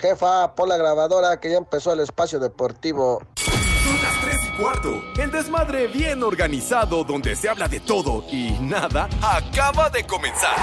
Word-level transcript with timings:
Jefa, 0.00 0.54
pon 0.54 0.68
la 0.68 0.78
grabadora 0.78 1.38
que 1.38 1.50
ya 1.50 1.58
empezó 1.58 1.92
el 1.92 2.00
espacio 2.00 2.38
deportivo. 2.38 3.22
Son 3.36 4.02
las 4.02 4.20
3 4.22 4.36
y 4.44 4.62
cuarto. 4.62 5.02
El 5.18 5.30
desmadre 5.30 5.88
bien 5.88 6.22
organizado 6.22 7.04
donde 7.04 7.36
se 7.36 7.50
habla 7.50 7.68
de 7.68 7.80
todo 7.80 8.24
y 8.32 8.52
nada 8.60 9.08
acaba 9.20 9.90
de 9.90 10.04
comenzar. 10.06 10.56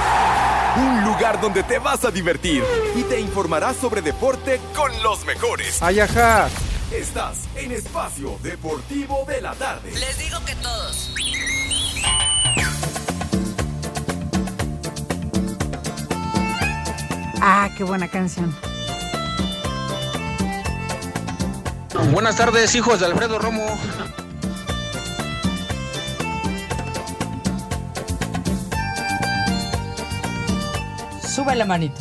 Un 0.76 1.06
lugar 1.06 1.40
donde 1.40 1.62
te 1.62 1.78
vas 1.78 2.04
a 2.04 2.10
divertir 2.10 2.64
y 2.96 3.04
te 3.04 3.20
informarás 3.20 3.76
sobre 3.76 4.02
deporte 4.02 4.60
con 4.76 4.92
los 5.04 5.24
mejores. 5.26 5.84
Ayaja. 5.84 6.50
Estás 6.92 7.44
en 7.56 7.74
Espacio 7.74 8.40
Deportivo 8.42 9.24
de 9.28 9.42
la 9.42 9.54
Tarde. 9.54 9.92
Les 9.92 10.18
digo 10.18 10.40
que 10.46 10.56
todos. 10.56 11.14
Ah, 17.40 17.70
qué 17.78 17.84
buena 17.84 18.08
canción. 18.08 18.56
Buenas 22.06 22.36
tardes, 22.38 22.74
hijos 22.76 23.00
de 23.00 23.06
Alfredo 23.08 23.40
Romo. 23.40 23.66
Sube 31.28 31.56
la 31.56 31.66
manita. 31.66 32.00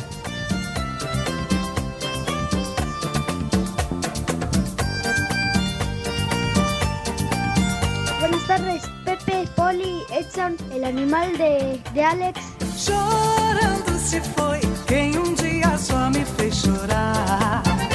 Buenas 8.19 8.47
tardes, 8.47 8.83
Pepe, 9.03 9.47
Poli, 9.55 10.03
Edson, 10.11 10.55
el 10.71 10.83
animal 10.83 11.37
de, 11.37 11.81
de 11.93 12.03
Alex. 12.03 12.39
Chorando 12.77 13.97
se 13.99 14.21
foi 14.21 14.59
quem 14.87 15.17
um 15.17 15.33
dia 15.33 15.77
só 15.77 16.09
me 16.09 16.23
fez 16.23 16.55
chorar. 16.55 17.86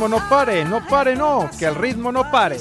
Ritmo 0.00 0.18
no 0.18 0.28
pare, 0.30 0.64
no 0.64 0.86
pare, 0.86 1.14
no. 1.14 1.50
Que 1.58 1.66
el 1.66 1.74
ritmo 1.74 2.10
no 2.10 2.30
pare. 2.30 2.56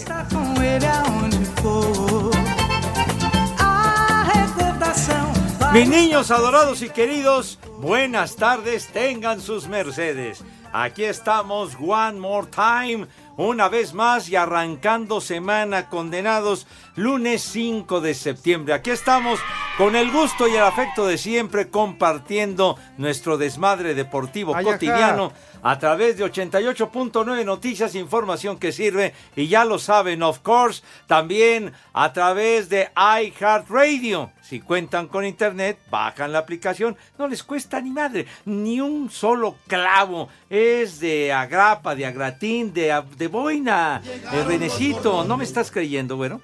Mis 5.72 5.88
niños 5.88 6.32
adorados 6.32 6.82
y 6.82 6.90
queridos, 6.90 7.58
buenas 7.78 8.36
tardes, 8.36 8.88
tengan 8.88 9.40
sus 9.40 9.70
mercedes. 9.70 10.44
Aquí 10.74 11.06
estamos, 11.06 11.78
one 11.80 12.20
more 12.20 12.48
time, 12.48 13.08
una 13.38 13.70
vez 13.70 13.94
más 13.94 14.28
y 14.30 14.36
arrancando 14.36 15.22
semana 15.22 15.88
condenados, 15.88 16.68
lunes 16.96 17.42
5 17.42 18.02
de 18.02 18.14
septiembre. 18.16 18.74
Aquí 18.74 18.90
estamos 18.90 19.40
con 19.78 19.96
el 19.96 20.12
gusto 20.12 20.48
y 20.48 20.56
el 20.56 20.64
afecto 20.64 21.08
de 21.08 21.18
siempre 21.18 21.70
compartiendo 21.70 22.78
nuestro 22.98 23.38
desmadre 23.38 23.96
deportivo 23.96 24.54
Ay, 24.54 24.66
ajá. 24.68 25.32
A 25.62 25.80
través 25.80 26.18
de 26.18 26.26
88.9 26.26 27.46
Noticias, 27.46 27.96
información 27.96 28.58
que 28.58 28.72
sirve 28.72 29.14
y 29.36 29.48
ya 29.48 29.66
lo 29.66 29.80
saben, 29.80 30.24
of 30.24 30.40
course, 30.40 30.84
también 31.08 31.74
a 31.94 32.14
través 32.14 32.70
de 32.70 32.90
iHeartRadio. 32.96 34.32
Si 34.42 34.60
cuentan 34.62 35.08
con 35.08 35.26
internet, 35.26 35.78
bajan 35.92 36.32
la 36.32 36.40
aplicación, 36.40 36.98
no 37.18 37.28
les 37.28 37.44
cuesta 37.44 37.80
ni 37.82 37.92
madre, 37.92 38.26
ni 38.46 38.82
un 38.82 39.12
solo 39.12 39.56
clavo. 39.68 40.30
Es 40.50 41.00
de 41.00 41.32
agrapa, 41.32 41.94
de 41.94 42.06
agratín, 42.06 42.74
de, 42.74 43.04
de 43.18 43.28
boina, 43.28 44.02
de 44.32 44.44
renecito. 44.44 45.24
¿No 45.24 45.38
me 45.38 45.44
estás 45.44 45.70
creyendo, 45.70 46.18
bueno? 46.18 46.42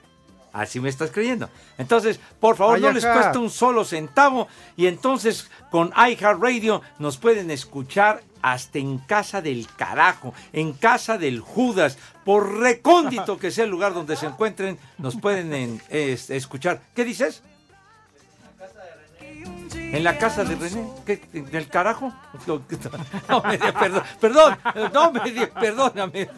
Así 0.55 0.79
me 0.79 0.87
estás 0.87 1.11
creyendo. 1.11 1.49
Entonces, 1.77 2.17
por 2.39 2.55
favor, 2.55 2.77
Ay, 2.77 2.81
no 2.81 2.93
les 2.93 3.05
cuesta 3.05 3.37
un 3.39 3.49
solo 3.49 3.83
centavo. 3.83 4.47
Y 4.77 4.87
entonces, 4.87 5.51
con 5.75 5.91
iHeartRadio 5.97 6.81
nos 6.99 7.17
pueden 7.17 7.51
escuchar 7.51 8.23
hasta 8.41 8.79
en 8.79 8.97
casa 8.99 9.41
del 9.41 9.67
carajo, 9.75 10.33
en 10.53 10.71
casa 10.71 11.17
del 11.17 11.41
Judas, 11.41 11.97
por 12.23 12.59
recóndito 12.59 13.37
que 13.37 13.51
sea 13.51 13.65
el 13.65 13.71
lugar 13.71 13.93
donde 13.93 14.15
se 14.15 14.25
encuentren, 14.25 14.77
nos 14.97 15.17
pueden 15.17 15.53
en- 15.53 15.81
es- 15.89 16.29
escuchar. 16.29 16.79
¿Qué 16.95 17.03
dices? 17.03 17.43
¿En 19.73 20.01
la 20.05 20.17
casa 20.17 20.45
de 20.45 20.55
René? 20.55 20.87
¿Qué? 21.05 21.17
¿Del 21.51 21.67
carajo? 21.67 22.13
No 22.47 23.41
me 23.43 23.57
di- 23.57 23.71
perdón, 23.77 24.03
perdón, 24.21 24.57
no 24.93 25.11
me 25.11 25.31
di- 25.31 25.45
perdóname. 25.59 26.29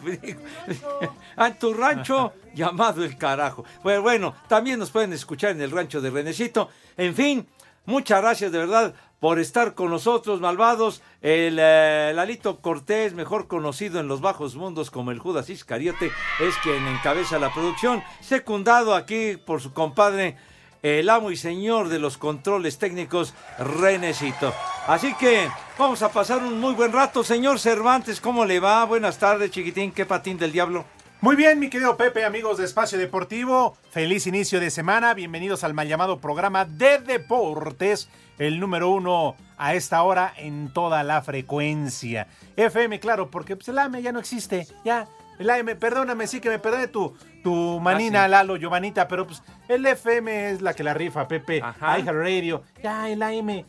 A 1.36 1.50
tu 1.54 1.72
rancho 1.74 2.32
llamado 2.54 3.04
el 3.04 3.16
carajo. 3.16 3.64
Bueno, 3.84 4.02
bueno, 4.02 4.34
también 4.48 4.80
nos 4.80 4.90
pueden 4.90 5.12
escuchar 5.12 5.52
en 5.52 5.60
el 5.62 5.70
rancho 5.70 6.00
de 6.00 6.10
Renecito. 6.10 6.70
En 6.96 7.14
fin, 7.14 7.46
muchas 7.88 8.20
gracias 8.20 8.52
de 8.52 8.58
verdad 8.58 8.94
por 9.18 9.40
estar 9.40 9.74
con 9.74 9.90
nosotros, 9.90 10.40
malvados. 10.40 11.02
El 11.22 11.58
eh, 11.58 12.12
Lalito 12.14 12.60
Cortés, 12.60 13.14
mejor 13.14 13.48
conocido 13.48 13.98
en 13.98 14.06
los 14.06 14.20
bajos 14.20 14.54
mundos 14.54 14.90
como 14.90 15.10
el 15.10 15.18
Judas 15.18 15.50
Iscariote, 15.50 16.12
es 16.38 16.54
quien 16.62 16.86
encabeza 16.86 17.38
la 17.38 17.52
producción, 17.52 18.04
secundado 18.20 18.94
aquí 18.94 19.36
por 19.36 19.60
su 19.60 19.72
compadre 19.72 20.36
el 20.82 21.10
amo 21.10 21.32
y 21.32 21.36
señor 21.36 21.88
de 21.88 21.98
los 21.98 22.18
controles 22.18 22.78
técnicos, 22.78 23.34
Renecito. 23.58 24.54
Así 24.86 25.12
que 25.14 25.48
vamos 25.76 26.02
a 26.02 26.12
pasar 26.12 26.38
un 26.38 26.60
muy 26.60 26.74
buen 26.74 26.92
rato. 26.92 27.24
Señor 27.24 27.58
Cervantes, 27.58 28.20
¿cómo 28.20 28.44
le 28.44 28.60
va? 28.60 28.84
Buenas 28.84 29.18
tardes, 29.18 29.50
chiquitín. 29.50 29.90
¿Qué 29.90 30.06
patín 30.06 30.38
del 30.38 30.52
diablo? 30.52 30.84
Muy 31.20 31.34
bien, 31.34 31.58
mi 31.58 31.68
querido 31.68 31.96
Pepe, 31.96 32.24
amigos 32.24 32.58
de 32.58 32.64
Espacio 32.64 32.96
Deportivo. 32.96 33.76
Feliz 33.90 34.28
inicio 34.28 34.60
de 34.60 34.70
semana. 34.70 35.14
Bienvenidos 35.14 35.64
al 35.64 35.74
mal 35.74 35.88
llamado 35.88 36.20
programa 36.20 36.64
de 36.64 36.98
deportes, 36.98 38.08
el 38.38 38.60
número 38.60 38.90
uno 38.90 39.34
a 39.56 39.74
esta 39.74 40.00
hora 40.04 40.32
en 40.36 40.72
toda 40.72 41.02
la 41.02 41.20
frecuencia. 41.22 42.28
FM, 42.56 43.00
claro, 43.00 43.32
porque 43.32 43.56
pues, 43.56 43.66
el 43.68 43.80
AM 43.80 43.96
ya 44.00 44.12
no 44.12 44.20
existe. 44.20 44.68
Ya, 44.84 45.08
el 45.40 45.50
AM, 45.50 45.76
perdóname, 45.76 46.28
sí 46.28 46.40
que 46.40 46.50
me 46.50 46.60
perdone 46.60 46.86
tu, 46.86 47.16
tu 47.42 47.80
manina, 47.80 48.22
Ah, 48.22 48.26
sí. 48.26 48.30
Lalo, 48.30 48.56
Giovanita, 48.56 49.08
pero 49.08 49.26
pues 49.26 49.42
el 49.68 49.84
FM 49.86 50.50
es 50.52 50.62
la 50.62 50.72
que 50.72 50.84
la 50.84 50.94
rifa, 50.94 51.26
Pepe. 51.26 51.60
Ajá. 51.60 51.96
Radio. 52.12 52.62
Ya, 52.80 53.08
el 53.10 53.22
AM. 53.24 53.64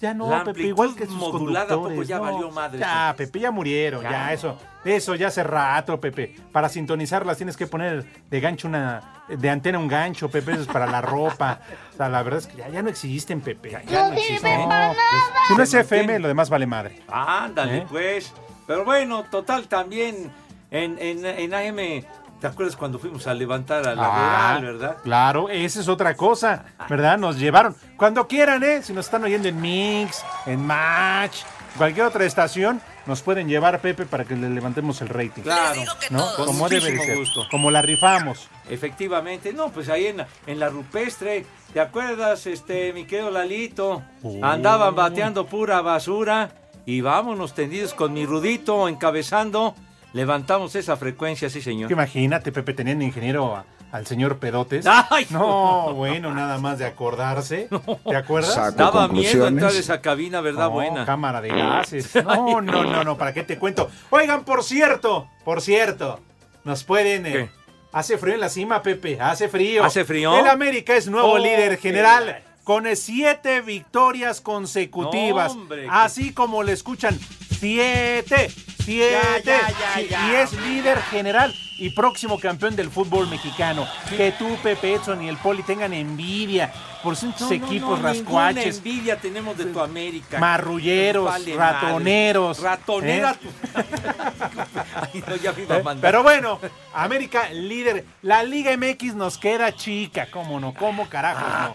Ya 0.00 0.14
no, 0.14 0.30
La 0.30 0.44
Pepe, 0.44 0.62
igual 0.62 0.94
que 0.94 1.06
sus 1.06 1.16
modulada, 1.16 1.64
¿a 1.64 1.68
poco 1.70 1.82
conductores, 1.88 2.08
ya 2.08 2.16
no. 2.18 2.22
valió 2.22 2.50
madre 2.52 2.78
Ya, 2.78 3.08
eso? 3.08 3.16
Pepe, 3.16 3.40
ya 3.40 3.50
murieron, 3.50 4.02
ya, 4.02 4.10
Ya. 4.10 4.32
eso. 4.32 4.56
Eso 4.84 5.14
ya 5.16 5.26
hace 5.26 5.42
rato, 5.42 6.00
Pepe. 6.00 6.36
Para 6.52 6.68
sintonizarlas 6.68 7.36
tienes 7.36 7.56
que 7.56 7.66
poner 7.66 8.04
de 8.30 8.40
gancho 8.40 8.68
una, 8.68 9.24
de 9.28 9.50
antena 9.50 9.78
un 9.78 9.88
gancho, 9.88 10.30
Pepe, 10.30 10.52
eso 10.52 10.60
es 10.62 10.66
para 10.68 10.86
la 10.86 11.00
ropa. 11.00 11.60
O 11.92 11.96
sea, 11.96 12.08
la 12.08 12.22
verdad 12.22 12.38
es 12.38 12.46
que 12.46 12.56
ya, 12.58 12.68
ya 12.68 12.80
no 12.82 12.88
existen, 12.90 13.40
Pepe. 13.40 13.70
Ya, 13.70 13.82
No 14.02 14.08
no 14.10 14.14
existen. 14.14 14.68
para 14.68 14.88
No, 14.88 14.94
pues, 14.94 15.22
si 15.48 15.54
no 15.56 15.62
es 15.64 15.74
FM, 15.74 16.18
lo 16.20 16.28
demás 16.28 16.48
vale 16.48 16.66
madre. 16.66 17.02
Ándale, 17.08 17.78
¿Eh? 17.78 17.86
pues. 17.90 18.32
Pero 18.68 18.84
bueno, 18.84 19.24
total, 19.24 19.66
también 19.66 20.30
en, 20.70 20.96
en, 21.00 21.24
en 21.26 21.54
AM, 21.54 22.04
¿te 22.40 22.46
acuerdas 22.46 22.76
cuando 22.76 22.98
fuimos 22.98 23.26
a 23.26 23.34
levantar 23.34 23.86
a 23.86 23.94
la 23.94 24.02
Ah, 24.04 24.56
Rural, 24.58 24.72
verdad? 24.74 24.96
Claro, 25.02 25.48
esa 25.48 25.80
es 25.80 25.88
otra 25.88 26.14
cosa, 26.16 26.64
¿verdad? 26.88 27.18
Nos 27.18 27.38
llevaron. 27.38 27.74
Cuando 27.96 28.26
quieran, 28.28 28.62
¿eh? 28.64 28.82
Si 28.82 28.92
nos 28.92 29.06
están 29.06 29.24
oyendo 29.24 29.48
en 29.48 29.60
Mix, 29.60 30.22
en 30.46 30.64
Match, 30.64 31.38
cualquier 31.76 32.06
otra 32.06 32.24
estación, 32.24 32.80
nos 33.06 33.22
pueden 33.22 33.48
llevar, 33.48 33.80
Pepe, 33.80 34.04
para 34.06 34.24
que 34.24 34.36
le 34.36 34.50
levantemos 34.50 35.00
el 35.00 35.08
rating. 35.08 35.42
Claro, 35.42 35.80
¿No? 36.10 36.26
Como 36.36 36.68
debe 36.68 36.90
de 36.92 36.98
ser. 36.98 37.16
gusto. 37.18 37.46
Como 37.50 37.70
la 37.70 37.80
rifamos. 37.82 38.48
Efectivamente, 38.68 39.52
no, 39.54 39.70
pues 39.70 39.88
ahí 39.88 40.06
en 40.08 40.18
la, 40.18 40.28
en 40.46 40.58
la 40.60 40.68
rupestre, 40.68 41.46
¿te 41.72 41.80
acuerdas, 41.80 42.46
este, 42.46 42.92
mi 42.92 43.04
querido 43.06 43.30
Lalito? 43.30 44.02
Uy. 44.22 44.40
Andaban 44.42 44.94
bateando 44.94 45.46
pura 45.46 45.80
basura 45.80 46.50
y 46.84 47.00
vámonos 47.00 47.54
tendidos 47.54 47.94
con 47.94 48.12
mi 48.12 48.26
rudito 48.26 48.86
encabezando, 48.88 49.74
levantamos 50.12 50.74
esa 50.74 50.96
frecuencia, 50.96 51.50
sí 51.50 51.60
señor. 51.62 51.90
Imagínate, 51.92 52.52
Pepe, 52.52 52.72
teniendo 52.74 53.04
ingeniero 53.04 53.56
a, 53.56 53.64
al 53.92 54.06
señor 54.06 54.38
Pedotes. 54.38 54.86
Ay, 54.86 55.26
no, 55.30 55.92
bueno, 55.94 56.34
nada 56.34 56.58
más 56.58 56.78
de 56.78 56.86
acordarse. 56.86 57.68
¿Te 58.08 58.16
acuerdas? 58.16 58.54
Saco 58.54 58.76
Daba 58.76 59.08
miedo 59.08 59.46
entrar 59.46 59.70
a 59.72 59.78
esa 59.78 60.00
cabina, 60.00 60.40
¿verdad? 60.40 60.64
No, 60.66 60.70
Buena. 60.72 61.04
cámara 61.06 61.40
de 61.40 61.48
gases. 61.56 62.14
No, 62.24 62.60
no, 62.60 62.84
no, 62.84 63.04
no, 63.04 63.16
¿para 63.18 63.32
qué 63.34 63.42
te 63.42 63.58
cuento? 63.58 63.90
Oigan, 64.10 64.44
por 64.44 64.64
cierto, 64.64 65.28
por 65.44 65.60
cierto, 65.60 66.20
nos 66.64 66.84
pueden... 66.84 67.26
eh, 67.26 67.32
¿Qué? 67.32 67.50
hace 67.92 68.18
frío 68.18 68.34
en 68.34 68.40
la 68.40 68.48
cima, 68.50 68.82
Pepe, 68.82 69.18
hace 69.20 69.48
frío. 69.48 69.82
¿Hace 69.84 70.04
frío? 70.04 70.38
El 70.38 70.46
América 70.48 70.94
es 70.94 71.08
nuevo 71.08 71.32
Oh, 71.32 71.38
líder 71.38 71.70
qué 71.76 71.88
general 71.88 72.42
con 72.64 72.86
eh, 72.86 72.96
siete 72.96 73.62
victorias 73.62 74.42
consecutivas. 74.42 75.54
No, 75.54 75.62
hombre, 75.62 75.86
así 75.90 76.32
como 76.34 76.62
le 76.62 76.72
escuchan, 76.72 77.18
siete, 77.58 78.50
siete. 78.88 79.42
Ya, 79.44 79.60
ya, 79.60 79.68
ya, 79.68 79.94
Sí, 79.94 80.08
ya. 80.08 80.30
Y 80.30 80.34
es 80.36 80.52
líder 80.54 81.00
general 81.02 81.54
y 81.78 81.90
próximo 81.90 82.38
campeón 82.40 82.74
del 82.74 82.90
fútbol 82.90 83.28
mexicano. 83.28 83.86
Que 84.16 84.32
tú, 84.32 84.56
Pepe 84.62 84.94
Edson 84.94 85.22
y 85.22 85.28
el 85.28 85.36
Poli 85.36 85.62
tengan 85.62 85.92
envidia 85.92 86.72
por 87.02 87.16
No, 87.40 87.48
no, 87.58 87.64
equipos 87.66 88.00
no, 88.00 88.06
rascuaches. 88.08 88.78
envidia 88.78 89.16
tenemos 89.16 89.56
de 89.56 89.66
tu 89.66 89.80
América. 89.80 90.38
Marrulleros, 90.38 91.24
Vale 91.24 91.56
ratoneros. 91.56 92.60
Ratonera. 92.62 93.32
¿eh? 93.32 93.36
tu- 93.40 93.48
Ay, 94.94 95.22
no, 95.26 95.36
ya 95.36 95.52
me 95.52 95.62
iba 95.62 95.76
a 95.76 95.82
mandar. 95.82 96.10
Pero 96.10 96.22
bueno, 96.22 96.58
América 96.94 97.48
líder. 97.50 98.04
La 98.22 98.42
Liga 98.42 98.76
MX 98.76 99.14
nos 99.14 99.38
queda 99.38 99.74
chica, 99.74 100.28
¿cómo 100.30 100.58
no? 100.60 100.74
¿Cómo 100.74 101.08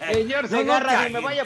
Señor 0.12 0.44
No, 0.44 0.56
no, 0.56 0.58
Segarra, 0.58 1.04
ni 1.08 1.14
me 1.14 1.20
vaya 1.20 1.42
a 1.42 1.44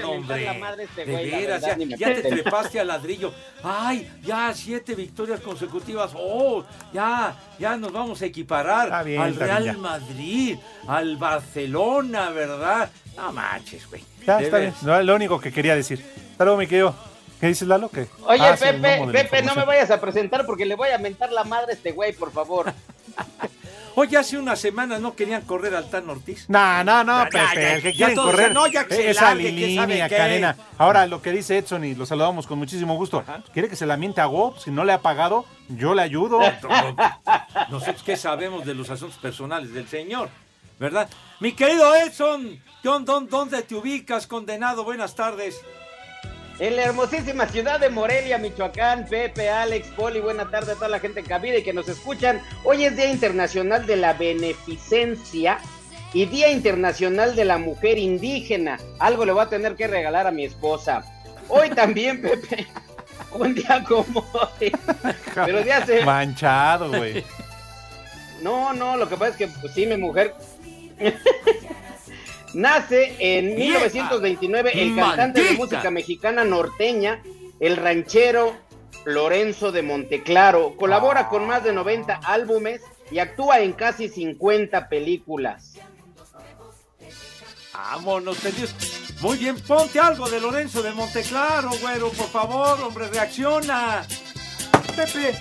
mentar 0.00 0.04
hombre. 0.04 0.44
la 0.44 0.54
madre 0.54 0.82
a 0.82 0.84
este 0.86 1.04
De 1.04 1.12
güey, 1.12 1.30
la 1.30 1.36
veras, 1.36 1.62
verdad, 1.62 1.96
ya, 1.98 2.14
te 2.14 2.22
trepaste 2.22 2.80
al 2.80 2.86
ladrillo. 2.88 3.32
Ay, 3.62 4.10
ya 4.22 4.52
siete 4.54 4.94
victorias 4.94 5.40
consecutivas. 5.40 6.12
Oh, 6.14 6.64
ya, 6.92 7.34
ya 7.58 7.76
nos 7.76 7.92
vamos 7.92 8.22
a 8.22 8.26
equiparar 8.26 9.04
bien, 9.04 9.20
al 9.20 9.36
Real 9.36 9.62
bien. 9.64 9.80
Madrid, 9.80 10.56
al 10.88 11.16
Barcelona, 11.16 12.30
¿verdad? 12.30 12.69
No 13.16 13.32
manches, 13.32 13.88
güey. 13.88 14.02
Ya, 14.26 14.40
está 14.40 14.58
bien. 14.58 14.74
No, 14.82 15.00
lo 15.02 15.14
único 15.14 15.40
que 15.40 15.52
quería 15.52 15.74
decir. 15.74 16.04
Hasta 16.32 16.44
luego, 16.44 16.58
mi 16.58 16.66
querido. 16.66 16.94
¿Qué 17.40 17.46
dices, 17.46 17.66
Lalo? 17.66 17.88
¿Qué? 17.88 18.06
Oye, 18.26 18.42
Ah, 18.42 18.54
Pepe, 18.58 19.00
Pepe, 19.12 19.42
no 19.42 19.54
me 19.54 19.64
vayas 19.64 19.90
a 19.90 20.00
presentar 20.00 20.44
porque 20.44 20.66
le 20.66 20.74
voy 20.74 20.90
a 20.90 20.98
mentar 20.98 21.32
la 21.32 21.44
madre 21.44 21.72
a 21.72 21.74
este 21.74 21.92
güey, 21.92 22.12
por 22.12 22.32
favor. 22.32 22.72
Oye, 23.96 24.16
hace 24.16 24.38
una 24.38 24.54
semana 24.56 24.98
no 24.98 25.16
querían 25.16 25.42
correr 25.42 25.74
al 25.74 25.90
Tan 25.90 26.08
Ortiz. 26.08 26.44
No, 26.48 26.84
no, 26.84 27.02
no, 27.02 27.24
Ya, 27.24 27.28
Pepe. 27.30 27.38
ya, 27.38 27.54
ya, 27.60 27.74
el 27.74 27.82
que 27.82 27.92
quieren 27.92 28.16
correr. 28.16 28.36
dicen, 28.38 28.52
no, 28.54 28.66
ya 28.68 28.84
que 28.86 28.94
se 28.94 29.10
esa 29.10 29.24
largue, 29.24 29.44
que 29.44 29.50
línea, 29.52 29.82
sabe 29.82 30.08
qué. 30.08 30.16
cadena. 30.16 30.56
Ahora, 30.78 31.06
lo 31.06 31.20
que 31.20 31.32
dice 31.32 31.58
Edson, 31.58 31.84
y 31.84 31.94
lo 31.94 32.06
saludamos 32.06 32.46
con 32.46 32.58
muchísimo 32.58 32.94
gusto. 32.94 33.24
¿Quiere 33.52 33.68
que 33.68 33.76
se 33.76 33.86
la 33.86 33.96
miente 33.96 34.20
a 34.20 34.26
Go? 34.26 34.54
Si 34.58 34.70
no 34.70 34.84
le 34.84 34.92
ha 34.92 35.00
pagado, 35.00 35.44
yo 35.68 35.94
le 35.94 36.02
ayudo. 36.02 36.38
Nosotros 37.70 38.02
qué 38.04 38.16
sabemos 38.16 38.64
de 38.64 38.74
los 38.74 38.90
asuntos 38.90 39.18
personales 39.18 39.72
del 39.72 39.88
señor, 39.88 40.28
¿verdad? 40.80 41.08
Mi 41.38 41.52
querido 41.52 41.94
Edson, 41.94 42.60
John, 42.82 43.04
¿dó- 43.04 43.20
¿dónde 43.20 43.62
te 43.62 43.74
ubicas, 43.76 44.26
condenado? 44.26 44.82
Buenas 44.82 45.14
tardes. 45.14 45.60
En 46.58 46.76
la 46.76 46.82
hermosísima 46.84 47.46
ciudad 47.46 47.78
de 47.80 47.88
Morelia, 47.88 48.36
Michoacán, 48.38 49.06
Pepe, 49.08 49.48
Alex, 49.48 49.88
Poli, 49.96 50.20
buena 50.20 50.50
tarde 50.50 50.72
a 50.72 50.74
toda 50.74 50.88
la 50.88 50.98
gente 51.00 51.20
en 51.20 51.26
cabina 51.26 51.56
y 51.58 51.62
que 51.62 51.72
nos 51.72 51.88
escuchan. 51.88 52.42
Hoy 52.64 52.84
es 52.84 52.96
Día 52.96 53.10
Internacional 53.10 53.86
de 53.86 53.96
la 53.96 54.12
Beneficencia 54.14 55.58
y 56.12 56.26
Día 56.26 56.50
Internacional 56.50 57.34
de 57.36 57.44
la 57.46 57.56
Mujer 57.58 57.96
Indígena. 57.98 58.78
Algo 58.98 59.24
le 59.24 59.32
voy 59.32 59.42
a 59.42 59.48
tener 59.48 59.74
que 59.76 59.86
regalar 59.86 60.26
a 60.26 60.30
mi 60.30 60.44
esposa. 60.44 61.02
Hoy 61.48 61.70
también, 61.70 62.20
Pepe, 62.22 62.66
un 63.32 63.54
día 63.54 63.82
como 63.88 64.20
hoy. 64.32 64.70
Pero 65.34 65.62
ya 65.62 65.84
se... 65.86 66.04
Manchado, 66.04 66.88
güey. 66.90 67.24
No, 68.42 68.74
no, 68.74 68.96
lo 68.98 69.08
que 69.08 69.16
pasa 69.16 69.30
es 69.30 69.36
que, 69.36 69.48
pues 69.48 69.72
sí, 69.72 69.86
mi 69.86 69.96
mujer. 69.96 70.34
Nace 72.54 73.14
en 73.18 73.56
Vieja 73.56 73.78
1929 73.78 74.70
el 74.74 74.96
cantante 74.96 75.42
de 75.42 75.52
música 75.52 75.90
mexicana 75.90 76.44
norteña, 76.44 77.22
el 77.60 77.76
ranchero 77.76 78.56
Lorenzo 79.04 79.72
de 79.72 79.82
Monteclaro. 79.82 80.76
Colabora 80.76 81.28
con 81.28 81.46
más 81.46 81.62
de 81.64 81.72
90 81.72 82.20
álbumes 82.24 82.82
y 83.10 83.18
actúa 83.18 83.60
en 83.60 83.72
casi 83.72 84.08
50 84.08 84.88
películas. 84.88 85.74
Vámonos, 87.72 88.38
tendidos. 88.38 88.74
Muy 89.20 89.38
bien, 89.38 89.58
ponte 89.60 90.00
algo 90.00 90.28
de 90.28 90.40
Lorenzo 90.40 90.82
de 90.82 90.92
Monteclaro, 90.92 91.70
güero, 91.80 92.10
por 92.10 92.28
favor, 92.28 92.80
hombre, 92.80 93.08
reacciona. 93.08 94.06
Pepe. 94.96 95.34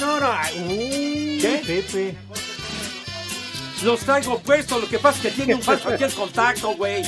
No, 0.00 0.20
no. 0.20 0.32
Uy, 0.68 1.38
¿Qué? 1.40 1.62
Pepe. 1.64 2.16
Los 3.82 4.00
traigo 4.00 4.38
puestos, 4.38 4.80
lo 4.80 4.88
que 4.88 4.98
pasa 4.98 5.18
es 5.18 5.22
que 5.22 5.30
tiene 5.30 5.54
un 5.56 5.62
falso 5.62 5.88
aquí 5.90 6.04
el 6.04 6.12
contacto, 6.14 6.74
güey. 6.74 7.02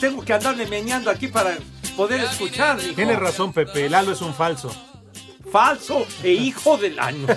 Tengo 0.00 0.24
que 0.24 0.32
andarle 0.32 0.66
meñando 0.66 1.10
aquí 1.10 1.28
para 1.28 1.56
poder 1.96 2.20
escuchar, 2.20 2.76
mijo. 2.76 2.94
Tienes 2.94 3.18
razón, 3.18 3.52
Pepe. 3.52 3.88
Lalo 3.88 4.12
es 4.12 4.20
un 4.20 4.34
falso. 4.34 4.74
falso 5.50 6.06
e 6.22 6.32
hijo 6.32 6.76
del 6.76 6.98
año. 6.98 7.26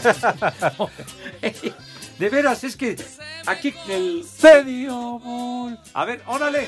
De 2.20 2.30
veras, 2.30 2.64
es 2.66 2.76
que 2.76 2.98
aquí 3.46 3.74
el 3.88 4.26
serio 4.26 5.22
A 5.94 6.04
ver, 6.06 6.22
órale. 6.26 6.68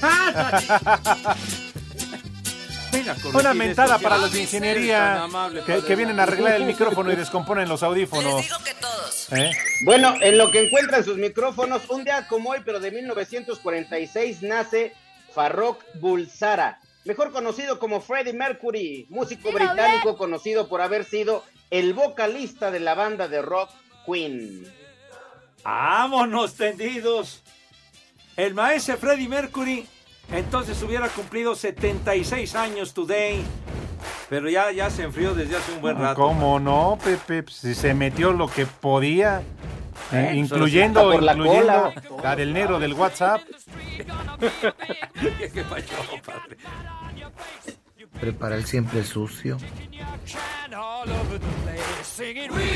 Una 3.32 3.54
mentada 3.54 3.98
para 3.98 4.18
los 4.18 4.32
de 4.32 4.42
ingeniería 4.42 5.26
que 5.86 5.96
vienen 5.96 6.20
a 6.20 6.24
arreglar 6.24 6.54
el 6.54 6.64
micrófono 6.64 7.12
y 7.12 7.16
descomponen 7.16 7.68
los 7.68 7.82
audífonos. 7.82 8.46
¿Eh? 9.30 9.50
Bueno, 9.84 10.14
en 10.20 10.38
lo 10.38 10.50
que 10.50 10.66
encuentran 10.66 11.04
sus 11.04 11.16
micrófonos, 11.16 11.88
un 11.90 12.04
día 12.04 12.26
como 12.28 12.50
hoy, 12.50 12.60
pero 12.64 12.80
de 12.80 12.90
1946, 12.90 14.42
nace 14.42 14.94
Farrokh 15.34 15.82
Bulsara, 15.94 16.80
mejor 17.04 17.32
conocido 17.32 17.78
como 17.78 18.00
Freddie 18.00 18.32
Mercury, 18.32 19.06
músico 19.10 19.52
británico 19.52 20.16
conocido 20.16 20.68
por 20.68 20.80
haber 20.80 21.04
sido 21.04 21.44
el 21.70 21.94
vocalista 21.94 22.70
de 22.70 22.80
la 22.80 22.94
banda 22.94 23.28
de 23.28 23.42
rock 23.42 23.70
Queen. 24.06 24.66
Vámonos 25.62 26.54
tendidos. 26.54 27.42
El 28.36 28.54
maestro 28.54 28.96
Freddie 28.96 29.28
Mercury 29.28 29.86
entonces 30.32 30.82
hubiera 30.82 31.08
cumplido 31.08 31.54
76 31.54 32.54
años 32.54 32.92
today. 32.94 33.42
Pero 34.28 34.48
ya, 34.50 34.70
ya 34.72 34.90
se 34.90 35.02
enfrió 35.04 35.34
desde 35.34 35.56
hace 35.56 35.72
un 35.72 35.80
buen 35.80 35.96
rato. 35.98 36.20
¿Cómo 36.20 36.60
no, 36.60 36.98
Pepe? 37.02 37.42
Pues, 37.44 37.56
Si 37.56 37.74
se 37.74 37.94
metió 37.94 38.32
lo 38.32 38.46
que 38.48 38.66
podía. 38.66 39.40
eh, 40.12 40.30
Eh, 40.32 40.36
incluyendo, 40.36 41.12
se 41.12 41.20
la 41.22 41.32
incluyendo 41.32 41.92
cola. 42.08 42.22
la 42.22 42.36
del 42.36 42.52
negro 42.52 42.78
del 42.78 42.92
WhatsApp. 42.94 43.40
¿Qué 43.98 45.64
pasó, 45.64 46.22
padre? 46.24 46.56
Prepara 48.20 48.56
el 48.56 48.64
siempre 48.64 49.04
sucio. 49.04 49.58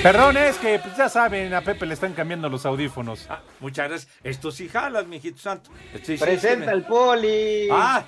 Perdón, 0.02 0.36
es 0.36 0.56
que 0.58 0.78
pues, 0.78 0.96
ya 0.96 1.08
saben, 1.08 1.52
a 1.52 1.60
Pepe 1.62 1.86
le 1.86 1.94
están 1.94 2.12
cambiando 2.12 2.48
los 2.48 2.64
audífonos. 2.64 3.26
Ah, 3.28 3.40
muchas 3.60 3.88
gracias. 3.88 4.12
Esto 4.22 4.50
sí 4.50 4.68
jalas, 4.68 5.06
mijito 5.06 5.38
santo. 5.38 5.70
Sí, 6.02 6.16
Presenta 6.16 6.66
sí, 6.66 6.72
el 6.72 6.84
poli. 6.84 7.68
Ah. 7.70 8.04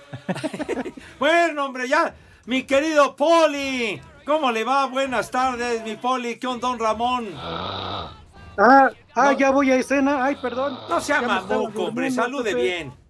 bueno, 1.18 1.66
hombre, 1.66 1.88
ya. 1.88 2.14
Mi 2.46 2.64
querido 2.64 3.16
Poli. 3.16 4.00
¿Cómo 4.24 4.50
le 4.52 4.64
va? 4.64 4.86
Buenas 4.86 5.30
tardes, 5.30 5.82
mi 5.82 5.96
Poli. 5.96 6.36
¿Qué 6.36 6.46
onda, 6.46 6.68
don 6.68 6.78
Ramón? 6.78 7.28
Ah, 7.36 8.12
ah, 8.58 8.90
No. 9.16 9.32
ya 9.32 9.50
voy 9.50 9.70
a 9.70 9.76
escena. 9.76 10.24
Ay, 10.24 10.36
perdón. 10.40 10.78
No 10.88 11.00
sea 11.00 11.22
mamuco, 11.22 11.84
hombre. 11.84 12.10
Salude 12.10 12.54
bien. 12.54 13.03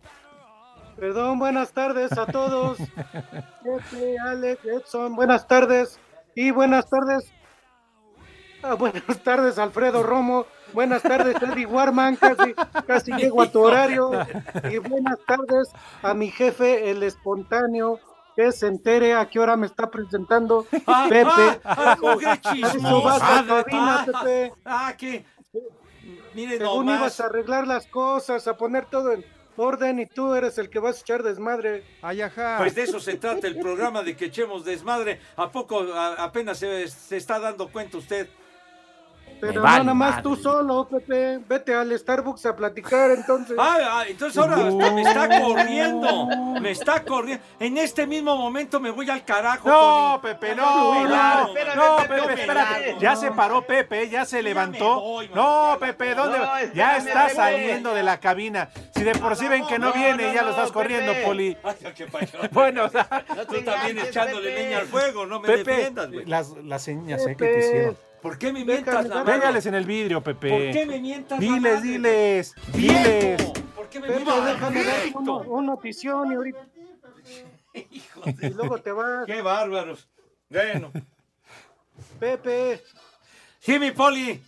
Perdón, 0.98 1.38
buenas 1.38 1.72
tardes 1.72 2.12
a 2.16 2.26
todos. 2.26 2.78
Pepe, 2.78 4.16
Alex, 4.26 4.64
Edson, 4.64 5.16
buenas 5.16 5.46
tardes. 5.46 5.98
Y 6.34 6.50
buenas 6.50 6.88
tardes. 6.88 7.30
Ah, 8.62 8.74
buenas 8.74 9.18
tardes, 9.22 9.58
Alfredo 9.58 10.02
Romo. 10.02 10.46
Buenas 10.72 11.02
tardes, 11.02 11.36
Eddie 11.42 11.66
Warman. 11.66 12.16
Casi, 12.16 12.54
casi 12.86 13.12
llego 13.12 13.42
a 13.42 13.50
tu 13.50 13.60
horario. 13.62 14.10
Y 14.70 14.78
buenas 14.78 15.18
tardes 15.26 15.68
a 16.02 16.14
mi 16.14 16.30
jefe, 16.30 16.90
el 16.90 17.02
espontáneo, 17.02 18.00
que 18.36 18.50
se 18.52 18.66
entere 18.68 19.14
a 19.14 19.26
qué 19.28 19.38
hora 19.40 19.56
me 19.56 19.66
está 19.66 19.90
presentando 19.90 20.64
Pepe. 21.08 21.60
ah, 21.64 21.96
qué 22.00 22.26
A 22.26 22.32
eso 22.34 22.52
chismoso. 22.52 23.02
vas 23.02 23.22
a 23.22 23.38
Ah, 23.40 23.44
cabina, 23.46 24.00
ah, 24.00 24.04
Pepe. 24.06 24.52
Ah, 24.64 24.94
que. 24.96 25.24
Mire 26.34 26.58
Según 26.58 26.86
nomás. 26.86 26.98
ibas 27.00 27.20
a 27.20 27.26
arreglar 27.26 27.66
las 27.66 27.86
cosas, 27.86 28.46
a 28.48 28.56
poner 28.56 28.86
todo 28.86 29.12
en 29.12 29.24
orden 29.56 30.00
y 30.00 30.06
tú 30.06 30.34
eres 30.34 30.58
el 30.58 30.68
que 30.70 30.78
vas 30.78 30.98
a 30.98 31.00
echar 31.00 31.22
desmadre. 31.22 31.82
Ay, 32.02 32.20
ajá. 32.22 32.56
Pues 32.58 32.74
de 32.74 32.82
eso 32.82 33.00
se 33.00 33.16
trata 33.16 33.46
el 33.46 33.58
programa, 33.58 34.02
de 34.02 34.16
que 34.16 34.26
echemos 34.26 34.64
desmadre. 34.64 35.20
¿A 35.36 35.50
poco 35.50 35.80
a- 35.92 36.14
apenas 36.24 36.58
se, 36.58 36.88
se 36.88 37.16
está 37.16 37.38
dando 37.38 37.68
cuenta 37.70 37.98
usted? 37.98 38.28
Pero 39.40 39.60
no 39.60 39.66
nada 39.66 39.84
más 39.94 40.10
madre. 40.10 40.22
tú 40.22 40.36
solo, 40.36 40.88
Pepe. 40.88 41.38
Vete 41.48 41.74
al 41.74 41.98
Starbucks 41.98 42.46
a 42.46 42.56
platicar 42.56 43.10
entonces. 43.10 43.56
Ah, 43.58 43.78
ah, 43.82 44.04
entonces 44.08 44.38
ahora 44.38 44.56
me 44.56 45.02
está 45.02 45.40
corriendo. 45.40 46.28
Me 46.60 46.70
está 46.70 47.04
corriendo. 47.04 47.44
En 47.60 47.78
este 47.78 48.06
mismo 48.06 48.36
momento 48.36 48.80
me 48.80 48.90
voy 48.90 49.08
al 49.10 49.24
carajo. 49.24 49.68
No, 49.68 50.18
Poli. 50.20 50.34
Pepe, 50.34 50.54
no, 50.54 51.06
no, 51.06 51.48
no, 51.48 51.96
Pepe, 52.08 52.40
espérate. 52.40 52.96
Ya 53.00 53.16
se 53.16 53.30
paró 53.32 53.62
Pepe, 53.62 54.08
ya 54.08 54.24
se 54.24 54.42
levantó. 54.42 55.00
voy. 55.00 55.28
No, 55.34 55.76
Pepe, 55.80 56.14
¿dónde? 56.14 56.38
No, 56.38 56.44
va? 56.44 56.62
espérame, 56.62 56.74
ya 56.76 56.96
está 56.96 57.28
saliendo 57.28 57.94
de 57.94 58.02
la 58.02 58.18
cabina. 58.20 58.70
Si 58.94 59.02
de 59.02 59.14
por 59.14 59.36
sí 59.36 59.48
ven 59.48 59.66
que 59.66 59.78
no, 59.78 59.88
No, 59.88 59.92
viene, 59.92 60.28
no, 60.28 60.32
ya 60.34 60.42
lo 60.42 60.50
estás 60.50 60.72
corriendo. 60.72 61.12
Poli. 61.24 61.56
Ay, 61.64 61.74
qué 61.94 62.06
pacho. 62.06 62.38
Bueno, 62.52 62.84
o 62.84 62.88
sea, 62.88 63.08
No 63.36 63.46
Tú 63.46 63.62
también 63.62 63.98
echándole 63.98 64.54
leña 64.54 64.78
al 64.78 64.86
fuego, 64.86 65.26
no 65.26 65.40
me 65.40 65.48
Pepe, 65.48 65.70
defiendas, 65.72 66.10
güey. 66.10 66.24
las, 66.26 66.50
las 66.64 66.82
señas 66.82 67.26
eh, 67.26 67.36
que 67.36 67.44
te 67.44 67.58
hicieron. 67.58 67.96
¿Por 68.24 68.38
qué 68.38 68.52
me 68.54 68.64
mientas 68.64 69.06
la 69.06 69.16
madre? 69.22 69.34
Pégales 69.34 69.66
en 69.66 69.74
el 69.74 69.84
vidrio, 69.84 70.22
Pepe. 70.22 70.48
¿Por 70.48 70.72
qué 70.72 70.86
me 70.86 70.98
mientas 70.98 71.38
la 71.38 71.44
Diles, 71.44 71.74
madre? 71.74 71.88
diles, 71.90 72.54
diles. 72.72 73.36
Viejo, 73.38 73.52
¿Por 73.76 73.88
qué 73.90 74.00
me 74.00 74.06
Pepe, 74.08 74.20
mientas 74.24 74.44
déjame 74.46 74.82
dar 74.84 74.94
una, 75.14 75.32
una 75.34 75.66
notición 75.66 76.32
y 76.32 76.34
ahorita. 76.34 76.66
Hijo 77.90 78.22
Y 78.26 78.32
de... 78.32 78.50
luego 78.50 78.78
te 78.80 78.92
vas. 78.92 79.26
Qué 79.26 79.42
bárbaros. 79.42 80.08
Bueno. 80.48 80.90
Pepe, 82.18 82.82
Sí, 83.60 83.78
mi 83.78 83.90
Poli. 83.90 84.42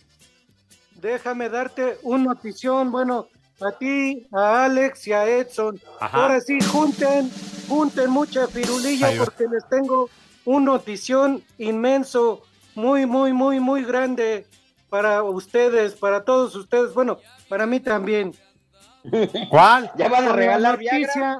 déjame 0.95 1.47
darte 1.49 1.99
una 2.01 2.23
notición. 2.33 2.91
Bueno, 2.91 3.27
a 3.61 3.71
ti, 3.77 4.27
a 4.33 4.65
Alex 4.65 5.07
y 5.07 5.13
a 5.13 5.25
Edson. 5.29 5.79
Ajá. 5.99 6.23
Ahora 6.23 6.41
sí, 6.41 6.59
junten, 6.61 7.29
junten 7.69 8.09
mucha 8.09 8.47
firulilla 8.47 9.11
porque 9.19 9.45
les 9.51 9.69
tengo 9.69 10.09
un 10.45 10.65
notición 10.65 11.43
inmenso, 11.59 12.41
muy, 12.77 13.07
muy, 13.07 13.33
muy, 13.33 13.59
muy 13.59 13.83
grande 13.83 14.45
para 14.87 15.23
ustedes, 15.23 15.95
para 15.95 16.23
todos 16.23 16.55
ustedes. 16.55 16.93
Bueno, 16.93 17.17
para 17.49 17.65
mí 17.65 17.79
también. 17.79 18.35
¿Cuál? 19.49 19.91
¿Ya 19.97 20.07
van 20.09 20.27
a 20.27 20.33
regalar 20.33 20.77
Viagra? 20.77 21.39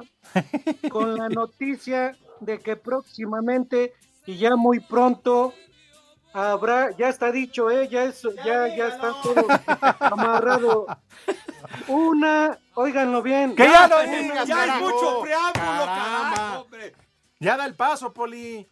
con 0.90 1.16
la 1.16 1.28
noticia 1.28 2.16
de 2.40 2.58
que 2.58 2.74
próximamente 2.74 3.94
y 4.26 4.36
ya 4.36 4.56
muy 4.56 4.80
pronto 4.80 5.54
habrá, 6.32 6.90
ya 6.96 7.08
está 7.08 7.30
dicho, 7.30 7.70
eh, 7.70 7.88
ya 7.88 8.02
es, 8.04 8.20
ya, 8.44 8.66
ya 8.74 8.88
está 8.88 9.14
todo 9.22 9.46
amarrado. 10.00 10.86
Una, 11.86 12.58
óiganlo 12.74 13.22
bien. 13.22 13.54
Que 13.54 13.62
ya 13.64 13.86
lo 13.86 14.02
Ya, 14.04 14.10
digas, 14.10 14.48
ya 14.48 14.60
hay 14.62 14.68
carajo. 14.70 14.84
mucho 14.90 15.20
preámbulo, 15.22 15.54
Caramba. 15.54 16.34
carajo, 16.34 16.60
hombre. 16.62 16.92
Ya 17.38 17.56
da 17.56 17.64
el 17.64 17.74
paso, 17.76 18.12
Poli. 18.12 18.68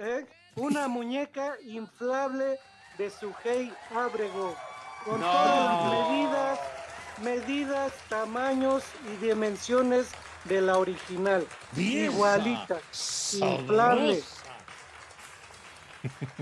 ¿eh? 0.00 0.26
Una 0.56 0.88
muñeca 0.88 1.54
inflable 1.64 2.58
de 2.96 3.10
Sujei 3.10 3.72
Ábrego, 3.94 4.56
con 5.04 5.20
No. 5.20 5.26
todas 5.30 5.64
las 5.64 6.08
medidas, 6.10 6.58
medidas, 7.22 7.92
tamaños 8.08 8.82
y 9.12 9.24
dimensiones 9.24 10.08
de 10.44 10.60
la 10.60 10.78
original. 10.78 11.46
Igualita, 11.76 12.78
inflable. 13.40 14.22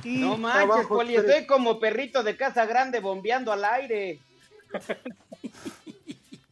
Y 0.05 0.19
No 0.19 0.37
manches, 0.37 0.87
Poli, 0.87 1.15
tres. 1.15 1.25
estoy 1.25 1.47
como 1.47 1.81
perrito 1.81 2.23
de 2.23 2.37
casa 2.37 2.67
grande 2.67 3.01
bombeando 3.01 3.51
al 3.53 3.65
aire. 3.65 4.21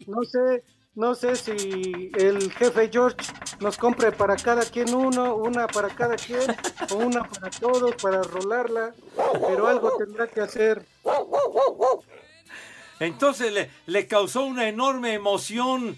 No 0.06 0.24
sé, 0.24 0.64
no 0.94 1.14
sé 1.14 1.36
si 1.36 2.10
el 2.16 2.50
jefe 2.52 2.88
George 2.90 3.18
nos 3.60 3.76
compre 3.76 4.12
para 4.12 4.36
cada 4.36 4.62
quien 4.62 4.94
uno, 4.94 5.36
una 5.36 5.66
para 5.66 5.88
cada 5.88 6.16
quien, 6.16 6.42
o 6.90 6.96
una 6.96 7.24
para 7.24 7.50
todos, 7.50 7.94
para 7.96 8.22
rolarla, 8.22 8.94
pero 9.46 9.66
algo 9.66 9.96
tendrá 9.96 10.26
que 10.26 10.40
hacer. 10.40 10.84
Entonces 13.00 13.52
le, 13.52 13.70
le 13.86 14.06
causó 14.06 14.44
una 14.44 14.68
enorme 14.68 15.14
emoción 15.14 15.96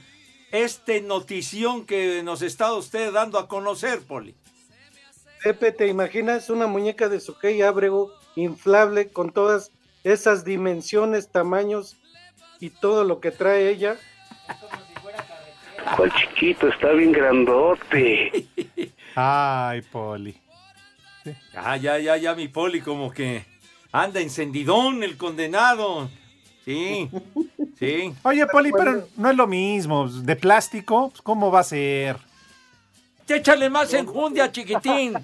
este 0.53 1.01
notición 1.01 1.87
que 1.87 2.23
nos 2.23 2.43
está 2.43 2.73
usted 2.73 3.13
dando 3.13 3.39
a 3.39 3.49
conocer, 3.49 4.01
Poli. 4.01 4.35
Pepe, 5.43 5.73
¿te 5.73 5.87
imaginas 5.87 6.51
una 6.51 6.67
muñeca 6.67 7.09
de 7.09 7.21
Sujei 7.21 7.63
Ábrego 7.63 8.13
inflable 8.35 9.11
con 9.11 9.33
todas 9.33 9.71
esas 10.03 10.45
dimensiones, 10.45 11.31
tamaños 11.31 11.97
y 12.59 12.71
todo 12.71 13.05
lo 13.05 13.21
que 13.21 13.31
trae 13.31 13.69
ella? 13.69 13.97
¿Cuál 15.95 16.13
chiquito? 16.15 16.69
Está 16.69 16.93
bien 16.93 17.13
grandote. 17.13 18.47
Ay, 19.15 19.83
Poli. 19.83 20.37
Ah, 21.55 21.77
ya, 21.77 21.99
ya, 21.99 22.17
ya, 22.17 22.35
mi 22.35 22.49
Poli, 22.49 22.81
como 22.81 23.11
que 23.11 23.45
anda 23.93 24.21
encendidón 24.21 25.03
el 25.03 25.17
condenado. 25.17 26.11
Sí, 26.65 27.09
sí. 27.79 28.13
Oye, 28.23 28.47
Poli, 28.47 28.73
pero 28.73 29.07
no 29.17 29.31
es 29.31 29.37
lo 29.37 29.47
mismo. 29.47 30.09
De 30.09 30.37
plástico, 30.37 31.11
pues, 31.11 31.23
¿cómo 31.23 31.51
va 31.51 31.61
a 31.61 31.65
ser? 31.65 32.17
Échale 33.29 33.71
más 33.71 33.93
enjundia, 33.95 34.51
chiquitín. 34.51 35.15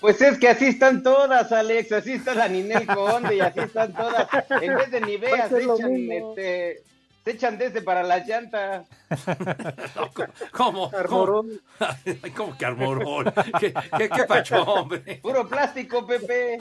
Pues 0.00 0.20
es 0.22 0.38
que 0.38 0.48
así 0.48 0.66
están 0.66 1.02
todas, 1.02 1.50
Alex, 1.50 1.90
así 1.92 2.12
está 2.12 2.34
la 2.34 2.48
Ninel 2.48 2.86
Conde 2.86 3.36
y 3.36 3.40
así 3.40 3.60
están 3.60 3.92
todas. 3.92 4.28
En 4.62 4.76
vez 4.76 4.90
de 4.92 5.00
Nivea 5.00 5.48
se 5.48 5.64
echan, 5.64 6.12
este, 6.12 6.82
se 7.28 7.34
echan 7.34 7.58
desde 7.58 7.82
para 7.82 8.02
las 8.02 8.26
llantas. 8.26 8.86
¿Cómo? 9.94 10.90
¿Cómo? 10.90 10.90
Armorón. 10.96 11.60
¿Cómo 12.36 12.56
que 12.56 12.64
armorón? 12.64 13.32
¿Qué, 13.60 13.74
qué, 13.98 14.08
qué 14.08 14.24
pacho, 14.24 14.62
hombre? 14.62 15.20
Puro 15.20 15.46
plástico, 15.46 16.06
Pepe. 16.06 16.58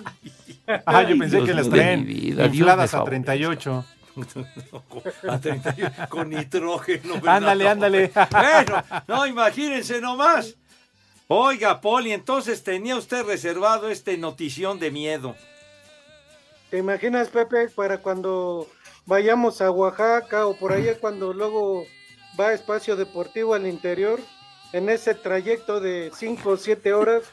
Ah, 0.85 1.03
yo 1.03 1.17
pensé 1.17 1.37
Dios 1.37 1.47
que 1.47 1.53
las 1.53 1.69
de 1.69 1.71
traen 1.71 2.05
vida, 2.05 2.45
infladas 2.47 2.93
a 2.93 2.97
favorezca. 2.97 3.31
38. 3.31 3.85
A 5.29 5.39
31, 5.39 5.91
con 6.09 6.29
nitrógeno. 6.31 7.13
¿verdad? 7.15 7.35
Ándale, 7.35 7.67
ándale. 7.69 8.11
Bueno, 8.31 8.83
no, 9.07 9.27
imagínense 9.27 10.01
nomás. 10.01 10.55
Oiga, 11.27 11.79
Poli, 11.79 12.11
entonces 12.13 12.63
tenía 12.63 12.95
usted 12.95 13.23
reservado 13.25 13.89
este 13.89 14.17
notición 14.17 14.79
de 14.79 14.89
miedo. 14.89 15.35
¿Te 16.71 16.79
imaginas, 16.79 17.29
Pepe, 17.29 17.69
para 17.69 17.99
cuando 17.99 18.67
vayamos 19.07 19.61
a 19.61 19.71
Oaxaca 19.71 20.45
o 20.45 20.55
por 20.55 20.71
allá 20.73 20.95
cuando 20.99 21.33
luego 21.33 21.85
va 22.39 22.49
a 22.49 22.53
espacio 22.53 22.95
deportivo 22.95 23.55
al 23.55 23.65
interior? 23.65 24.19
En 24.73 24.89
ese 24.89 25.15
trayecto 25.15 25.79
de 25.79 26.11
5 26.13 26.49
o 26.49 26.57
7 26.57 26.93
horas, 26.93 27.23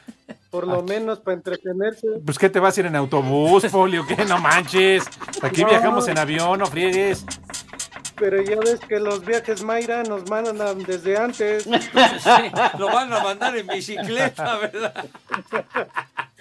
por 0.50 0.66
lo 0.68 0.82
menos 0.94 1.18
para 1.18 1.36
entretenerse. 1.36 2.06
Pues, 2.24 2.38
¿qué 2.38 2.48
te 2.48 2.60
vas 2.60 2.76
a 2.76 2.80
ir 2.80 2.86
en 2.86 2.94
autobús, 2.96 3.66
Poli, 3.66 3.98
o 3.98 4.06
qué? 4.06 4.24
No 4.24 4.38
manches. 4.38 5.04
Aquí 5.42 5.62
No. 5.62 5.68
viajamos 5.68 6.06
en 6.08 6.16
avión, 6.16 6.60
no 6.60 6.66
friegues. 6.66 7.26
Pero 8.16 8.40
ya 8.40 8.56
ves 8.60 8.78
que 8.78 9.00
los 9.00 9.24
viajes 9.26 9.64
Mayra 9.64 10.04
nos 10.04 10.30
mandan 10.30 10.78
desde 10.84 11.16
antes. 11.18 11.64
Sí, 12.20 12.30
lo 12.78 12.86
van 12.86 13.12
a 13.12 13.18
mandar 13.20 13.56
en 13.56 13.66
bicicleta, 13.66 14.56
¿verdad? 14.58 15.04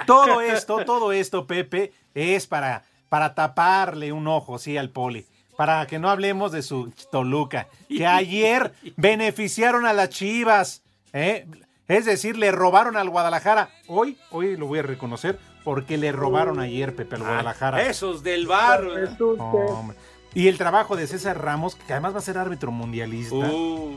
Todo 0.05 0.41
esto, 0.41 0.85
todo 0.85 1.11
esto, 1.11 1.47
Pepe, 1.47 1.91
es 2.13 2.45
para, 2.45 2.83
para 3.13 3.35
taparle 3.35 4.11
un 4.11 4.27
ojo, 4.27 4.57
sí, 4.57 4.75
al 4.75 4.89
Poli. 4.89 5.27
Para 5.55 5.85
que 5.85 5.99
no 5.99 6.09
hablemos 6.09 6.51
de 6.51 6.63
su 6.63 6.91
Toluca. 7.11 7.67
Que 7.87 8.07
ayer 8.07 8.73
beneficiaron 8.97 9.85
a 9.85 9.93
las 9.93 10.09
Chivas. 10.09 10.81
¿eh? 11.13 11.45
Es 11.87 12.05
decir, 12.05 12.37
le 12.37 12.51
robaron 12.51 12.97
al 12.97 13.11
Guadalajara. 13.11 13.69
Hoy, 13.85 14.17
hoy 14.31 14.57
lo 14.57 14.65
voy 14.65 14.79
a 14.79 14.81
reconocer, 14.81 15.37
porque 15.63 15.95
le 15.99 16.11
robaron 16.11 16.59
ayer, 16.59 16.95
Pepe, 16.95 17.17
al 17.17 17.21
Guadalajara. 17.21 17.83
Esos 17.83 18.23
del 18.23 18.47
bar. 18.47 18.83
¿verdad? 18.83 19.21
Hombre. 19.21 19.95
Y 20.33 20.47
el 20.47 20.57
trabajo 20.57 20.95
de 20.95 21.05
César 21.05 21.39
Ramos, 21.39 21.75
que 21.75 21.93
además 21.93 22.15
va 22.15 22.17
a 22.17 22.23
ser 22.23 22.39
árbitro 22.39 22.71
mundialista. 22.71 23.35
Uh, 23.35 23.95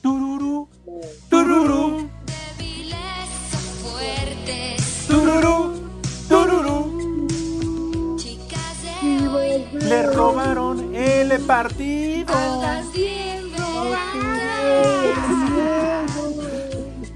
tururú, 0.00 0.68
tururú, 1.28 2.08
tururú. 5.08 5.73
Le 9.72 10.02
robaron 10.12 10.94
el 10.94 11.40
partido. 11.40 12.32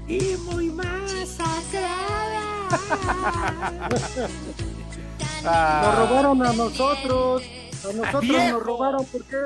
Y 0.07 0.35
muy 0.45 0.69
Nos 5.43 5.97
robaron 5.97 6.45
a 6.45 6.53
nosotros. 6.53 7.41
A 7.83 7.87
nosotros 7.93 8.21
¡Viejo! 8.21 8.49
nos 8.51 8.63
robaron. 8.63 9.05
¿Por 9.05 9.23
qué? 9.23 9.37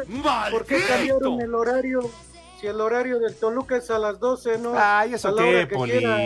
¿Por 0.51 0.65
qué 0.65 0.73
¡Maldito! 0.75 0.87
cambiaron 0.87 1.41
el 1.41 1.53
horario? 1.53 2.09
Si 2.59 2.65
el 2.67 2.79
horario 2.81 3.19
del 3.19 3.35
Toluca 3.35 3.75
es 3.77 3.91
a 3.91 3.99
las 3.99 4.19
12, 4.19 4.57
¿no? 4.57 4.71
Ay, 4.75 5.13
¿eso 5.15 5.35
qué, 5.35 5.67
Poli? 5.71 5.91
quiera 5.91 6.17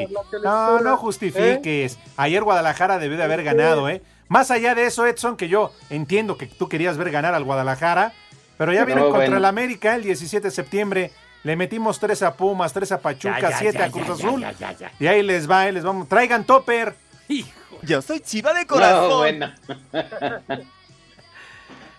No, 0.44 0.80
no 0.80 0.94
¿eh? 0.94 0.98
justifiques. 0.98 1.98
Ayer 2.16 2.44
Guadalajara 2.44 3.00
debió 3.00 3.18
de 3.18 3.24
haber 3.24 3.44
ganado, 3.44 3.90
¿eh? 3.90 4.02
Más 4.30 4.52
allá 4.52 4.76
de 4.76 4.86
eso, 4.86 5.06
Edson, 5.06 5.38
que 5.38 5.48
yo 5.48 5.74
entiendo 5.90 6.38
que 6.38 6.48
tú 6.48 6.68
querías 6.68 6.98
ver 6.98 7.12
ganar 7.12 7.34
al 7.34 7.44
Guadalajara, 7.44 8.14
pero 8.58 8.74
ya 8.74 8.82
No, 8.82 8.86
vienen 8.88 9.04
contra 9.06 9.20
bueno. 9.22 9.38
el 9.38 9.46
América 9.46 9.96
el 9.96 10.04
17 10.04 10.48
de 10.48 10.52
septiembre. 10.52 11.12
Le 11.44 11.56
metimos 11.56 12.00
tres 12.00 12.24
a 12.24 12.34
Pumas, 12.36 12.74
tres 12.74 12.92
a 12.92 13.00
Pachuca, 13.00 13.40
Ya, 13.40 13.50
ya, 13.52 13.58
siete 13.58 13.78
ya, 13.78 13.86
a 13.86 13.92
Cruz 13.92 14.08
ya, 14.08 14.14
Azul. 14.14 14.42
ya, 14.42 14.52
ya, 14.54 14.72
ya. 14.74 14.92
Y 15.00 15.08
ahí 15.08 15.24
les 15.24 15.50
va, 15.50 15.62
ahí 15.62 15.72
les 15.72 15.84
vamos. 15.84 16.10
Traigan 16.10 16.44
topper. 16.44 16.94
Hijo 17.30 17.50
Yo 17.84 18.02
soy 18.02 18.20
chiva 18.20 18.54
de 18.54 18.66
corazón. 18.66 19.10
No, 19.10 19.18
bueno. 19.18 19.54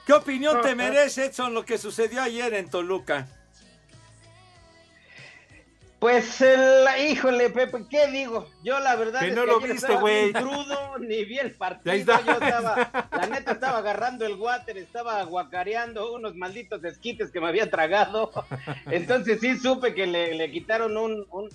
¿Qué 0.07 0.13
opinión 0.13 0.61
te 0.63 0.75
merece, 0.75 1.27
Edson, 1.27 1.53
lo 1.55 1.65
que 1.65 1.79
sucedió 1.79 2.23
ayer 2.23 2.55
en 2.55 2.69
Toluca? 2.71 3.27
Pues, 5.99 6.41
el, 6.43 6.87
híjole, 7.11 7.51
Pepe, 7.51 7.85
¿qué 7.91 8.07
digo? 8.07 8.47
Yo 8.63 8.79
la 8.79 8.95
verdad 8.95 9.19
Que 9.21 9.29
es 9.29 9.35
no 9.35 9.41
que 9.43 9.47
lo 9.49 9.61
viste, 9.61 9.97
güey. 9.97 10.33
bien 10.33 10.45
crudo, 10.45 10.99
ni 11.01 11.25
vi 11.25 11.39
el 11.41 11.51
partido. 11.53 11.97
Yo 12.25 12.33
estaba, 12.35 13.09
la 13.11 13.27
neta 13.27 13.53
estaba 13.53 13.79
agarrando 13.79 14.25
el 14.25 14.35
water, 14.37 14.79
estaba 14.79 15.21
guacareando 15.25 16.15
unos 16.15 16.37
malditos 16.37 16.85
esquites 16.85 17.33
que 17.33 17.41
me 17.41 17.49
había 17.49 17.69
tragado. 17.69 18.31
Entonces 18.91 19.41
sí 19.41 19.59
supe 19.59 19.93
que 19.93 20.07
le, 20.07 20.35
le 20.37 20.51
quitaron 20.53 20.97
un, 20.97 21.27
un, 21.33 21.49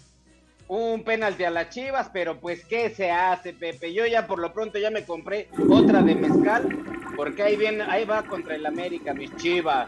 un 0.68 1.04
penalti 1.06 1.46
a 1.46 1.50
las 1.50 1.70
Chivas, 1.70 2.10
pero 2.12 2.40
pues 2.42 2.66
¿qué 2.66 2.90
se 2.90 3.12
hace, 3.12 3.54
Pepe? 3.54 3.94
Yo 3.94 4.06
ya 4.08 4.28
por 4.28 4.40
lo 4.40 4.52
pronto 4.52 4.78
ya 4.78 4.92
me 4.92 5.06
compré 5.06 5.48
otra 5.70 6.02
de 6.02 6.16
mezcal, 6.16 6.68
porque 7.16 7.44
ahí 7.44 7.56
viene, 7.56 7.84
ahí 7.88 8.04
va 8.04 8.24
contra 8.24 8.56
el 8.56 8.66
América, 8.66 9.14
mis 9.14 9.34
Chivas. 9.38 9.88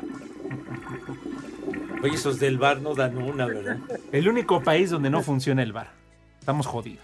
Oye, 2.03 2.15
esos 2.15 2.39
del 2.39 2.57
bar 2.57 2.81
no 2.81 2.93
dan 2.93 3.17
una, 3.17 3.45
¿verdad? 3.45 3.77
El 4.11 4.27
único 4.29 4.61
país 4.61 4.89
donde 4.89 5.09
no 5.09 5.21
funciona 5.23 5.63
el 5.63 5.73
bar. 5.73 5.91
Estamos 6.39 6.67
jodidos. 6.67 7.03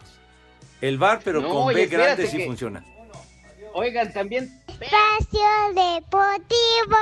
El 0.81 0.97
bar, 0.97 1.21
pero 1.23 1.41
No, 1.41 1.49
con 1.49 1.57
oye, 1.67 1.75
B 1.81 1.87
grande 1.87 2.27
sí 2.27 2.37
que- 2.37 2.45
funciona. 2.45 2.83
Oigan, 3.73 4.11
también 4.11 4.49
Espacio 4.67 5.39
Deportivo. 5.69 6.97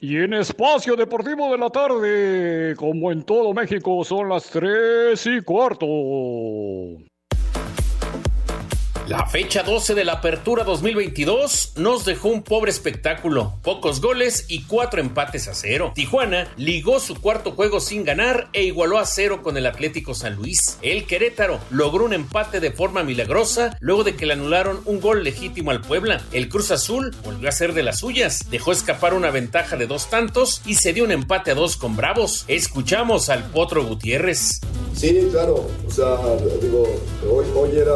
Y 0.00 0.18
en 0.18 0.34
Espacio 0.34 0.94
Deportivo 0.94 1.50
de 1.50 1.58
la 1.58 1.68
Tarde, 1.70 2.74
como 2.76 3.10
en 3.10 3.22
todo 3.24 3.52
México, 3.52 4.04
son 4.04 4.28
las 4.28 4.44
3 4.50 5.26
y 5.26 5.40
cuarto. 5.42 5.86
La 9.06 9.24
fecha 9.24 9.62
12 9.62 9.94
de 9.94 10.04
la 10.04 10.14
Apertura 10.14 10.64
2022 10.64 11.74
nos 11.76 12.04
dejó 12.04 12.28
un 12.28 12.42
pobre 12.42 12.72
espectáculo, 12.72 13.54
pocos 13.62 14.00
goles 14.00 14.46
y 14.48 14.64
cuatro 14.64 15.00
empates 15.00 15.46
a 15.46 15.54
cero. 15.54 15.92
Tijuana 15.94 16.52
ligó 16.56 16.98
su 16.98 17.14
cuarto 17.20 17.52
juego 17.52 17.78
sin 17.78 18.02
ganar 18.02 18.48
e 18.52 18.64
igualó 18.64 18.98
a 18.98 19.06
cero 19.06 19.44
con 19.44 19.56
el 19.56 19.66
Atlético 19.66 20.12
San 20.12 20.34
Luis. 20.34 20.78
El 20.82 21.06
Querétaro 21.06 21.60
logró 21.70 22.04
un 22.04 22.14
empate 22.14 22.58
de 22.58 22.72
forma 22.72 23.04
milagrosa 23.04 23.76
luego 23.78 24.02
de 24.02 24.16
que 24.16 24.26
le 24.26 24.32
anularon 24.32 24.80
un 24.86 25.00
gol 25.00 25.22
legítimo 25.22 25.70
al 25.70 25.82
Puebla. 25.82 26.20
El 26.32 26.48
Cruz 26.48 26.72
Azul 26.72 27.14
volvió 27.22 27.48
a 27.48 27.52
ser 27.52 27.74
de 27.74 27.84
las 27.84 28.00
suyas, 28.00 28.50
dejó 28.50 28.72
escapar 28.72 29.14
una 29.14 29.30
ventaja 29.30 29.76
de 29.76 29.86
dos 29.86 30.10
tantos 30.10 30.62
y 30.66 30.74
se 30.74 30.92
dio 30.92 31.04
un 31.04 31.12
empate 31.12 31.52
a 31.52 31.54
dos 31.54 31.76
con 31.76 31.94
Bravos. 31.94 32.44
Escuchamos 32.48 33.28
al 33.28 33.44
Potro 33.52 33.84
Gutiérrez. 33.84 34.60
Sí, 34.96 35.28
claro. 35.30 35.70
O 35.86 35.90
sea, 35.92 36.16
digo, 36.60 36.88
hoy, 37.30 37.46
hoy 37.54 37.78
era, 37.78 37.94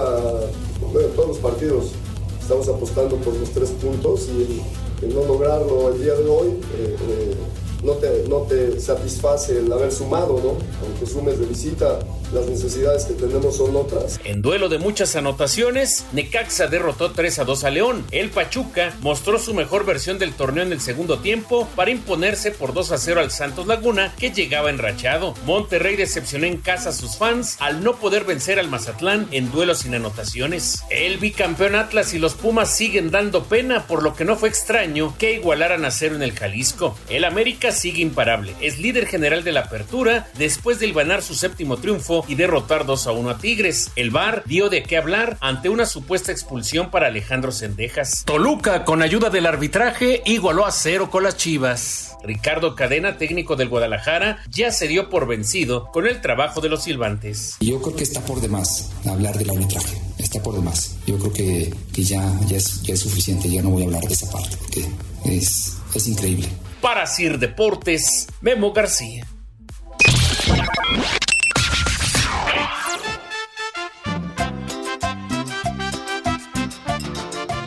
bueno, 0.93 1.09
todos 1.11 1.29
los 1.29 1.39
partidos 1.39 1.93
estamos 2.41 2.69
apostando 2.69 3.17
por 3.17 3.35
los 3.35 3.51
tres 3.51 3.71
puntos 3.71 4.29
y 4.29 4.61
el, 5.05 5.15
no 5.15 5.25
lograrlo 5.25 5.93
el 5.93 6.03
día 6.03 6.15
de 6.15 6.29
hoy 6.29 6.49
eh, 6.49 6.97
eh, 7.09 7.35
no, 7.83 7.93
te, 7.95 8.25
no 8.29 8.43
te 8.43 8.81
satisface 8.81 9.59
el 9.59 9.73
haber 9.73 9.93
sumado, 9.93 10.41
¿no? 10.43 10.57
Aunque 10.87 11.07
sumes 11.07 11.39
de 11.39 11.47
visita, 11.47 11.99
las 12.33 12.47
necesidades 12.47 13.05
que 13.05 13.15
tenemos 13.15 13.57
son 13.57 13.75
otras. 13.77 14.21
En 14.25 14.43
duelo 14.43 14.69
de 14.69 14.79
muchas 14.79 15.17
anotaciones, 15.17 16.05
Necaxa 16.13 16.67
derrotó 16.69 17.13
3 17.13 17.41
a 17.41 17.45
2 17.45 17.65
a 17.65 17.71
León. 17.71 18.05
El 18.11 18.31
Pachuca 18.31 18.95
mostró 19.01 19.39
su 19.39 19.55
mejor 19.55 19.85
versión 19.85 20.19
del 20.19 20.35
torneo 20.35 20.65
en 20.65 20.73
el 20.73 20.81
segundo 20.81 21.19
tiempo 21.19 21.69
para 21.75 21.91
imponerse 21.91 22.51
por 22.51 22.73
2 22.73 22.93
a 22.93 22.99
0 22.99 23.21
al 23.21 23.31
Santos 23.31 23.67
Laguna, 23.67 24.15
que 24.19 24.31
llegaba 24.31 24.71
enrachado. 24.71 25.35
Monterrey 25.45 25.97
decepcionó 25.97 26.47
en 26.47 26.59
casa 26.59 26.91
a 26.91 26.93
sus 26.93 27.17
fans 27.17 27.57
al 27.61 27.83
no 27.83 27.97
poder 27.97 28.25
vencer 28.25 28.59
al 28.59 28.69
Mazatlán 28.69 29.27
en 29.31 29.51
duelos 29.51 29.81
sin 29.81 29.95
anotaciones. 29.95 30.83
El 30.91 31.19
bicampeón 31.19 31.75
Atlas 31.75 32.15
y 32.15 32.19
los 32.19 32.35
Pumas 32.35 32.75
siguen 32.75 33.11
dando 33.11 33.45
pena, 33.45 33.87
por 33.87 34.03
lo 34.03 34.15
que 34.15 34.25
no 34.25 34.37
fue 34.37 34.49
extraño 34.49 35.15
que 35.19 35.35
igualaran 35.35 35.85
a 35.85 35.91
cero 35.91 36.17
en 36.17 36.23
el 36.23 36.33
Jalisco. 36.33 36.97
El 37.09 37.25
América 37.25 37.70
sigue 37.73 38.03
imparable, 38.03 38.55
es 38.61 38.79
líder 38.79 39.07
general 39.07 39.45
de 39.45 39.53
la 39.53 39.61
apertura 39.61 40.29
después 40.37 40.79
de 40.79 40.91
ganar 40.93 41.23
su 41.23 41.35
séptimo 41.35 41.77
triunfo 41.77 42.25
y 42.29 42.35
derrotar 42.35 42.85
2 42.85 43.07
a 43.07 43.13
1 43.13 43.31
a 43.31 43.39
Tigres. 43.39 43.91
El 43.97 44.11
VAR 44.11 44.43
dio 44.47 44.69
de 44.69 44.83
qué 44.83 44.97
hablar 44.97 45.39
ante 45.41 45.69
una 45.69 45.87
supuesta 45.87 46.33
expulsión 46.33 46.91
para 46.91 47.07
Alejandro 47.07 47.53
Sendejas. 47.53 48.25
Toluca, 48.25 48.85
con 48.85 49.03
ayuda 49.03 49.31
del 49.31 49.47
arbitraje, 49.47 50.23
igualó 50.27 50.67
a 50.67 50.73
cero 50.73 51.11
con 51.11 51.23
las 51.23 51.37
Chivas. 51.37 52.17
Ricardo 52.23 52.75
Cadena, 52.75 53.17
técnico 53.17 53.57
del 53.57 53.69
Guadalajara, 53.69 54.39
ya 54.51 54.71
se 54.73 54.89
dio 54.89 55.09
por 55.09 55.27
vencido 55.27 55.87
con 55.93 56.07
el 56.07 56.21
trabajo 56.21 56.61
de 56.61 56.69
los 56.69 56.83
silbantes. 56.85 57.57
Yo 57.61 57.81
creo 57.81 57.97
que 57.97 58.05
está 58.05 58.21
por 58.21 58.41
demás 58.41 58.91
hablar 59.07 59.39
del 59.39 59.51
arbitraje, 59.51 60.01
está 60.19 60.43
por 60.43 60.55
demás. 60.55 60.97
Yo 61.07 61.19
creo 61.19 61.33
que, 61.33 61.75
que 61.93 62.03
ya, 62.03 62.31
ya, 62.47 62.57
es, 62.57 62.83
ya 62.83 62.95
es 62.95 63.01
suficiente, 63.01 63.49
ya 63.49 63.63
no 63.63 63.71
voy 63.71 63.83
a 63.83 63.87
hablar 63.87 64.03
de 64.03 64.15
esa 64.15 64.31
parte, 64.31 64.57
porque 64.59 64.87
es, 65.25 65.77
es 65.95 66.07
increíble. 66.09 66.49
Para 66.81 67.07
Sir 67.07 67.39
Deportes, 67.39 68.27
Memo 68.41 68.73
García. 68.73 69.27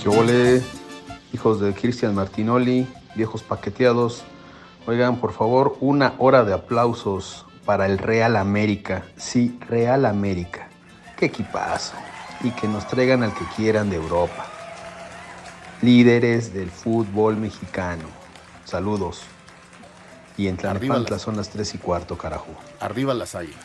¿Qué 0.02 0.10
ole? 0.10 0.64
Hijos 1.32 1.62
de 1.62 1.74
Cristian 1.74 2.16
Martinoli, 2.16 2.88
viejos 3.14 3.44
paqueteados. 3.44 4.24
Oigan, 4.88 5.18
por 5.18 5.32
favor, 5.32 5.78
una 5.80 6.16
hora 6.18 6.44
de 6.44 6.54
aplausos 6.54 7.46
para 7.66 7.86
el 7.86 8.00
Real 8.00 8.36
América. 8.36 9.06
Sí, 9.16 9.60
Real 9.70 10.08
América. 10.08 10.70
Qué 11.18 11.28
equipazo. 11.28 11.94
Y 12.44 12.50
que 12.50 12.68
nos 12.68 12.88
traigan 12.88 13.22
al 13.22 13.34
que 13.36 13.46
quieran 13.56 13.92
de 13.92 13.98
Europa. 13.98 14.48
Líderes 15.84 16.52
del 16.52 16.72
fútbol 16.72 17.38
mexicano. 17.38 18.23
Saludos. 18.78 19.22
Y 20.36 20.48
en 20.48 20.56
Arriba 20.56 20.74
Tlalnepantla 20.80 21.16
las- 21.18 21.22
son 21.22 21.38
las 21.38 21.50
3 21.50 21.76
y 21.76 21.78
cuarto, 21.78 22.18
carajo. 22.18 22.48
Arriba 22.80 23.14
las 23.14 23.36
águilas. 23.36 23.60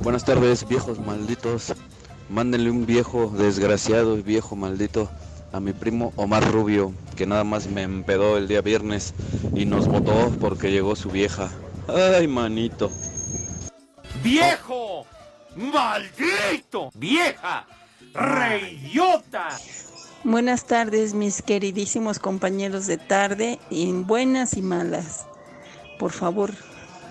Buenas 0.00 0.24
tardes, 0.24 0.68
viejos 0.68 1.00
malditos. 1.00 1.74
Mándenle 2.30 2.70
un 2.70 2.86
viejo 2.86 3.32
desgraciado 3.36 4.16
y 4.16 4.22
viejo 4.22 4.54
maldito 4.54 5.10
a 5.52 5.58
mi 5.58 5.72
primo 5.72 6.12
Omar 6.14 6.48
Rubio, 6.52 6.92
que 7.16 7.26
nada 7.26 7.42
más 7.42 7.66
me 7.66 7.82
empedó 7.82 8.36
el 8.38 8.46
día 8.46 8.60
viernes 8.60 9.12
y 9.52 9.64
nos 9.66 9.88
votó 9.88 10.30
porque 10.40 10.70
llegó 10.70 10.94
su 10.94 11.10
vieja. 11.10 11.50
Ay, 11.88 12.28
manito. 12.28 12.92
¡Viejo! 14.22 15.04
¡Maldito! 15.56 16.90
¡Vieja! 16.94 17.66
¡Reidiota! 18.14 19.48
Buenas 20.28 20.64
tardes, 20.64 21.14
mis 21.14 21.40
queridísimos 21.40 22.18
compañeros 22.18 22.88
de 22.88 22.98
tarde, 22.98 23.60
en 23.70 24.08
buenas 24.08 24.56
y 24.56 24.60
malas. 24.60 25.24
Por 26.00 26.10
favor, 26.10 26.52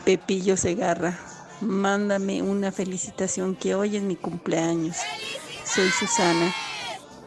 Pepillo 0.04 0.58
Segarra, 0.58 1.18
mándame 1.62 2.42
una 2.42 2.74
felicitación 2.74 3.56
que 3.56 3.74
hoy 3.74 3.96
es 3.96 4.04
mi 4.04 4.18
cumpleaños. 4.18 4.98
Soy 5.64 5.90
Susana. 5.92 6.54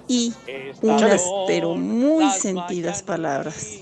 Y 0.07 0.35
unas, 0.83 1.25
pero 1.47 1.75
muy 1.75 2.31
sentidas 2.33 3.03
palabras. 3.03 3.79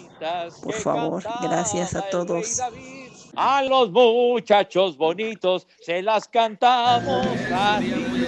Por 0.62 0.74
favor, 0.74 1.24
gracias 1.42 1.96
a 1.96 2.02
todos. 2.02 2.60
A 3.36 3.62
los 3.62 3.90
muchachos 3.90 4.96
bonitos 4.96 5.66
se 5.82 6.00
las 6.02 6.26
cantamos. 6.26 7.26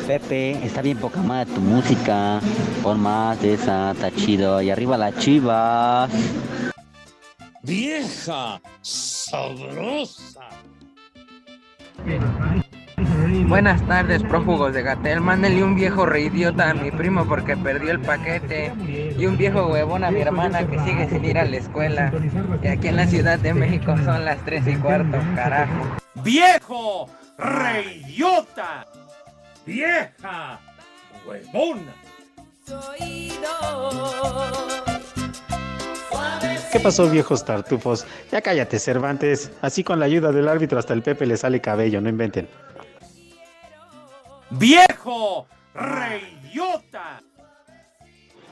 Pepe, 0.07 0.51
está 0.65 0.83
bien 0.83 0.99
poca 0.99 1.21
madre 1.23 1.55
tu 1.55 1.61
música. 1.63 2.41
Pon 2.83 3.01
más 3.01 3.41
de 3.41 3.55
esa, 3.55 3.93
está 3.93 4.11
chido. 4.11 4.61
Y 4.61 4.71
arriba 4.71 4.99
las 4.99 5.17
chivas. 5.19 6.11
Vieja 7.63 8.61
sabrosa. 8.83 10.49
Buenas 13.47 13.87
tardes, 13.87 14.23
prófugos 14.23 14.73
de 14.73 14.83
Gatel. 14.83 15.21
Mándenle 15.21 15.63
un 15.63 15.75
viejo 15.75 16.07
reidiota 16.07 16.71
a 16.71 16.75
mi 16.75 16.91
primo 16.91 17.27
porque 17.27 17.57
perdió 17.57 17.91
el 17.91 18.01
paquete. 18.01 18.73
Y 19.19 19.27
un 19.27 19.37
viejo 19.37 19.67
huevón 19.67 20.05
a 20.05 20.11
mi 20.11 20.21
hermana 20.21 20.67
que 20.67 20.79
sigue 20.81 21.09
sin 21.09 21.25
ir 21.25 21.39
a 21.39 21.45
la 21.45 21.57
escuela. 21.57 22.13
Y 22.63 22.69
aquí 22.69 22.89
en 22.89 22.97
la 22.97 23.07
Ciudad 23.07 23.39
de 23.39 23.53
México 23.53 23.95
son 24.05 24.25
las 24.25 24.43
3 24.45 24.67
y 24.69 24.77
cuarto, 24.77 25.19
carajo. 25.35 25.97
¡Viejo! 26.23 27.11
¡Reidiota! 27.37 28.87
¡Vieja! 29.67 30.59
¡Huevona! 31.27 31.93
¿Qué 36.73 36.81
pasó, 36.81 37.09
viejos 37.09 37.45
tartufos? 37.45 38.07
Ya 38.31 38.41
cállate, 38.41 38.79
Cervantes. 38.79 39.51
Así 39.63 39.83
con 39.85 40.01
la 40.01 40.07
ayuda 40.07 40.33
del 40.33 40.49
árbitro 40.49 40.79
hasta 40.79 40.95
el 40.95 41.03
Pepe 41.03 41.27
le 41.27 41.37
sale 41.37 41.61
cabello, 41.61 42.01
no 42.01 42.09
inventen. 42.09 42.49
¡Viejo! 44.51 45.47
¡Reidiota! 45.75 47.23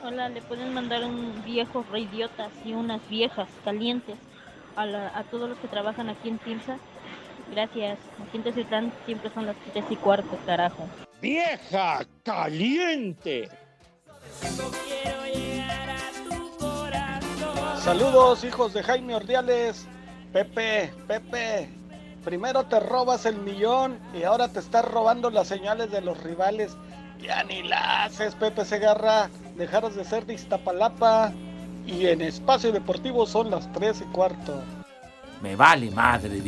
Hola, 0.05 0.29
le 0.29 0.43
pueden 0.43 0.75
mandar 0.75 1.05
un 1.05 1.43
viejo 1.45 1.85
reidiotas 1.91 2.51
y 2.65 2.73
unas 2.75 3.07
viejas 3.09 3.49
calientes 3.65 4.17
a, 4.77 4.85
la- 4.87 5.17
a 5.17 5.25
todos 5.25 5.49
los 5.49 5.59
que 5.59 5.69
trabajan 5.69 6.09
aquí 6.11 6.29
en 6.29 6.39
Timsa. 6.39 6.79
Gracias. 7.51 7.99
Aquí 8.23 8.37
en 8.37 8.43
Teciutlán 8.43 8.93
siempre 9.07 9.31
son 9.31 9.47
las 9.47 9.57
tres 9.73 9.85
y 9.91 9.97
cuarto, 9.97 10.39
carajo. 10.45 10.87
vieja 11.21 12.05
caliente. 12.23 13.49
Saludos, 17.79 18.45
hijos 18.45 18.73
de 18.75 18.83
Jaime 18.83 19.15
Ordiales. 19.15 19.87
Pepe, 20.33 20.93
Pepe, 21.07 21.71
primero 22.27 22.67
te 22.67 22.81
robas 22.81 23.25
el 23.25 23.37
millón 23.37 24.01
y 24.13 24.25
ahora 24.25 24.49
te 24.49 24.59
estás 24.59 24.85
robando 24.85 25.31
las 25.31 25.47
señales 25.47 25.93
de 25.93 26.01
los 26.01 26.21
rivales. 26.25 26.77
Ya 27.23 27.45
ni 27.45 27.63
la 27.63 28.03
haces, 28.03 28.35
Pepe 28.35 28.65
Segarra. 28.65 29.31
Dejaros 29.57 29.95
de 29.95 30.05
ser 30.05 30.27
de 30.27 30.35
Iztapalapa. 30.35 31.33
Y 31.87 32.07
en 32.07 32.21
espacio 32.23 32.73
deportivo 32.73 33.27
son 33.27 33.53
las 33.53 33.73
3 33.73 34.01
y 34.01 34.05
cuarto. 34.13 34.61
Me 35.41 35.55
vale 35.55 35.89
madre. 35.93 36.43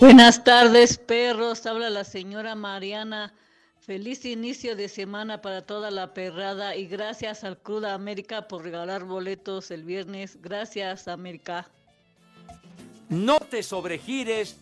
Buenas 0.00 0.42
tardes, 0.42 0.96
perros. 0.96 1.66
Habla 1.66 1.90
la 1.90 2.04
señora 2.04 2.54
Mariana. 2.54 3.34
Feliz 3.78 4.24
inicio 4.24 4.74
de 4.74 4.88
semana 4.88 5.42
para 5.42 5.66
toda 5.66 5.90
la 5.90 6.14
perrada 6.14 6.76
y 6.76 6.86
gracias 6.86 7.44
al 7.44 7.58
Club 7.58 7.84
América 7.84 8.48
por 8.48 8.64
regalar 8.64 9.04
boletos 9.04 9.70
el 9.70 9.84
viernes. 9.84 10.38
Gracias, 10.40 11.08
América. 11.08 11.68
No 13.10 13.38
te 13.38 13.62
sobregires 13.62 14.61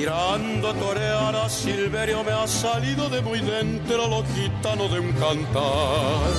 Mirando 0.00 0.72
torear 0.76 1.36
a 1.36 1.46
Silverio 1.50 2.24
me 2.24 2.32
ha 2.32 2.46
salido 2.46 3.10
de 3.10 3.20
muy 3.20 3.38
dentro 3.40 4.08
lo 4.08 4.24
gitano 4.34 4.88
de 4.88 4.98
un 4.98 5.12
cantar. 5.12 6.30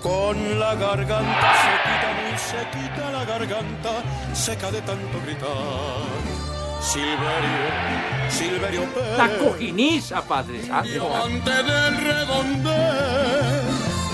Con 0.00 0.60
la 0.60 0.76
garganta 0.76 1.52
sequita, 1.66 2.08
muy 2.22 2.38
sequita 2.38 3.10
la 3.10 3.24
garganta, 3.24 3.90
seca 4.32 4.70
de 4.70 4.82
tanto 4.82 5.20
gritar. 5.24 5.50
Silverio, 6.80 7.66
Silverio 8.28 8.84
Pérez. 8.94 9.18
La 9.18 9.36
cojiniza, 9.36 10.22
Padre 10.22 10.62
Santo. 10.64 10.88
Diamante 10.88 11.50
del 11.50 11.96
redondel, 11.96 13.62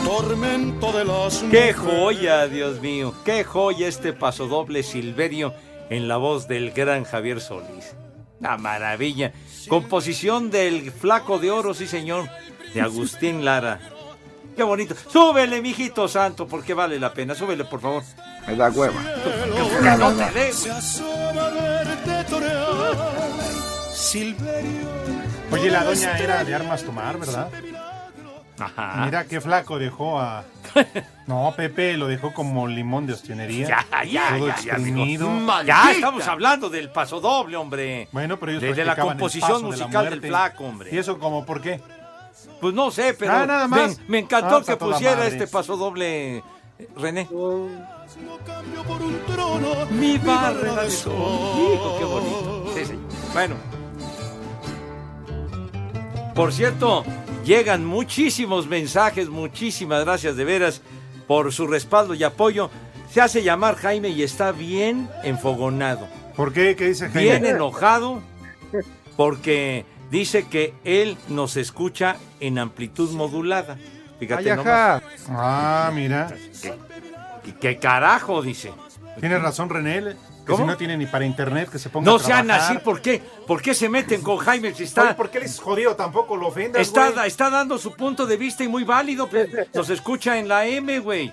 tormento 0.03 0.93
de 0.93 1.05
las 1.05 1.39
Qué 1.51 1.75
mujeres. 1.75 1.77
joya, 1.77 2.47
Dios 2.47 2.81
mío. 2.81 3.13
Qué 3.23 3.45
joya 3.45 3.87
este 3.87 4.15
pasodoble 4.15 4.83
Silverio 4.83 5.53
en 5.91 6.09
la 6.09 6.17
voz 6.17 6.49
del 6.49 6.71
gran 6.71 7.05
Javier 7.05 7.43
Solís. 7.43 7.97
La 8.43 8.59
maravilla. 8.59 9.33
Composición 9.69 10.51
del 10.51 10.91
Flaco 10.91 11.39
de 11.39 11.53
Oro, 11.53 11.75
sí 11.75 11.87
señor, 11.87 12.29
de 12.75 12.81
Agustín 12.81 13.45
Lara. 13.45 13.81
Qué 14.57 14.65
bonito. 14.65 14.97
Súbele, 15.11 15.63
mijito 15.63 16.09
santo, 16.09 16.49
porque 16.49 16.75
vale 16.75 16.99
la 16.99 17.15
pena. 17.15 17.37
Súbele, 17.37 17.65
por 17.65 17.81
favor. 17.81 18.03
Me 18.47 18.57
da 18.57 18.69
hueva. 18.71 19.01
Que 19.81 19.97
no. 19.97 20.13
Oye, 25.53 25.71
la 25.71 25.85
doña 25.85 26.19
era 26.19 26.45
de 26.45 26.55
armas 26.55 26.83
tomar, 26.83 27.19
¿verdad? 27.19 27.49
Ajá. 28.65 29.05
Mira 29.05 29.25
qué 29.25 29.41
flaco 29.41 29.79
dejó 29.79 30.19
a. 30.21 30.45
No, 31.25 31.55
Pepe 31.57 31.97
lo 31.97 32.09
dejó 32.09 32.35
como 32.35 32.67
limón 32.67 33.07
de 33.07 33.13
ostionería. 33.13 33.69
Ya, 33.69 34.05
ya, 34.05 34.37
todo 34.37 34.49
ya, 34.49 34.57
ya, 34.61 34.73
exprimido. 34.73 35.31
Ya 35.65 35.93
estamos 35.93 36.27
hablando 36.27 36.69
del 36.69 36.91
pasodoble, 36.91 37.57
hombre. 37.57 38.09
Bueno, 38.11 38.39
pero 38.41 38.51
ellos 38.51 38.63
de, 38.63 38.75
de 38.75 38.85
la 38.85 38.97
composición 38.97 39.49
paso 39.53 39.71
de 39.71 39.77
la 39.79 39.87
musical 39.87 40.11
del 40.11 40.21
flaco, 40.21 40.65
hombre. 40.65 40.91
¿Y 40.93 40.99
eso 40.99 41.21
como 41.21 41.47
por 41.47 41.61
qué? 41.63 41.81
Pues 42.61 42.75
no 42.75 42.91
sé, 42.91 43.15
pero 43.15 43.33
Ah, 43.35 43.47
nada 43.47 43.69
más. 43.69 43.99
Me, 44.01 44.05
me 44.09 44.19
encantó 44.19 44.57
Ah, 44.57 44.63
que 44.67 44.77
pusiera 44.77 45.15
madre. 45.15 45.29
este 45.29 45.47
pasodoble, 45.47 46.39
eh, 46.39 46.43
René. 46.97 47.27
por 47.27 49.01
un 49.03 49.21
trono, 49.27 49.87
Mi 49.91 50.19
barra 50.19 50.83
de 50.83 50.91
sol. 50.91 51.13
Hijo, 51.15 51.97
qué 51.99 52.05
bonito. 52.05 52.73
Sí, 52.75 52.85
señor. 52.85 53.03
Bueno. 53.33 53.55
Por 56.35 56.53
cierto, 56.53 57.05
llegan 57.45 57.85
muchísimos 57.85 58.67
mensajes, 58.67 59.29
muchísimas 59.29 60.05
gracias 60.05 60.37
de 60.37 60.45
veras 60.45 60.83
por 61.27 61.53
su 61.53 61.67
respaldo 61.67 62.15
y 62.15 62.25
apoyo. 62.25 62.71
Se 63.11 63.21
hace 63.21 63.43
llamar 63.43 63.77
Jaime 63.77 64.09
y 64.09 64.23
está 64.23 64.53
bien 64.53 65.09
enfogonado. 65.23 66.09
¿Por 66.37 66.53
qué? 66.53 66.77
¿Qué 66.77 66.89
dice 66.89 67.09
Jaime? 67.09 67.23
Bien 67.23 67.45
enojado 67.45 68.23
porque 69.17 69.85
dice 70.11 70.47
que 70.49 70.75
él 70.85 71.17
nos 71.29 71.57
escucha 71.57 72.17
en 72.41 72.59
amplitud 72.59 73.11
modulada. 73.13 73.77
Fíjate 74.19 74.51
Ay, 74.51 74.57
nomás. 74.57 75.03
Ah, 75.29 75.91
mira. 75.93 76.35
¿Qué, 77.43 77.55
qué 77.61 77.77
carajo? 77.77 78.41
Dice. 78.41 78.73
Tiene 79.21 79.39
razón 79.39 79.69
René. 79.69 80.17
Que 80.45 80.53
¿Cómo? 80.53 80.65
si 80.65 80.71
no 80.71 80.77
tiene 80.77 80.97
ni 80.97 81.07
para 81.07 81.25
internet, 81.25 81.71
que 81.71 81.79
se 81.79 81.89
ponga 81.89 82.11
No 82.11 82.17
a 82.17 82.19
sean 82.19 82.51
así, 82.51 82.79
¿por 82.79 83.01
qué? 83.01 83.23
¿Por 83.47 83.63
qué 83.63 83.75
se 83.75 83.89
meten 83.89 84.23
con 84.23 84.39
Jaime 84.39 84.71
si 84.71 84.75
Oye, 84.75 84.85
está, 84.85 85.17
¿Por 85.17 85.31
qué 85.31 85.39
les 85.39 85.61
jodido 85.61 85.95
tampoco 85.95 86.37
lo 86.37 86.49
ofendas, 86.49 86.83
está, 86.83 87.11
güey? 87.11 87.29
está 87.29 87.49
dando 87.49 87.79
su 87.79 87.95
punto 87.95 88.27
de 88.27 88.37
vista 88.37 88.65
y 88.65 88.69
muy 88.69 88.83
válido? 88.83 89.29
pues, 89.29 89.49
Nos 89.73 89.89
escucha 89.91 90.39
en 90.39 90.49
la 90.49 90.67
M, 90.67 90.99
güey. 90.99 91.33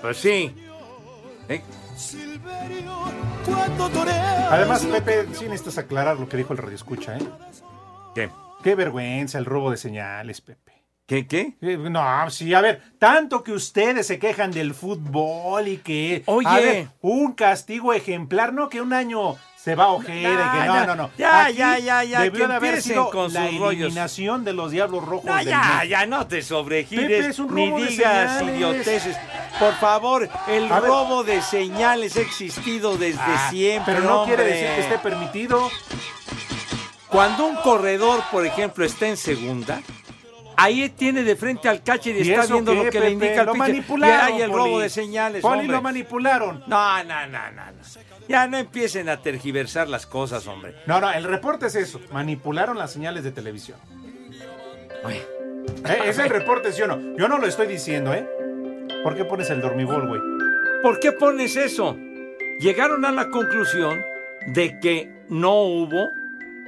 Pues 0.00 0.16
sí. 0.16 0.54
¿Eh? 1.48 1.62
Además, 4.50 4.84
Pepe, 4.86 5.26
sí 5.34 5.44
necesitas 5.44 5.78
aclarar 5.78 6.18
lo 6.18 6.28
que 6.28 6.36
dijo 6.36 6.52
el 6.52 6.58
radio 6.58 6.74
escucha, 6.76 7.16
¿eh? 7.16 7.28
¿Qué? 8.14 8.30
Qué 8.62 8.74
vergüenza 8.74 9.38
el 9.38 9.44
robo 9.44 9.70
de 9.70 9.76
señales, 9.76 10.40
Pepe. 10.40 10.69
¿Qué, 11.10 11.26
qué? 11.26 11.54
Eh, 11.60 11.76
No, 11.76 12.30
sí, 12.30 12.54
a 12.54 12.60
ver, 12.60 12.80
tanto 13.00 13.42
que 13.42 13.50
ustedes 13.50 14.06
se 14.06 14.20
quejan 14.20 14.52
del 14.52 14.74
fútbol 14.74 15.66
y 15.66 15.78
que... 15.78 16.22
Oye. 16.26 16.46
A 16.48 16.54
ver, 16.60 16.88
un 17.00 17.32
castigo 17.32 17.92
ejemplar, 17.92 18.52
no 18.52 18.68
que 18.68 18.80
un 18.80 18.92
año 18.92 19.34
se 19.56 19.74
va 19.74 19.86
a 19.86 19.88
ojera 19.88 20.52
y 20.54 20.60
que 20.60 20.66
no, 20.68 20.86
no, 20.86 20.94
no. 20.94 21.10
ya, 21.18 21.46
Aquí 21.46 21.56
ya, 21.56 21.78
ya, 21.80 22.04
ya, 22.04 22.20
Debió 22.20 22.46
de 22.46 22.54
haber 22.54 22.80
sido 22.80 23.10
con 23.10 23.32
la 23.32 23.48
sus 23.48 23.58
rollos. 23.58 23.86
eliminación 23.86 24.44
de 24.44 24.52
los 24.52 24.70
Diablos 24.70 25.04
Rojos 25.04 25.24
del 25.38 25.46
ya, 25.48 25.82
ya, 25.84 26.06
no 26.06 26.28
te 26.28 26.42
sobregires, 26.42 27.06
Pepe, 27.08 27.26
es 27.26 27.38
un 27.40 27.56
ni 27.56 27.72
digas 27.88 28.42
idioteces. 28.42 29.16
Por 29.58 29.74
favor, 29.80 30.28
el 30.46 30.70
A 30.70 30.78
ver. 30.78 30.90
robo 30.90 31.24
de 31.24 31.42
señales 31.42 32.16
ha 32.18 32.20
existido 32.20 32.96
desde 32.96 33.18
Ah, 33.20 33.48
siempre. 33.50 33.94
Pero 33.96 34.06
no 34.06 34.24
quiere 34.26 34.44
decir 34.44 34.68
que 34.76 34.80
esté 34.82 34.98
permitido. 34.98 35.68
Cuando 37.08 37.46
un 37.46 37.56
corredor, 37.56 38.22
por 38.30 38.46
ejemplo, 38.46 38.84
está 38.84 39.08
en 39.08 39.16
segunda, 39.16 39.82
ahí 40.62 40.88
tiene 40.90 41.22
de 41.22 41.36
frente 41.36 41.68
al 41.68 41.82
catcher 41.82 42.16
y, 42.16 42.20
¿Y 42.28 42.32
está 42.32 42.52
viendo 42.52 42.72
qué, 42.72 42.76
lo 42.78 42.84
que 42.84 42.90
Pepe? 42.92 43.04
le 43.04 43.10
indica 43.10 43.40
el 43.40 43.46
Lo 43.46 43.52
pitcher. 43.52 43.68
manipularon, 43.68 44.28
Y 44.28 44.32
hay 44.36 44.42
el 44.42 44.50
Poli. 44.50 44.62
robo 44.64 44.80
de 44.80 44.88
señales, 44.88 45.42
Poli, 45.42 45.58
hombre. 45.60 45.76
lo 45.76 45.82
manipularon. 45.82 46.64
No, 46.66 47.04
no, 47.04 47.26
no, 47.26 47.50
no, 47.52 47.64
no. 47.72 47.82
Ya 48.28 48.46
no 48.46 48.58
empiecen 48.58 49.08
a 49.08 49.20
tergiversar 49.22 49.88
las 49.88 50.06
cosas, 50.06 50.46
hombre. 50.46 50.74
No, 50.86 51.00
no, 51.00 51.10
el 51.12 51.24
reporte 51.24 51.66
es 51.66 51.74
eso. 51.74 52.00
Manipularon 52.12 52.78
las 52.78 52.92
señales 52.92 53.24
de 53.24 53.32
televisión. 53.32 53.78
Oye. 55.04 55.26
Eh, 55.88 55.98
Es 56.06 56.18
el 56.18 56.28
reporte, 56.30 56.72
¿sí 56.72 56.82
o 56.82 56.86
no? 56.86 57.16
Yo 57.16 57.28
no 57.28 57.38
lo 57.38 57.46
estoy 57.46 57.66
diciendo, 57.66 58.12
¿eh? 58.14 58.26
¿Por 59.02 59.16
qué 59.16 59.24
pones 59.24 59.50
el 59.50 59.60
dormibol, 59.60 60.06
güey? 60.08 60.20
¿Por 60.82 61.00
qué 61.00 61.12
pones 61.12 61.56
eso? 61.56 61.96
Llegaron 62.60 63.04
a 63.04 63.10
la 63.12 63.28
conclusión 63.30 64.00
de 64.46 64.78
que 64.80 65.10
no 65.28 65.62
hubo 65.62 66.10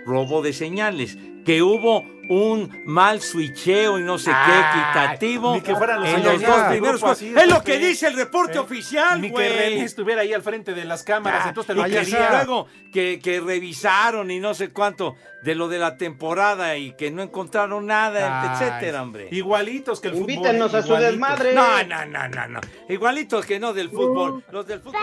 robo 0.06 0.42
de 0.42 0.52
señales, 0.52 1.16
que 1.44 1.62
hubo 1.62 2.04
un 2.28 2.82
mal 2.86 3.20
switcheo 3.20 3.98
y 3.98 4.02
no 4.02 4.16
sé 4.16 4.30
qué 4.30 4.58
equitativo 4.60 5.54
ni 5.54 5.60
que 5.60 5.74
fueran 5.74 6.00
los 6.00 6.08
en 6.08 6.14
años 6.16 6.32
los 6.34 6.42
dos 6.42 6.62
primeros 6.68 7.00
grupo 7.00 7.14
juegos. 7.14 7.16
así, 7.18 7.34
Es 7.36 7.46
lo 7.52 7.62
que 7.64 7.78
dice 7.78 8.06
el 8.06 8.14
reporte 8.14 8.54
¿Eh? 8.56 8.60
oficial, 8.60 9.20
Ni 9.20 9.26
que 9.28 9.32
güey. 9.32 9.48
René 9.48 9.84
estuviera 9.84 10.22
ahí 10.22 10.32
al 10.32 10.40
frente 10.42 10.72
de 10.72 10.84
las 10.84 11.02
cámaras, 11.02 11.42
Ya, 11.42 11.48
entonces 11.48 11.74
te 11.74 11.80
lo 11.82 11.86
y 11.86 11.90
que 11.90 11.98
quería. 11.98 12.30
luego 12.30 12.68
que, 12.92 13.18
que 13.20 13.40
revisaron 13.40 14.30
y 14.30 14.38
no 14.38 14.54
sé 14.54 14.70
cuánto 14.70 15.16
de 15.42 15.56
lo 15.56 15.66
de 15.68 15.78
la 15.80 15.96
temporada 15.96 16.76
y 16.76 16.92
que 16.96 17.10
no 17.10 17.22
encontraron 17.22 17.86
nada, 17.86 18.42
Ay, 18.42 18.50
etcétera, 18.52 19.02
hombre. 19.02 19.28
Igualitos 19.32 20.00
que 20.00 20.08
el 20.08 20.14
Invítenos 20.18 20.70
fútbol. 20.70 20.80
a 20.80 20.86
su 20.86 20.94
desmadre. 20.94 21.54
No, 21.54 21.82
no, 21.82 22.06
no, 22.06 22.28
no, 22.28 22.46
no. 22.48 22.60
Igualitos 22.88 23.44
que 23.44 23.58
no 23.58 23.72
del 23.72 23.90
fútbol. 23.90 24.44
Los 24.52 24.64
del 24.66 24.80
fútbol. 24.80 25.00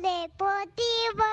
Deportivo. 0.00 1.24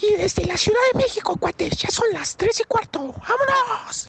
Y 0.00 0.14
desde 0.16 0.44
la 0.46 0.56
Ciudad 0.56 0.80
de 0.92 0.98
México, 0.98 1.36
cuates, 1.38 1.76
ya 1.78 1.88
son 1.90 2.06
las 2.12 2.36
tres 2.36 2.60
y 2.60 2.64
cuarto. 2.64 2.98
¡Vámonos! 3.00 3.61
Stars! 3.62 4.08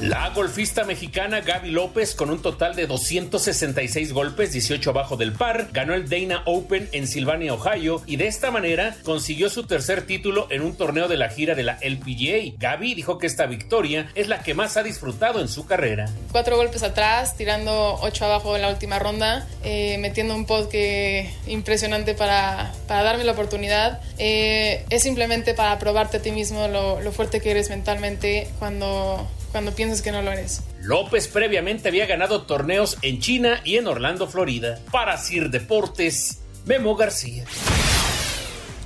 La 0.00 0.30
golfista 0.30 0.84
mexicana 0.84 1.40
Gaby 1.40 1.72
López, 1.72 2.14
con 2.14 2.30
un 2.30 2.40
total 2.40 2.76
de 2.76 2.86
266 2.86 4.12
golpes, 4.12 4.52
18 4.52 4.90
abajo 4.90 5.16
del 5.16 5.32
par, 5.32 5.70
ganó 5.72 5.92
el 5.92 6.08
Dana 6.08 6.44
Open 6.46 6.88
en 6.92 7.08
Sylvania, 7.08 7.52
Ohio, 7.52 8.00
y 8.06 8.14
de 8.14 8.28
esta 8.28 8.52
manera 8.52 8.94
consiguió 9.02 9.50
su 9.50 9.66
tercer 9.66 10.02
título 10.02 10.46
en 10.50 10.62
un 10.62 10.76
torneo 10.76 11.08
de 11.08 11.16
la 11.16 11.30
gira 11.30 11.56
de 11.56 11.64
la 11.64 11.78
LPGA. 11.80 12.54
Gaby 12.58 12.94
dijo 12.94 13.18
que 13.18 13.26
esta 13.26 13.46
victoria 13.46 14.08
es 14.14 14.28
la 14.28 14.44
que 14.44 14.54
más 14.54 14.76
ha 14.76 14.84
disfrutado 14.84 15.40
en 15.40 15.48
su 15.48 15.66
carrera. 15.66 16.08
Cuatro 16.30 16.56
golpes 16.56 16.84
atrás, 16.84 17.36
tirando 17.36 17.96
ocho 18.00 18.24
abajo 18.24 18.54
en 18.54 18.62
la 18.62 18.68
última 18.68 19.00
ronda, 19.00 19.48
eh, 19.64 19.98
metiendo 19.98 20.36
un 20.36 20.46
pod 20.46 20.68
que 20.68 21.28
impresionante 21.48 22.14
para, 22.14 22.72
para 22.86 23.02
darme 23.02 23.24
la 23.24 23.32
oportunidad. 23.32 24.00
Eh, 24.18 24.84
es 24.90 25.02
simplemente 25.02 25.54
para 25.54 25.76
probarte 25.80 26.18
a 26.18 26.22
ti 26.22 26.30
mismo 26.30 26.68
lo, 26.68 27.00
lo 27.00 27.10
fuerte 27.10 27.40
que 27.40 27.50
eres 27.50 27.68
mentalmente 27.68 28.48
cuando 28.60 29.28
cuando 29.50 29.72
piensas 29.72 30.02
que 30.02 30.12
no 30.12 30.22
lo 30.22 30.32
eres. 30.32 30.62
López 30.80 31.28
previamente 31.28 31.88
había 31.88 32.06
ganado 32.06 32.42
torneos 32.42 32.98
en 33.02 33.20
China 33.20 33.60
y 33.64 33.76
en 33.76 33.86
Orlando, 33.86 34.26
Florida. 34.28 34.78
Para 34.90 35.16
Sir 35.16 35.50
Deportes, 35.50 36.40
Memo 36.66 36.96
García. 36.96 37.44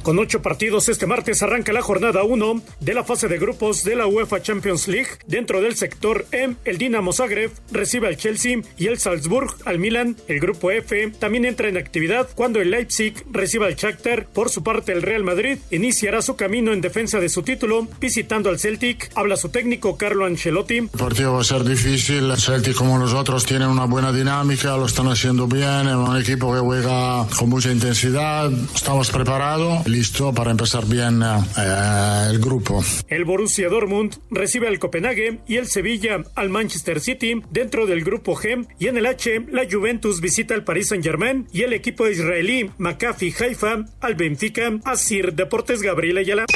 Con 0.02 0.18
ocho 0.18 0.42
partidos 0.42 0.88
este 0.88 1.06
martes 1.06 1.44
arranca 1.44 1.72
la 1.72 1.80
jornada 1.80 2.24
1 2.24 2.60
de 2.80 2.92
la 2.92 3.04
fase 3.04 3.28
de 3.28 3.38
grupos 3.38 3.84
de 3.84 3.94
la 3.94 4.08
UEFA 4.08 4.42
Champions 4.42 4.88
League. 4.88 5.10
Dentro 5.28 5.60
del 5.60 5.76
sector 5.76 6.26
M, 6.32 6.56
el 6.64 6.76
Dinamo 6.76 7.12
Zagreb 7.12 7.52
recibe 7.70 8.08
al 8.08 8.16
Chelsea 8.16 8.62
y 8.76 8.88
el 8.88 8.98
Salzburg 8.98 9.54
al 9.64 9.78
Milan. 9.78 10.16
El 10.26 10.40
grupo 10.40 10.72
F 10.72 11.12
también 11.20 11.44
entra 11.44 11.68
en 11.68 11.76
actividad 11.76 12.28
cuando 12.34 12.60
el 12.60 12.72
Leipzig 12.72 13.14
reciba 13.30 13.66
al 13.66 13.76
Shakhtar. 13.76 14.26
Por 14.26 14.50
su 14.50 14.64
parte, 14.64 14.90
el 14.90 15.02
Real 15.02 15.22
Madrid 15.22 15.58
iniciará 15.70 16.20
su 16.20 16.34
camino 16.34 16.72
en 16.72 16.80
defensa 16.80 17.20
de 17.20 17.28
su 17.28 17.42
título 17.42 17.86
visitando 18.00 18.50
al 18.50 18.58
Celtic. 18.58 19.08
Habla 19.14 19.36
su 19.36 19.50
técnico 19.50 19.96
Carlo 19.96 20.26
Ancelotti. 20.26 20.78
El 20.78 20.88
partido 20.88 21.34
va 21.34 21.42
a 21.42 21.44
ser 21.44 21.62
difícil. 21.62 22.28
El 22.28 22.40
Celtic 22.40 22.74
como 22.74 22.98
los 22.98 23.12
otros 23.14 23.46
tienen 23.46 23.68
una 23.68 23.84
buena 23.84 24.12
dinámica, 24.12 24.76
lo 24.76 24.86
están 24.86 25.06
haciendo 25.06 25.46
bien. 25.46 25.86
Es 25.86 25.94
un 25.94 26.16
equipo 26.16 26.52
que 26.52 26.58
juega 26.58 27.24
con 27.38 27.50
mucha 27.50 27.70
intensidad. 27.70 28.50
Estamos 28.74 29.08
preparados 29.12 29.86
listo 29.92 30.32
para 30.32 30.50
empezar 30.50 30.86
bien 30.86 31.22
eh, 31.22 32.28
el 32.30 32.38
grupo. 32.38 32.82
El 33.08 33.24
Borussia 33.24 33.68
Dortmund 33.68 34.16
recibe 34.30 34.66
al 34.66 34.78
Copenhague 34.78 35.40
y 35.46 35.56
el 35.56 35.66
Sevilla 35.66 36.24
al 36.34 36.48
Manchester 36.48 37.00
City 37.00 37.42
dentro 37.50 37.86
del 37.86 38.02
grupo 38.02 38.34
G 38.34 38.66
y 38.78 38.88
en 38.88 38.96
el 38.96 39.06
H 39.06 39.46
la 39.50 39.66
Juventus 39.70 40.20
visita 40.20 40.54
al 40.54 40.64
Paris 40.64 40.88
Saint-Germain 40.88 41.46
y 41.52 41.62
el 41.62 41.74
equipo 41.74 42.08
israelí 42.08 42.70
Maccabi 42.78 43.34
Haifa 43.38 43.84
al 44.00 44.14
Benfica. 44.14 44.70
Asir 44.84 45.34
Deportes 45.34 45.82
Gabriel 45.82 46.18
Ayala. 46.18 46.46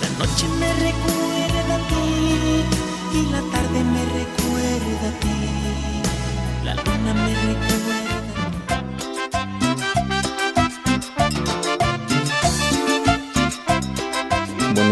La 0.00 0.08
noche 0.18 0.46
me 0.60 0.72
recuerda 0.74 1.74
a 1.74 1.88
ti 1.88 3.18
y 3.18 3.30
la 3.30 3.40
tarde 3.50 3.61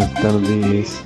Buenas 0.00 0.22
tardes, 0.22 1.02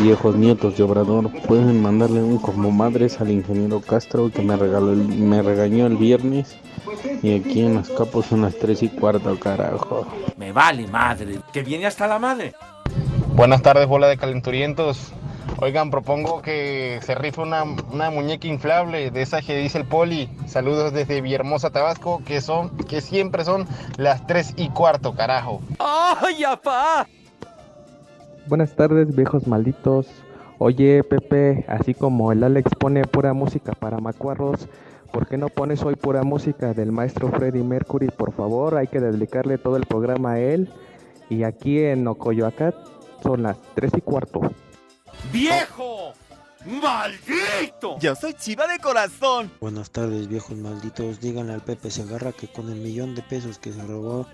viejos 0.00 0.34
nietos 0.36 0.78
de 0.78 0.82
Obrador. 0.82 1.30
Pueden 1.42 1.82
mandarle 1.82 2.22
un 2.22 2.38
como 2.38 2.70
madres 2.70 3.20
al 3.20 3.30
ingeniero 3.30 3.82
Castro 3.82 4.30
que 4.30 4.40
me 4.40 4.56
regaló 4.56 4.92
el- 4.94 5.06
me 5.08 5.42
regañó 5.42 5.86
el 5.86 5.98
viernes. 5.98 6.56
Y 7.22 7.34
aquí 7.38 7.60
en 7.60 7.74
los 7.74 7.90
capos 7.90 8.24
son 8.24 8.40
las 8.40 8.54
3 8.58 8.82
y 8.82 8.88
cuarto, 8.88 9.38
carajo. 9.38 10.06
Me 10.38 10.52
vale 10.52 10.86
madre, 10.86 11.38
que 11.52 11.62
viene 11.62 11.84
hasta 11.84 12.06
la 12.06 12.18
madre. 12.18 12.54
Buenas 13.36 13.60
tardes, 13.60 13.86
bola 13.86 14.06
de 14.08 14.16
calenturientos. 14.16 15.12
Oigan, 15.60 15.90
propongo 15.90 16.40
que 16.40 17.00
se 17.02 17.14
rife 17.14 17.42
una, 17.42 17.62
una 17.92 18.08
muñeca 18.08 18.46
inflable 18.48 19.10
de 19.10 19.20
esa 19.20 19.42
que 19.42 19.54
dice 19.58 19.76
el 19.76 19.84
poli. 19.84 20.30
Saludos 20.46 20.94
desde 20.94 21.20
Villahermosa, 21.20 21.68
Tabasco, 21.68 22.22
que 22.24 22.40
son, 22.40 22.74
que 22.88 23.02
siempre 23.02 23.44
son 23.44 23.66
las 23.98 24.26
3 24.26 24.54
y 24.56 24.70
cuarto, 24.70 25.14
carajo. 25.14 25.60
¡Ay, 25.78 26.42
apá! 26.44 27.06
Buenas 28.46 28.76
tardes, 28.76 29.16
viejos 29.16 29.46
malditos. 29.46 30.06
Oye, 30.58 31.02
Pepe, 31.02 31.64
así 31.66 31.94
como 31.94 32.30
el 32.30 32.44
Alex 32.44 32.72
pone 32.78 33.04
pura 33.06 33.32
música 33.32 33.72
para 33.72 33.98
macuarros, 33.98 34.68
¿por 35.12 35.26
qué 35.26 35.38
no 35.38 35.48
pones 35.48 35.82
hoy 35.82 35.96
pura 35.96 36.22
música 36.24 36.74
del 36.74 36.92
maestro 36.92 37.28
Freddie 37.28 37.64
Mercury? 37.64 38.08
Por 38.08 38.32
favor, 38.32 38.76
hay 38.76 38.86
que 38.86 39.00
dedicarle 39.00 39.56
todo 39.56 39.76
el 39.76 39.86
programa 39.86 40.32
a 40.32 40.40
él. 40.40 40.70
Y 41.30 41.44
aquí 41.44 41.80
en 41.80 42.06
Ocoyoacán 42.06 42.74
son 43.22 43.44
las 43.44 43.56
3 43.74 43.92
y 43.96 44.00
cuarto. 44.02 44.40
¡Viejo! 45.32 46.12
¡Maldito! 46.66 47.98
Yo 47.98 48.14
soy 48.14 48.34
chiva 48.34 48.66
de 48.66 48.78
corazón. 48.78 49.50
Buenas 49.58 49.90
tardes, 49.90 50.28
viejos 50.28 50.56
malditos. 50.58 51.18
Díganle 51.20 51.54
al 51.54 51.62
Pepe 51.62 51.90
Segarra 51.90 52.32
que 52.32 52.48
con 52.48 52.70
el 52.70 52.80
millón 52.80 53.14
de 53.14 53.22
pesos 53.22 53.58
que 53.58 53.72
se 53.72 53.82
robó 53.82 54.26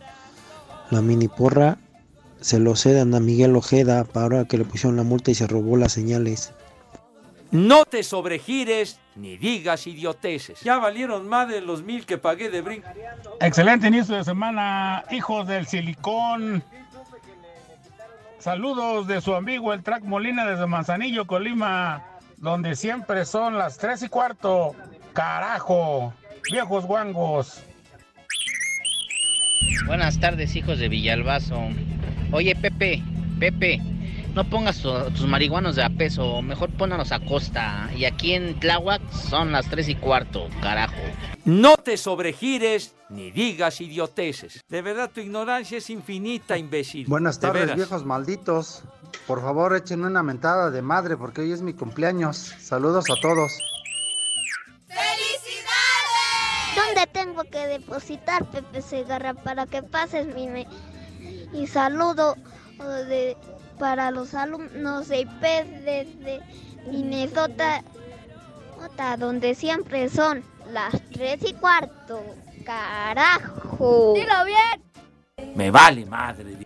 la 0.90 1.01
mini 1.01 1.29
porra, 1.29 1.79
se 2.40 2.59
lo 2.59 2.76
cedan 2.76 3.14
a 3.14 3.20
Miguel 3.20 3.57
Ojeda 3.57 4.05
para 4.05 4.44
que 4.44 4.59
le 4.59 4.64
pusieron 4.64 4.96
la 4.96 5.03
multa 5.03 5.31
y 5.31 5.35
se 5.35 5.46
robó 5.46 5.76
las 5.76 5.92
señales. 5.92 6.53
No 7.50 7.85
te 7.85 8.03
sobregires 8.03 9.00
ni 9.16 9.37
digas 9.37 9.87
idioteces. 9.87 10.61
Ya 10.61 10.79
valieron 10.79 11.29
más 11.29 11.48
de 11.48 11.61
los 11.61 11.83
mil 11.83 12.07
que 12.07 12.16
pagué 12.16 12.48
de 12.48 12.61
brinco. 12.61 12.88
Excelente 13.40 13.88
inicio 13.88 14.14
de 14.14 14.24
semana, 14.24 15.05
hijos 15.11 15.46
del 15.48 15.66
silicón. 15.66 16.62
Saludos 18.38 19.07
de 19.07 19.20
su 19.20 19.35
amigo 19.35 19.72
el 19.72 19.83
Track 19.83 20.05
Molina 20.05 20.46
desde 20.46 20.66
Manzanillo, 20.66 21.26
Colima, 21.26 22.05
donde 22.38 22.74
siempre 22.74 23.26
son 23.26 23.59
las 23.59 23.76
tres 23.76 24.03
y 24.03 24.09
cuarto. 24.09 24.74
Carajo, 25.12 26.14
viejos 26.50 26.87
guangos. 26.87 27.62
Buenas 29.87 30.20
tardes, 30.20 30.57
hijos 30.57 30.79
de 30.79 30.88
Villalbazo. 30.88 31.68
Oye, 32.33 32.55
Pepe, 32.55 33.03
Pepe, 33.38 33.81
no 34.35 34.49
pongas 34.49 34.79
tu- 34.81 35.11
tus 35.11 35.27
marihuanos 35.27 35.77
de 35.77 35.83
a 35.83 35.90
peso, 35.90 36.40
mejor 36.43 36.71
pónganos 36.71 37.11
a 37.12 37.21
costa. 37.21 37.90
Y 37.97 38.05
aquí 38.05 38.35
en 38.35 38.59
Tláhuac 38.61 39.03
son 39.11 39.51
las 39.53 39.69
tres 39.69 39.88
y 39.88 39.97
cuarto, 39.97 40.49
carajo. 40.62 40.95
No 41.45 41.77
te 41.77 41.97
sobregires 41.97 42.95
ni 43.09 43.31
digas 43.33 43.81
idioteces. 43.81 44.61
De 44.69 44.83
verdad, 44.83 45.11
tu 45.12 45.21
ignorancia 45.21 45.79
es 45.79 45.90
infinita, 45.90 46.57
imbécil. 46.57 47.07
Buenas 47.09 47.40
De 47.40 47.49
tardes, 47.49 47.75
viejos 47.75 48.05
malditos. 48.05 48.83
Por 49.27 49.43
favor, 49.43 49.75
échenme 49.75 50.07
una 50.07 50.23
mentada 50.23 50.71
de 50.71 50.83
madre 50.83 51.16
porque 51.16 51.40
hoy 51.40 51.51
es 51.53 51.62
mi 51.62 51.73
cumpleaños. 51.73 52.37
Saludos 52.61 53.07
a 53.11 53.21
todos. 53.21 53.51
¿Dónde 56.77 57.07
tengo 57.12 57.43
que 57.45 57.66
depositar, 57.66 58.45
Pepe 58.51 58.81
Segarra, 58.83 59.35
para 59.35 59.66
que 59.66 59.83
pases 59.83 60.33
mi 60.35 60.47
me- 60.47 60.69
y 61.52 61.66
saludo 61.66 62.36
de, 63.08 63.36
para 63.78 64.10
los 64.10 64.34
alumnos 64.34 65.08
de 65.08 65.20
IP 65.20 65.42
desde 65.84 66.40
Minnesota, 66.90 67.82
Minnesota, 68.76 69.16
donde 69.16 69.54
siempre 69.54 70.08
son 70.08 70.42
las 70.72 70.94
tres 71.12 71.40
y 71.44 71.52
cuarto? 71.54 72.22
¡Carajo! 72.64 74.14
¡Dilo 74.14 74.44
bien! 74.44 75.54
Me 75.56 75.70
vale 75.70 76.06
madre. 76.06 76.56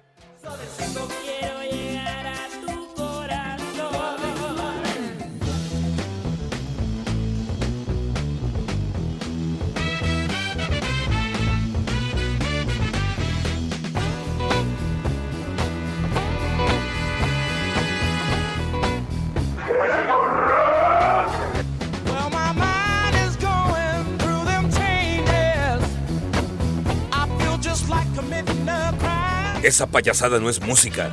Esa 29.74 29.88
payasada 29.88 30.38
no 30.38 30.48
es 30.48 30.60
música. 30.60 31.10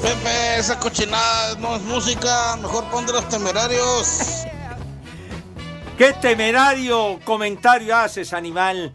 Pepe, 0.00 0.58
esa 0.58 0.78
cochinada 0.80 1.56
no 1.56 1.76
es 1.76 1.82
música, 1.82 2.56
mejor 2.56 2.84
pon 2.86 3.04
de 3.04 3.12
los 3.12 3.28
temerarios. 3.28 4.46
¿Qué 5.98 6.14
temerario 6.14 7.20
comentario 7.22 7.94
haces, 7.94 8.32
animal? 8.32 8.94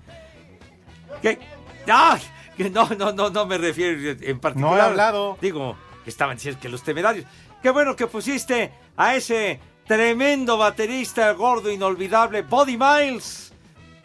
¿Qué? 1.21 1.37
¡Ay! 1.85 2.21
Que 2.57 2.71
no, 2.71 2.89
no, 2.97 3.11
no, 3.11 3.29
no 3.29 3.45
me 3.45 3.59
refiero 3.59 4.17
en 4.19 4.39
particular. 4.39 4.73
No 4.73 4.75
he 4.75 4.81
hablado. 4.81 5.37
Digo, 5.39 5.77
que 6.03 6.09
estaban 6.09 6.37
diciendo 6.37 6.59
que 6.59 6.69
los 6.69 6.81
temerarios. 6.81 7.27
Qué 7.61 7.69
bueno 7.69 7.95
que 7.95 8.07
pusiste 8.07 8.73
a 8.97 9.15
ese 9.15 9.59
tremendo 9.85 10.57
baterista 10.57 11.31
gordo 11.33 11.69
inolvidable, 11.69 12.41
Body 12.41 12.77
Miles, 12.79 13.53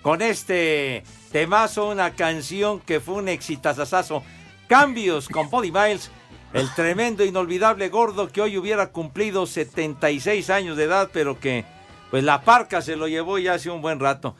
con 0.02 0.20
este 0.20 1.02
temazo, 1.30 1.88
una 1.88 2.12
canción 2.12 2.80
que 2.80 3.00
fue 3.00 3.14
un 3.14 3.28
exitazazazo. 3.28 4.22
Cambios 4.68 5.28
con 5.28 5.50
Pody 5.50 5.72
Miles, 5.72 6.10
el 6.52 6.72
tremendo, 6.74 7.24
inolvidable 7.24 7.88
gordo 7.88 8.28
que 8.28 8.40
hoy 8.40 8.56
hubiera 8.56 8.88
cumplido 8.88 9.46
76 9.46 10.50
años 10.50 10.76
de 10.76 10.84
edad, 10.84 11.10
pero 11.12 11.40
que 11.40 11.64
pues 12.10 12.24
la 12.24 12.42
parca 12.42 12.82
se 12.82 12.96
lo 12.96 13.08
llevó 13.08 13.38
ya 13.38 13.54
hace 13.54 13.70
un 13.70 13.82
buen 13.82 14.00
rato. 14.00 14.36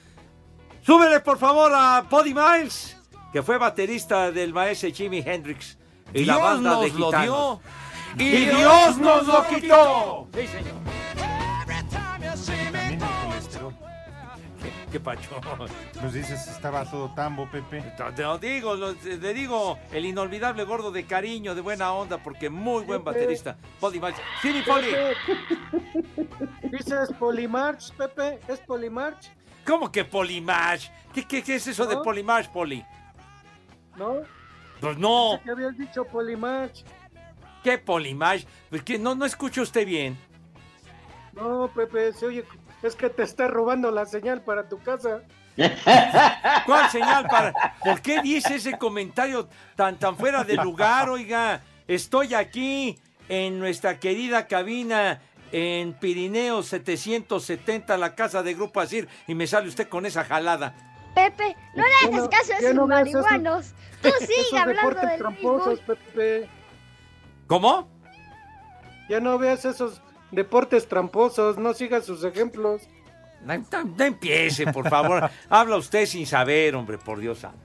Súbele 0.82 1.20
por 1.20 1.38
favor 1.38 1.72
a 1.74 2.04
Pody 2.08 2.34
Miles, 2.34 2.96
que 3.32 3.42
fue 3.42 3.58
baterista 3.58 4.32
del 4.32 4.52
maestro 4.52 4.90
Jimi 4.90 5.22
Hendrix 5.24 5.78
y 6.12 6.24
la 6.24 6.38
banda 6.38 6.80
de 6.80 6.88
nos 6.90 6.98
lo 6.98 7.06
gitanos. 7.06 7.60
dio 8.16 8.26
y 8.26 8.46
Dios 8.46 8.98
nos 8.98 9.26
lo 9.26 9.46
quitó. 9.46 10.28
Sí, 10.34 10.46
señor. 10.46 10.74
¿Qué 14.90 14.98
pacho? 14.98 15.40
Nos 16.02 16.12
dices, 16.12 16.48
estaba 16.48 16.84
todo 16.84 17.12
tambo, 17.14 17.48
Pepe. 17.48 17.80
Te 18.16 18.22
lo 18.22 18.38
digo, 18.38 18.74
lo- 18.74 18.92
le 18.92 19.34
digo, 19.34 19.78
el 19.92 20.04
inolvidable 20.04 20.64
gordo 20.64 20.90
de 20.90 21.04
cariño, 21.04 21.54
de 21.54 21.60
buena 21.60 21.92
onda, 21.92 22.18
porque 22.18 22.50
muy 22.50 22.82
buen 22.84 23.04
baterista. 23.04 23.56
Sí, 24.42 24.52
mi 24.52 24.62
Poli. 24.62 24.88
¿Dices 26.72 27.12
Polimarch, 27.18 27.92
Pepe? 27.92 28.40
¿Es 28.48 28.58
Polimarch? 28.60 29.30
¿Cómo 29.64 29.92
que 29.92 30.04
Polimash? 30.04 30.88
¿Qué, 31.14 31.24
qué, 31.26 31.42
qué 31.42 31.54
es 31.56 31.66
eso 31.68 31.86
de 31.86 31.94
¿No? 31.94 32.02
Polimash, 32.02 32.48
Poli? 32.48 32.84
¿No? 33.96 34.14
Pues 34.80 34.98
no. 34.98 35.38
Que 35.44 35.50
habías 35.50 35.76
dicho 35.78 36.04
Polimarch. 36.04 36.84
¿Qué 37.62 37.78
Polimash? 37.78 38.44
Pues 38.70 38.82
que 38.82 38.98
no, 38.98 39.14
no 39.14 39.24
escucho 39.24 39.62
usted 39.62 39.86
bien. 39.86 40.18
No, 41.34 41.70
Pepe, 41.72 42.12
se 42.12 42.26
oye. 42.26 42.44
Es 42.82 42.94
que 42.94 43.10
te 43.10 43.22
está 43.22 43.46
robando 43.48 43.90
la 43.90 44.06
señal 44.06 44.42
para 44.42 44.68
tu 44.68 44.78
casa. 44.78 45.20
¿Cuál 46.66 46.90
señal 46.90 47.26
para.? 47.28 47.52
¿Por 47.84 48.00
qué 48.00 48.22
dice 48.22 48.56
ese 48.56 48.78
comentario 48.78 49.48
tan, 49.76 49.98
tan 49.98 50.16
fuera 50.16 50.44
de 50.44 50.56
lugar, 50.56 51.10
oiga? 51.10 51.60
Estoy 51.86 52.34
aquí 52.34 52.98
en 53.28 53.58
nuestra 53.58 53.98
querida 53.98 54.46
cabina 54.46 55.20
en 55.52 55.92
Pirineo 55.94 56.62
770, 56.62 57.96
la 57.98 58.14
casa 58.14 58.42
de 58.42 58.54
Grupo 58.54 58.80
Asir, 58.80 59.08
y 59.26 59.34
me 59.34 59.46
sale 59.46 59.68
usted 59.68 59.88
con 59.88 60.06
esa 60.06 60.24
jalada. 60.24 60.74
Pepe, 61.14 61.56
no 61.74 61.82
le 61.84 62.08
hagas 62.08 62.22
no- 62.22 62.30
caso 62.30 62.52
a 62.52 62.56
esos 62.58 62.74
no 62.74 62.86
marihuanos. 62.86 63.74
Tú 64.00 64.10
sigue 64.20 64.58
hablando 64.58 65.00
béisbol. 65.02 65.80
Pepe. 65.86 66.48
¿Cómo? 67.48 67.88
Ya 69.08 69.18
no 69.18 69.36
veas 69.38 69.64
esos 69.64 70.00
deportes 70.30 70.88
tramposos, 70.88 71.58
no 71.58 71.74
sigas 71.74 72.04
sus 72.04 72.24
ejemplos. 72.24 72.82
No, 73.44 73.56
no- 73.56 73.84
no 73.96 74.04
empiece, 74.04 74.66
por 74.72 74.88
favor. 74.88 75.30
Habla 75.48 75.76
usted 75.76 76.06
sin 76.06 76.26
saber, 76.26 76.74
hombre, 76.74 76.98
por 76.98 77.18
Dios 77.20 77.38
santo. 77.38 77.58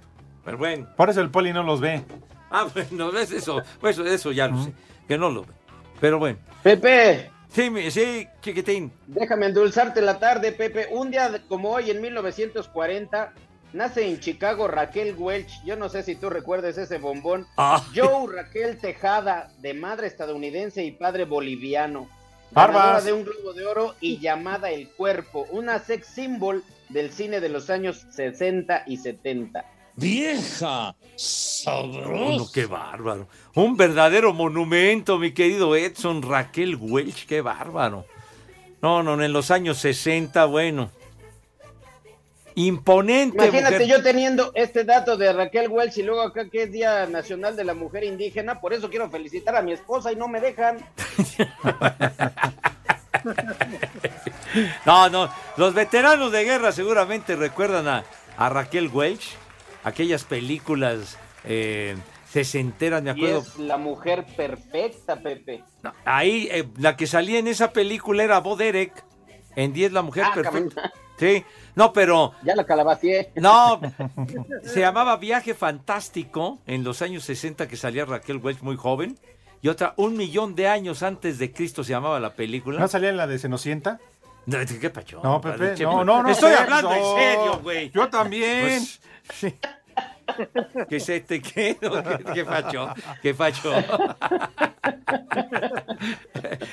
Pero 0.44 0.58
bueno. 0.58 0.88
Por 0.96 1.10
eso 1.10 1.22
el 1.22 1.30
poli 1.32 1.52
no 1.52 1.64
los 1.64 1.82
ve. 1.82 2.04
Ah, 2.50 2.68
bueno, 2.74 3.18
es 3.18 3.32
eso. 3.32 3.62
Pues 3.82 3.98
eso 3.98 4.32
ya 4.32 4.48
lo 4.48 4.64
sé. 4.64 4.72
Que 5.08 5.18
no 5.18 5.30
lo 5.30 5.42
ve. 5.42 5.54
Pero 6.00 6.20
bueno. 6.20 6.38
Pepe. 6.64 7.32
Sí, 7.50 7.72
sí, 7.92 8.28
chiquitín. 8.42 8.92
Déjame 9.08 9.48
endulzarte 9.48 10.02
la 10.02 10.20
tarde, 10.20 10.52
Pepe. 10.52 10.88
Un 10.92 11.10
día 11.12 11.42
como 11.48 11.72
hoy, 11.72 11.90
en 11.90 12.02
1940, 12.02 13.34
nace 13.74 14.08
en 14.08 14.20
Chicago 14.20 14.68
Raquel 14.68 15.16
Welch. 15.18 15.64
Yo 15.66 15.76
no 15.76 15.90
sé 15.90 16.04
si 16.04 16.16
tú 16.16 16.30
recuerdes 16.30 16.78
ese 16.78 16.98
bombón. 16.98 17.48
Ah. 17.58 17.82
Joe 17.96 18.28
Raquel 18.34 18.78
Tejada, 18.78 19.52
de 19.60 19.74
madre 19.74 20.08
estadounidense 20.08 20.84
y 20.84 20.92
padre 20.92 21.26
boliviano. 21.26 22.10
Barbas. 22.52 22.76
Ganadora 22.76 23.02
de 23.06 23.14
un 23.14 23.24
Globo 23.24 23.54
de 23.54 23.66
Oro 23.66 23.96
y 24.00 24.20
llamada 24.20 24.70
El 24.72 24.90
Cuerpo, 24.90 25.46
una 25.52 25.80
sex 25.80 26.08
symbol 26.08 26.64
del 26.90 27.12
cine 27.12 27.40
de 27.42 27.50
los 27.50 27.70
años 27.70 28.06
60 28.12 28.84
y 28.88 28.98
70. 28.98 29.66
Vieja, 29.98 30.90
Oh, 30.90 30.96
sabrosa. 31.18 32.38
no, 32.38 32.52
qué 32.52 32.66
bárbaro. 32.66 33.28
Un 33.56 33.78
verdadero 33.78 34.34
monumento, 34.34 35.18
mi 35.18 35.32
querido 35.34 35.76
Edson 35.76 36.22
Raquel 36.22 36.76
Welch, 36.76 37.26
qué 37.26 37.40
bárbaro. 37.42 38.06
No, 38.82 39.02
no, 39.02 39.22
en 39.24 39.32
los 39.34 39.52
años 39.52 39.78
60, 39.78 40.46
bueno. 40.46 40.92
Imponente. 42.56 43.36
Imagínate 43.38 43.80
mujer. 43.80 43.88
yo 43.88 44.04
teniendo 44.04 44.52
este 44.56 44.84
dato 44.86 45.18
de 45.18 45.32
Raquel 45.34 45.68
Welch 45.70 45.98
y 45.98 46.04
luego 46.04 46.22
acá 46.22 46.50
que 46.50 46.64
es 46.64 46.72
Día 46.72 47.06
Nacional 47.08 47.56
de 47.56 47.64
la 47.66 47.74
Mujer 47.74 48.04
Indígena, 48.06 48.62
por 48.62 48.74
eso 48.74 48.90
quiero 48.90 49.10
felicitar 49.10 49.56
a 49.56 49.62
mi 49.62 49.74
esposa 49.74 50.12
y 50.12 50.16
no 50.16 50.28
me 50.28 50.40
dejan. 50.40 50.78
No, 54.86 55.10
no, 55.10 55.30
los 55.58 55.74
veteranos 55.74 56.32
de 56.32 56.44
guerra 56.44 56.72
seguramente 56.72 57.36
recuerdan 57.36 57.88
a, 57.88 58.04
a 58.38 58.50
Raquel 58.50 58.88
Welch, 58.94 59.36
aquellas 59.84 60.24
películas 60.24 61.18
eh, 61.44 61.98
sesenteras, 62.30 63.02
me 63.04 63.10
Y 63.10 63.14
acuerdo. 63.14 63.40
es 63.40 63.58
la 63.58 63.78
mujer 63.78 64.26
perfecta, 64.38 65.18
Pepe. 65.20 65.64
Ahí, 66.06 66.48
eh, 66.52 66.66
la 66.78 66.96
que 66.96 67.08
salía 67.08 67.40
en 67.40 67.48
esa 67.48 67.72
película 67.72 68.24
era 68.24 68.40
Bo 68.40 68.56
Derek, 68.56 69.04
en 69.56 69.74
10 69.74 69.92
la 69.92 70.02
mujer 70.04 70.24
Ah, 70.28 70.32
perfecta. 70.34 70.94
Sí, 71.18 71.46
no, 71.76 71.94
pero... 71.94 72.34
Ya 72.44 72.56
la 72.56 72.66
calabacié. 72.66 73.32
No, 73.36 73.80
se 74.64 74.80
llamaba 74.82 75.18
Viaje 75.18 75.54
Fantástico 75.54 76.60
en 76.68 76.84
los 76.84 77.02
años 77.02 77.24
60 77.24 77.68
que 77.68 77.78
salía 77.78 78.06
Raquel 78.06 78.38
Welch 78.38 78.62
muy 78.62 78.76
joven. 78.76 79.18
Y 79.62 79.70
otra, 79.70 79.94
un 79.98 80.16
millón 80.18 80.56
de 80.56 80.68
años 80.68 81.04
antes 81.04 81.40
de 81.40 81.52
Cristo 81.52 81.84
se 81.84 81.92
llamaba 81.92 82.20
la 82.20 82.34
película. 82.34 82.80
¿No 82.80 82.88
salía 82.88 83.10
en 83.10 83.18
la 83.18 83.28
de 83.28 83.40
Cenocienta? 83.40 84.00
No, 84.46 84.60
¿Qué 84.80 84.90
pacho? 84.92 85.22
No, 85.24 85.42
Pepe, 85.42 85.76
no, 85.84 86.04
no, 86.04 86.22
no. 86.22 86.30
Estoy 86.30 86.54
hablando 86.54 86.94
en 86.94 87.02
no. 87.02 87.16
serio, 87.16 87.60
güey. 87.64 87.90
Yo 87.90 88.08
también. 88.10 88.84
Pues, 89.26 89.56
¿Qué 90.90 91.00
se 91.00 91.20
te 91.22 91.42
quedó? 91.42 92.04
¿Qué, 92.18 92.24
qué 92.34 92.46
facho? 92.46 92.94
¿Qué 93.22 93.34
facho? 93.34 93.74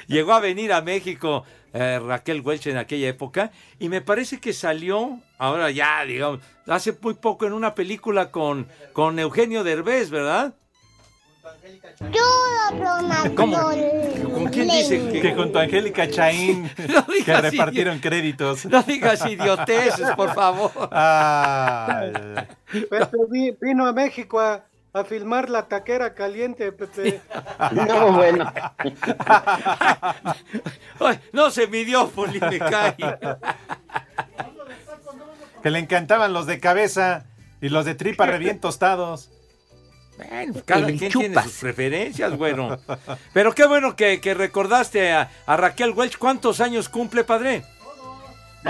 Llegó 0.06 0.32
a 0.32 0.40
venir 0.40 0.72
a 0.72 0.82
México 0.82 1.44
eh, 1.72 1.98
Raquel 2.04 2.42
Welch 2.42 2.66
en 2.66 2.76
aquella 2.76 3.08
época 3.08 3.50
y 3.78 3.88
me 3.88 4.00
parece 4.00 4.40
que 4.40 4.52
salió, 4.52 5.20
ahora 5.38 5.70
ya, 5.70 6.04
digamos, 6.04 6.40
hace 6.66 6.96
muy 7.00 7.14
poco 7.14 7.46
en 7.46 7.52
una 7.52 7.74
película 7.74 8.30
con, 8.30 8.68
con 8.92 9.18
Eugenio 9.18 9.64
Derbez, 9.64 10.10
¿verdad? 10.10 10.54
Yo 12.12 13.34
¿Cómo? 13.36 13.56
¿Con 13.56 14.46
quién 14.46 14.68
dice 14.68 15.08
que, 15.12 15.20
Que 15.20 15.34
junto 15.34 15.58
a 15.58 15.62
Angélica 15.62 16.08
Chaín, 16.10 16.62
No 16.88 17.06
que 17.06 17.14
digas 17.18 17.42
repartieron 17.42 17.98
créditos. 17.98 18.64
No 18.66 18.82
digas 18.82 19.24
idioteces, 19.26 20.10
por 20.16 20.34
favor. 20.34 20.70
Ay. 20.92 22.12
Pepe 22.90 23.16
vi- 23.30 23.56
vino 23.60 23.86
a 23.86 23.92
México 23.92 24.40
a, 24.40 24.64
a 24.92 25.04
filmar 25.04 25.48
la 25.50 25.68
taquera 25.68 26.14
caliente, 26.14 26.72
Pepe. 26.72 27.20
No, 27.72 28.12
bueno. 28.12 28.52
Ay, 31.00 31.18
no 31.32 31.50
se 31.50 31.66
midió, 31.66 32.08
Poli, 32.08 32.40
me 32.40 32.58
cae. 32.58 32.96
Que 35.62 35.70
le 35.70 35.78
encantaban 35.78 36.32
los 36.32 36.46
de 36.46 36.58
cabeza 36.60 37.24
y 37.60 37.68
los 37.68 37.84
de 37.84 37.94
tripa 37.94 38.26
re 38.26 38.38
bien 38.38 38.58
tostados. 38.60 39.30
Bueno, 40.16 40.54
cada 40.64 40.88
El 40.88 40.98
quien 40.98 41.12
tiene 41.12 41.42
sus 41.42 41.52
preferencias, 41.54 42.36
bueno. 42.36 42.78
Pero 43.32 43.54
qué 43.54 43.66
bueno 43.66 43.96
que, 43.96 44.20
que 44.20 44.34
recordaste 44.34 45.12
a, 45.12 45.30
a 45.46 45.56
Raquel 45.56 45.90
Welch. 45.90 46.18
¿Cuántos 46.18 46.60
años 46.60 46.88
cumple, 46.88 47.24
padre? 47.24 47.64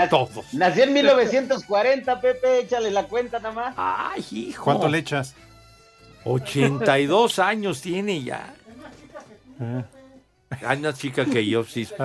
Todos. 0.09 0.53
Nació 0.53 0.85
en 0.85 0.93
1940, 0.93 2.19
Pepe, 2.21 2.59
échale 2.61 2.89
la 2.89 3.03
cuenta 3.03 3.37
nada 3.39 3.53
más. 3.53 3.75
Ay, 3.77 4.25
hijo. 4.31 4.63
¿Cuánto 4.63 4.87
le 4.87 4.97
echas? 4.99 5.35
82 6.23 7.39
años 7.39 7.81
tiene 7.81 8.23
ya. 8.23 8.53
Hay 10.65 10.79
una 10.79 10.93
chica 10.93 11.25
que 11.25 11.45
yo 11.45 11.63
sí. 11.63 11.87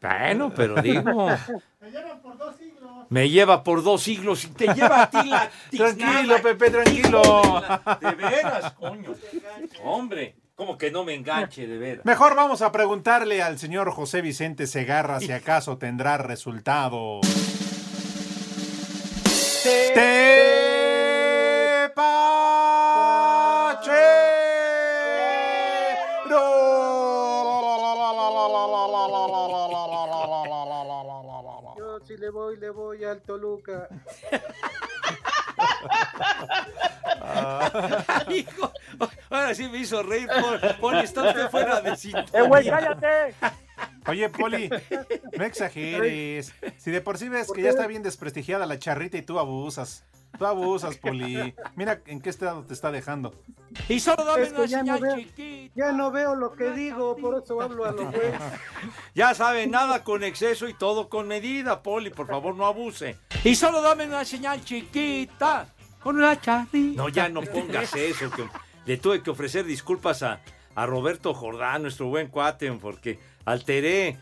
Bueno, 0.00 0.52
pero 0.54 0.80
digo. 0.80 1.28
Me 3.10 3.30
lleva 3.30 3.64
por 3.64 3.82
dos 3.82 4.02
siglos 4.02 4.44
y 4.44 4.48
te 4.48 4.66
lleva 4.74 5.02
a 5.02 5.10
ti 5.10 5.28
la 5.28 5.50
Tranquilo, 5.70 6.42
Pepe, 6.42 6.70
tranquilo. 6.70 7.62
De 8.00 8.10
veras, 8.12 8.72
coño. 8.78 9.14
Hombre, 9.84 10.36
como 10.54 10.76
que 10.76 10.90
no 10.90 11.04
me 11.04 11.14
enganche, 11.14 11.66
de 11.66 11.78
veras. 11.78 12.04
Mejor 12.04 12.34
vamos 12.34 12.60
a 12.62 12.70
preguntarle 12.70 13.42
al 13.42 13.58
señor 13.58 13.90
José 13.92 14.20
Vicente 14.20 14.66
Segarra 14.66 15.20
si 15.20 15.32
acaso 15.32 15.78
tendrá 15.78 16.18
resultado. 16.18 17.20
Yo 19.64 19.92
le 32.28 32.32
voy, 32.32 32.56
le 32.58 32.68
voy 32.68 33.04
al 33.04 33.22
Toluca. 33.22 33.88
Hijo, 38.28 38.70
ahora 39.30 39.54
sí 39.54 39.66
me 39.70 39.78
hizo 39.78 40.02
reír. 40.02 40.28
Poli, 40.78 41.04
está 41.04 41.28
usted 41.28 41.48
fuera 41.48 41.80
de 41.80 41.96
sintonía. 41.96 42.28
¡Eh, 42.34 42.42
güey, 42.42 42.68
cállate! 42.68 43.34
Oye, 44.06 44.28
Poli, 44.28 44.68
no 45.38 45.44
exageres. 45.44 46.52
Si 46.76 46.90
de 46.90 47.00
por 47.00 47.16
sí 47.16 47.30
ves 47.30 47.50
que 47.50 47.62
ya 47.62 47.70
está 47.70 47.86
bien 47.86 48.02
desprestigiada 48.02 48.66
la 48.66 48.78
charrita 48.78 49.16
y 49.16 49.22
tú 49.22 49.38
abusas. 49.38 50.04
Tú 50.38 50.46
abusas, 50.46 50.96
Poli. 50.96 51.54
Mira 51.74 52.00
en 52.06 52.20
qué 52.20 52.30
estado 52.30 52.62
te 52.62 52.72
está 52.72 52.92
dejando. 52.92 53.34
Y 53.88 53.98
solo 54.00 54.24
dame 54.24 54.42
Es 54.44 54.52
que 54.52 54.54
una 54.60 54.66
ya 54.66 54.78
no, 54.82 54.84
señal 54.84 55.00
veo, 55.00 55.16
chiquita. 55.16 55.74
ya 55.74 55.92
no 55.92 56.10
veo 56.10 56.34
lo 56.36 56.52
que 56.52 56.70
digo, 56.70 57.16
por 57.16 57.42
eso 57.42 57.60
hablo 57.60 57.84
a 57.84 57.90
lo 57.90 58.04
güey. 58.10 58.30
Ya 59.14 59.34
saben, 59.34 59.70
nada 59.70 60.04
con 60.04 60.22
exceso 60.22 60.68
y 60.68 60.74
todo 60.74 61.08
con 61.08 61.26
medida, 61.28 61.82
Poli, 61.82 62.10
por 62.10 62.28
favor 62.28 62.54
no 62.54 62.66
abuse. 62.66 63.16
Y 63.44 63.54
solo 63.56 63.82
dame 63.82 64.06
una 64.06 64.24
señal 64.24 64.64
chiquita. 64.64 65.66
Con 66.02 66.16
una 66.16 66.40
charrita. 66.40 67.02
No, 67.02 67.08
ya 67.08 67.28
no 67.28 67.42
pongas 67.42 67.94
eso. 67.96 68.30
que 68.30 68.48
le 68.86 68.96
tuve 68.96 69.22
que 69.22 69.30
ofrecer 69.30 69.64
disculpas 69.64 70.22
a, 70.22 70.40
a 70.76 70.86
Roberto 70.86 71.34
Jordán, 71.34 71.82
nuestro 71.82 72.06
buen 72.06 72.28
cuate, 72.28 72.70
porque 72.72 73.18
alteré 73.44 74.08
eh, 74.08 74.16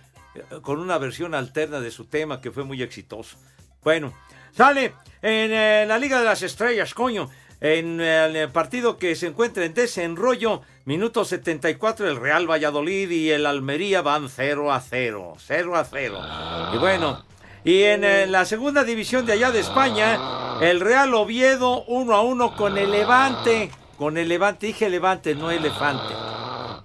con 0.62 0.80
una 0.80 0.96
versión 0.96 1.34
alterna 1.34 1.80
de 1.80 1.90
su 1.90 2.06
tema 2.06 2.40
que 2.40 2.50
fue 2.50 2.64
muy 2.64 2.82
exitoso. 2.82 3.36
Bueno, 3.84 4.12
sale 4.56 4.94
en 5.22 5.52
eh, 5.52 5.84
la 5.86 5.98
Liga 5.98 6.18
de 6.18 6.24
las 6.24 6.42
Estrellas, 6.42 6.94
coño. 6.94 7.28
En 7.60 8.00
el 8.00 8.36
eh, 8.36 8.48
partido 8.48 8.98
que 8.98 9.16
se 9.16 9.28
encuentra 9.28 9.64
en 9.64 9.72
desenrollo, 9.72 10.60
minuto 10.84 11.24
74, 11.24 12.08
el 12.08 12.16
Real 12.16 12.50
Valladolid 12.50 13.10
y 13.10 13.30
el 13.30 13.46
Almería 13.46 14.02
van 14.02 14.28
0 14.28 14.72
a 14.72 14.80
0. 14.80 15.34
0 15.38 15.76
a 15.76 15.84
0. 15.84 16.20
Y 16.74 16.78
bueno, 16.78 17.24
y 17.64 17.82
en 17.82 18.04
eh, 18.04 18.26
la 18.26 18.44
segunda 18.44 18.84
división 18.84 19.24
de 19.24 19.32
allá 19.32 19.50
de 19.50 19.60
España, 19.60 20.18
el 20.60 20.80
Real 20.80 21.14
Oviedo 21.14 21.84
1 21.84 22.14
a 22.14 22.22
1 22.22 22.56
con 22.56 22.76
el 22.76 22.90
Levante. 22.90 23.70
Con 23.96 24.18
el 24.18 24.28
Levante, 24.28 24.66
dije 24.66 24.90
Levante, 24.90 25.34
no 25.34 25.50
elefante. 25.50 26.35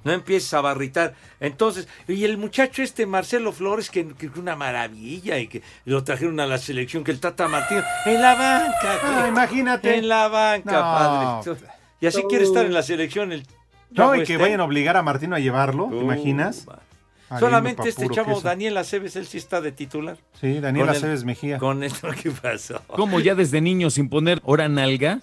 No 0.04 0.12
empieces 0.12 0.54
a 0.54 0.62
barritar. 0.62 1.14
Entonces, 1.40 1.88
y 2.08 2.24
el 2.26 2.38
muchacho 2.38 2.82
este, 2.82 3.06
Marcelo 3.06 3.52
Flores, 3.52 3.90
que, 3.90 4.08
que 4.16 4.28
es 4.28 4.36
una 4.36 4.56
maravilla 4.56 5.38
y 5.40 5.48
que 5.48 5.62
lo 5.86 6.04
trajeron 6.04 6.40
a 6.40 6.48
la 6.48 6.58
selección, 6.58 7.04
que 7.04 7.12
el 7.12 7.20
Tata 7.20 7.48
Martino, 7.48 7.84
en 8.06 8.22
la 8.22 8.34
banca. 8.36 9.00
Ah, 9.04 9.26
imagínate. 9.28 9.96
En 9.98 10.08
la 10.08 10.28
banca, 10.28 10.72
No. 10.72 11.44
padre. 11.44 11.60
Y 12.00 12.08
así 12.08 12.24
quiere 12.28 12.46
estar 12.46 12.66
en 12.66 12.74
la 12.74 12.82
selección 12.84 13.32
el 13.32 13.46
No, 13.92 14.16
y 14.16 14.20
que 14.24 14.34
este. 14.34 14.38
vayan 14.38 14.60
a 14.60 14.64
obligar 14.64 14.98
a 14.98 15.04
Martino 15.04 15.36
a 15.36 15.40
llevarlo, 15.40 15.88
¿te 15.92 15.98
imaginas? 15.98 16.66
Valiendo 16.66 17.48
Solamente 17.48 17.88
este 17.90 18.10
chavo, 18.10 18.30
queso. 18.36 18.42
Daniel 18.42 18.76
Aceves, 18.78 19.16
él 19.16 19.26
sí 19.26 19.38
está 19.38 19.62
de 19.62 19.72
titular. 19.72 20.18
Sí, 20.42 20.60
Daniel 20.60 20.86
Con 20.88 20.96
el- 20.96 20.98
Aceves 21.02 21.24
Mejía. 21.24 21.58
Con 21.60 21.84
esto, 21.84 22.10
¿qué 22.22 22.30
pasó? 22.32 22.82
¿Cómo 22.88 23.20
ya 23.22 23.36
desde 23.36 23.62
niño 23.62 23.90
sin 23.90 24.10
poner 24.10 24.42
hora 24.44 24.68
nalga? 24.68 25.20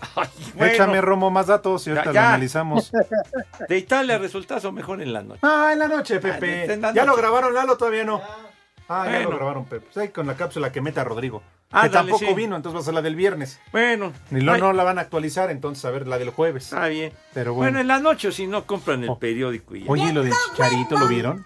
Bueno. 0.54 0.72
Échame, 0.72 1.00
Romo, 1.00 1.30
más 1.30 1.46
datos 1.48 1.86
y 1.86 1.90
ahorita 1.90 2.12
Ya, 2.12 2.22
lo 2.22 2.28
analizamos. 2.28 2.92
De 3.68 3.78
Italia 3.78 4.18
resultazo 4.18 4.70
mejor 4.72 5.02
en 5.02 5.12
la 5.12 5.22
noche. 5.22 5.40
Ah, 5.42 5.70
en 5.72 5.78
la 5.78 5.88
noche, 5.88 6.20
Pepe. 6.20 6.66
Ah, 6.68 6.72
en 6.74 6.80
la 6.82 6.92
¿Ya 6.94 7.04
lo 7.04 7.16
grabaron, 7.16 7.52
Lalo? 7.54 7.76
Todavía 7.76 8.04
no. 8.04 8.20
Ah, 8.88 9.08
ya 9.10 9.20
lo 9.20 9.30
grabaron, 9.30 9.64
Pepe. 9.64 9.86
Pues 9.86 9.96
ahí 9.96 10.08
con 10.10 10.26
la 10.26 10.34
cápsula 10.36 10.70
que 10.70 10.80
meta 10.80 11.02
Rodrigo. 11.04 11.40
que 11.40 11.76
Ándale, 11.76 11.92
tampoco 11.92 12.26
sí. 12.26 12.34
vino, 12.34 12.54
entonces 12.54 12.76
va 12.76 12.80
a 12.82 12.84
ser 12.84 12.94
la 12.94 13.02
del 13.02 13.16
viernes. 13.16 13.58
Bueno. 13.72 14.12
Ni 14.30 14.42
lo, 14.42 14.52
Ay. 14.52 14.60
no 14.60 14.72
la 14.74 14.84
van 14.84 14.98
a 14.98 15.00
actualizar, 15.00 15.50
entonces 15.50 15.84
a 15.86 15.90
ver 15.90 16.06
la 16.06 16.18
del 16.18 16.30
jueves. 16.30 16.64
Está 16.64 16.86
bien. 16.88 17.12
Pero 17.32 17.54
Bueno, 17.54 17.72
bueno. 17.72 17.80
en 17.80 17.88
la 17.88 17.98
noche, 17.98 18.30
si 18.30 18.46
no 18.46 18.64
compran 18.66 19.02
el 19.02 19.16
periódico. 19.18 19.74
Y 19.74 19.84
ya. 19.84 19.90
Oye, 19.90 20.12
lo 20.12 20.22
del 20.22 20.32
Chicharito, 20.50 20.98
¿lo 20.98 21.08
vieron? 21.08 21.44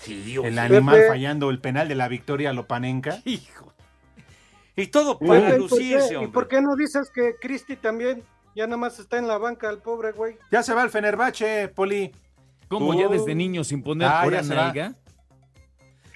Sí, 0.00 0.20
Dios. 0.22 0.44
El 0.46 0.58
animal 0.58 0.94
Pepe. 0.96 1.08
fallando 1.08 1.50
el 1.50 1.60
penal 1.60 1.86
de 1.88 1.94
la 1.94 2.08
victoria 2.08 2.50
a 2.50 2.52
Lopanenka. 2.54 3.18
Hijo. 3.24 3.61
Y 4.76 4.86
todo 4.86 5.18
para 5.18 5.48
¿y 5.48 5.50
por 5.52 5.58
lucirse, 5.60 6.08
qué- 6.08 6.12
¿Y 6.14 6.16
hombre. 6.16 6.32
por 6.32 6.48
qué 6.48 6.60
no 6.62 6.74
dices 6.76 7.10
que 7.14 7.34
Cristi 7.40 7.76
también 7.76 8.22
ya 8.56 8.66
nada 8.66 8.78
más 8.78 8.98
está 8.98 9.18
en 9.18 9.28
la 9.28 9.38
banca, 9.38 9.68
el 9.68 9.78
pobre 9.78 10.12
güey? 10.12 10.38
Ya 10.50 10.62
se 10.62 10.72
va 10.74 10.82
el 10.82 10.90
Fenerbahce, 10.90 11.68
Poli. 11.68 12.12
¿Cómo 12.68 12.94
ya 12.98 13.08
desde 13.08 13.34
niño 13.34 13.64
sin 13.64 13.82
poner 13.82 14.08
Ah, 14.08 14.24
nalga? 14.44 14.94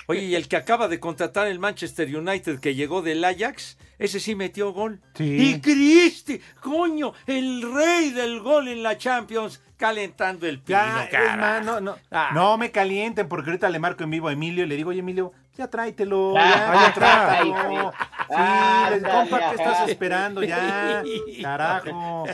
Oye, 0.08 0.22
y 0.22 0.34
el 0.36 0.48
que 0.48 0.56
acaba 0.56 0.88
de 0.88 1.00
contratar 1.00 1.48
el 1.48 1.58
Manchester 1.58 2.14
United 2.16 2.60
que 2.60 2.74
llegó 2.74 3.02
del 3.02 3.22
Ajax, 3.24 3.76
ese 3.98 4.20
sí 4.20 4.34
metió 4.34 4.72
gol. 4.72 5.00
Sí. 5.14 5.24
Y 5.54 5.60
Cristi, 5.60 6.40
coño, 6.60 7.12
el 7.26 7.62
rey 7.74 8.10
del 8.10 8.40
gol 8.40 8.68
en 8.68 8.82
la 8.82 8.96
Champions, 8.98 9.60
calentando 9.76 10.46
el 10.46 10.60
pino, 10.60 10.78
Ya, 10.78 11.04
es 11.04 11.10
carajo. 11.10 11.36
más, 11.38 11.64
no, 11.64 11.80
no, 11.80 11.96
Ah. 12.10 12.30
no 12.34 12.56
me 12.58 12.70
calienten 12.70 13.28
porque 13.28 13.50
ahorita 13.50 13.68
le 13.68 13.78
marco 13.78 14.04
en 14.04 14.10
vivo 14.10 14.28
a 14.28 14.32
Emilio 14.32 14.64
y 14.64 14.68
le 14.68 14.76
digo, 14.76 14.90
oye 14.90 15.00
Emilio, 15.00 15.32
ya 15.56 15.68
tráetelo, 15.68 16.34
Ah, 16.36 16.92
ya, 16.98 17.30
ay, 17.40 17.44
sí. 17.50 17.98
Ah, 18.30 18.90
compa, 19.02 19.50
¿qué 19.50 19.54
estás 19.56 19.88
esperando 19.88 20.42
ya? 20.42 21.02
Carajo. 21.42 22.24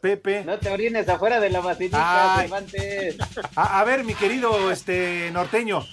Pepe. 0.00 0.44
No 0.44 0.58
te 0.58 0.70
orines 0.70 1.08
afuera 1.08 1.40
de 1.40 1.50
la 1.50 1.60
vacinita. 1.60 2.36
Cervantes. 2.40 3.16
A, 3.56 3.80
a 3.80 3.84
ver, 3.84 4.04
mi 4.04 4.14
querido 4.14 4.70
este 4.70 5.30
norteño, 5.32 5.84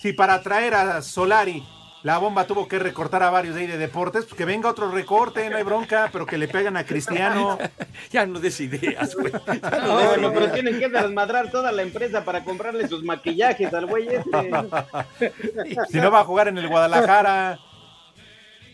si 0.00 0.12
para 0.12 0.40
traer 0.42 0.74
a 0.74 1.02
Solari 1.02 1.62
la 2.08 2.16
bomba 2.16 2.46
tuvo 2.46 2.66
que 2.66 2.78
recortar 2.78 3.22
a 3.22 3.28
varios 3.28 3.54
de 3.54 3.60
ahí 3.60 3.66
de 3.66 3.76
deportes, 3.76 4.24
pues 4.24 4.34
que 4.34 4.46
venga 4.46 4.70
otro 4.70 4.90
recorte, 4.90 5.50
no 5.50 5.58
hay 5.58 5.62
bronca, 5.62 6.08
pero 6.10 6.24
que 6.24 6.38
le 6.38 6.48
pegan 6.48 6.78
a 6.78 6.84
Cristiano. 6.84 7.58
Ya 8.10 8.24
no 8.24 8.40
des 8.40 8.58
ideas, 8.60 9.14
güey. 9.14 9.30
Ya 9.30 9.70
no 9.70 9.86
No, 9.88 10.08
bueno, 10.08 10.32
pero 10.32 10.50
tienen 10.52 10.78
que 10.78 10.88
desmadrar 10.88 11.50
toda 11.50 11.70
la 11.70 11.82
empresa 11.82 12.24
para 12.24 12.44
comprarle 12.44 12.88
sus 12.88 13.04
maquillajes 13.04 13.74
al 13.74 13.84
güey 13.84 14.08
este. 14.08 14.50
Si 15.90 15.98
no 15.98 16.10
va 16.10 16.20
a 16.20 16.24
jugar 16.24 16.48
en 16.48 16.56
el 16.56 16.68
Guadalajara. 16.68 17.58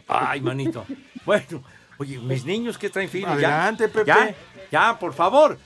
Ay, 0.07 0.41
manito. 0.41 0.87
Bueno, 1.25 1.65
oye, 1.99 2.19
mis 2.19 2.45
niños 2.45 2.79
que 2.79 2.89
traen 2.89 3.09
fila. 3.09 3.33
Adelante, 3.33 3.89
ya, 3.89 3.93
Pepe. 3.93 4.07
Ya, 4.07 4.35
ya, 4.71 4.99
por 5.01 5.13
favor. 5.13 5.59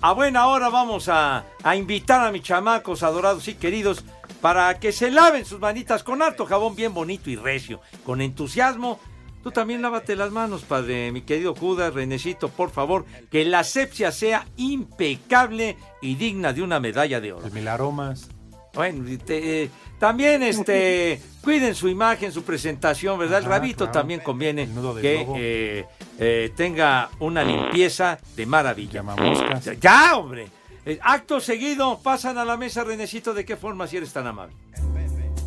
A 0.00 0.14
buena 0.14 0.48
hora 0.48 0.68
vamos 0.68 1.08
a, 1.08 1.44
a 1.62 1.76
invitar 1.76 2.26
a 2.26 2.32
mis 2.32 2.42
chamacos 2.42 3.04
adorados 3.04 3.46
y 3.46 3.54
queridos 3.54 4.04
para 4.42 4.78
que 4.78 4.92
se 4.92 5.10
laven 5.10 5.46
sus 5.46 5.58
manitas 5.60 6.02
con 6.04 6.20
harto 6.20 6.44
jabón 6.44 6.76
bien 6.76 6.92
bonito 6.92 7.30
y 7.30 7.36
recio, 7.36 7.80
con 8.04 8.20
entusiasmo. 8.20 9.00
Tú 9.42 9.50
también 9.50 9.82
lávate 9.82 10.14
las 10.14 10.30
manos, 10.30 10.62
padre, 10.62 11.10
mi 11.10 11.22
querido 11.22 11.54
Judas, 11.54 11.94
Renecito, 11.94 12.48
por 12.48 12.70
favor, 12.70 13.04
que 13.30 13.44
la 13.44 13.60
asepsia 13.60 14.12
sea 14.12 14.46
impecable 14.56 15.76
y 16.00 16.14
digna 16.16 16.52
de 16.52 16.62
una 16.62 16.78
medalla 16.78 17.20
de 17.20 17.32
oro. 17.32 17.48
Mil 17.50 17.66
aromas. 17.66 18.28
Bueno, 18.74 19.04
te- 19.24 19.64
eh, 19.64 19.70
también 19.98 20.42
este 20.42 21.20
cuiden 21.42 21.74
su 21.74 21.88
imagen, 21.88 22.32
su 22.32 22.42
presentación, 22.44 23.18
¿verdad? 23.18 23.38
El 23.40 23.44
Ajá, 23.46 23.54
rabito 23.58 23.78
claro. 23.84 23.92
también 23.92 24.20
conviene 24.20 24.68
que 25.00 25.26
eh, 25.36 25.86
eh, 26.18 26.52
tenga 26.56 27.10
una 27.18 27.42
limpieza 27.44 28.18
de 28.36 28.46
maravilla. 28.46 28.92
Llamamoscas. 29.02 29.64
Ya, 29.64 29.74
ya, 29.74 30.16
hombre. 30.16 30.46
Eh, 30.84 30.98
acto 31.02 31.40
seguido, 31.40 32.00
pasan 32.02 32.38
a 32.38 32.44
la 32.44 32.56
mesa, 32.56 32.82
Renecito, 32.82 33.34
¿de 33.34 33.44
qué 33.44 33.56
forma 33.56 33.86
si 33.86 33.98
eres 33.98 34.12
tan 34.12 34.26
amable? 34.26 34.56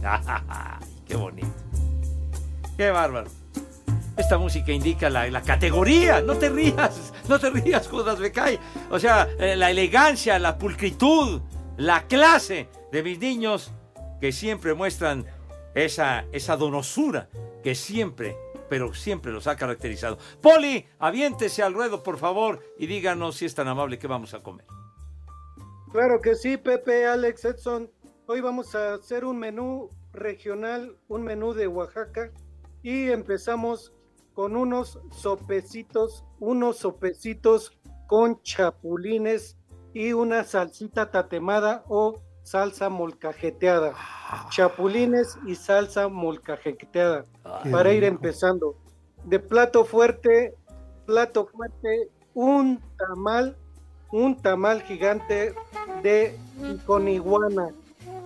qué 1.08 1.16
bonito. 1.16 1.48
Qué 2.78 2.90
bárbaro. 2.90 3.30
Esta 4.16 4.38
música 4.38 4.72
indica 4.72 5.10
la, 5.10 5.42
categoría. 5.42 6.22
No 6.22 6.36
te 6.36 6.50
rías, 6.50 7.14
no 7.28 7.38
te 7.38 7.50
rías, 7.50 7.88
Judas 7.88 8.20
Becay. 8.20 8.60
O 8.90 8.98
sea, 8.98 9.28
eh, 9.38 9.58
la 9.58 9.72
elegancia, 9.72 10.40
la 10.40 10.58
pulcritud, 10.58 11.42
la 11.76 12.08
clase 12.08 12.70
de 12.94 13.04
mis 13.04 13.20
niños 13.20 13.72
que 14.22 14.32
siempre 14.32 14.74
muestran 14.74 15.26
esa, 15.74 16.26
esa 16.32 16.56
donosura 16.56 17.28
que 17.62 17.76
siempre, 17.76 18.38
pero 18.70 18.94
siempre 18.94 19.34
los 19.34 19.48
ha 19.48 19.58
caracterizado. 19.58 20.18
Poli, 20.42 20.86
aviéntese 21.00 21.62
al 21.62 21.74
ruedo, 21.74 22.04
por 22.04 22.18
favor, 22.18 22.64
y 22.80 22.88
díganos 22.88 23.36
si 23.36 23.46
es 23.46 23.54
tan 23.54 23.68
amable 23.68 24.00
que 24.00 24.08
vamos 24.08 24.34
a 24.34 24.42
comer. 24.42 24.66
Claro 25.96 26.20
que 26.20 26.36
sí, 26.36 26.58
Pepe, 26.58 27.08
Alex, 27.08 27.46
Edson. 27.46 27.90
Hoy 28.28 28.42
vamos 28.42 28.76
a 28.76 28.96
hacer 28.96 29.24
un 29.24 29.40
menú 29.40 29.92
regional, 30.12 30.98
un 31.08 31.24
menú 31.24 31.54
de 31.54 31.68
Oaxaca 31.68 32.32
y 32.84 33.10
empezamos 33.12 33.94
con 34.34 34.58
unos 34.58 35.00
sopecitos, 35.12 36.26
unos 36.42 36.80
sopecitos 36.80 37.80
con 38.08 38.42
chapulines 38.42 39.58
y 39.94 40.12
una 40.12 40.44
salsita 40.44 41.12
tatemada 41.12 41.86
o 41.88 42.22
salsa 42.44 42.90
molcajeteada. 42.90 43.94
Chapulines 44.50 45.40
y 45.48 45.56
salsa 45.56 46.10
molcajeteada 46.10 47.24
Qué 47.64 47.70
para 47.70 47.94
ir 47.94 48.04
rico. 48.04 48.16
empezando. 48.16 48.76
De 49.24 49.40
plato 49.40 49.86
fuerte, 49.86 50.56
plato 51.06 51.46
fuerte, 51.46 52.10
un 52.34 52.84
tamal, 52.98 53.58
un 54.16 54.42
tamal 54.42 54.82
gigante 54.84 55.54
de 56.02 56.38
con 56.86 57.10
iguana. 57.10 57.72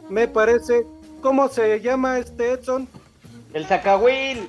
Me 0.07 0.27
parece, 0.27 0.85
¿cómo 1.19 1.49
se 1.49 1.81
llama 1.81 2.19
este 2.19 2.51
Edson? 2.51 2.87
El 3.53 3.65
zacahuil. 3.65 4.47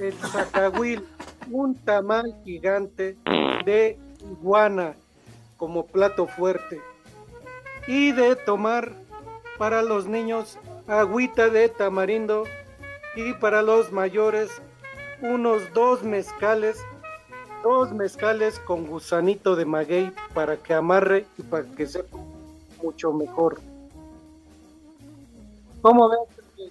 El 0.00 0.12
zacahuil, 0.14 1.06
un 1.52 1.76
tamal 1.76 2.34
gigante 2.44 3.16
de 3.64 3.96
iguana 4.28 4.96
como 5.56 5.86
plato 5.86 6.26
fuerte. 6.26 6.80
Y 7.86 8.10
de 8.10 8.34
tomar 8.34 8.90
para 9.58 9.82
los 9.82 10.06
niños 10.06 10.58
agüita 10.88 11.48
de 11.48 11.68
tamarindo 11.68 12.42
y 13.14 13.34
para 13.34 13.62
los 13.62 13.92
mayores 13.92 14.50
unos 15.20 15.62
dos 15.74 16.02
mezcales, 16.02 16.84
dos 17.62 17.92
mezcales 17.92 18.58
con 18.60 18.86
gusanito 18.86 19.56
de 19.56 19.64
maguey 19.64 20.12
para 20.34 20.56
que 20.56 20.74
amarre 20.74 21.26
y 21.38 21.42
para 21.42 21.64
que 21.64 21.86
sepa 21.86 22.16
mucho 22.82 23.12
mejor. 23.12 23.60
¿Cómo 25.80 26.08
ves? 26.08 26.70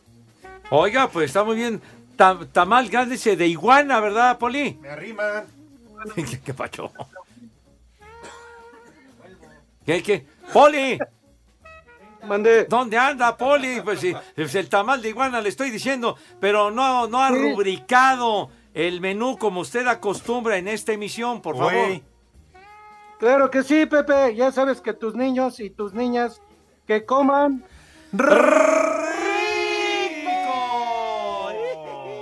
Oiga, 0.70 1.10
pues 1.10 1.26
está 1.28 1.44
muy 1.44 1.56
bien. 1.58 1.82
tam- 2.18 2.48
tamal 2.52 2.88
grande 2.90 3.16
ese 3.16 3.36
de 3.36 3.48
iguana, 3.48 4.00
¿verdad, 4.00 4.38
Poli? 4.38 4.78
Me 4.82 4.90
arriman. 4.90 5.46
¿Qué, 6.16 6.40
qué 6.40 6.54
pacho? 6.54 6.92
¿Qué, 9.86 10.02
qué? 10.04 10.26
¡Poli! 10.54 10.98
Mande. 12.28 12.66
¿Dónde 12.66 12.98
anda, 12.98 13.36
Poli? 13.36 13.82
Pues 13.82 14.00
sí, 14.00 14.14
es 14.36 14.54
el 14.56 14.70
tamal 14.70 15.02
de 15.02 15.10
iguana, 15.10 15.42
le 15.42 15.50
estoy 15.50 15.72
diciendo, 15.72 16.16
pero 16.40 16.70
no, 16.70 17.08
no 17.08 17.22
ha 17.24 17.30
Sí. 17.30 17.36
rubricado 17.36 18.50
el 18.74 19.02
menú 19.02 19.38
como 19.38 19.62
usted 19.62 19.88
acostumbra 19.88 20.58
en 20.58 20.68
esta 20.68 20.94
emisión, 20.94 21.42
por 21.42 21.58
favor. 21.58 22.02
Claro 23.20 23.52
que 23.52 23.64
sí, 23.64 23.86
Pepe. 23.86 24.36
Ya 24.36 24.52
sabes 24.52 24.82
que 24.82 24.94
tus 24.94 25.16
niños 25.16 25.60
y 25.60 25.70
tus 25.70 25.94
niñas 25.94 26.42
que 26.88 27.06
coman 27.06 27.64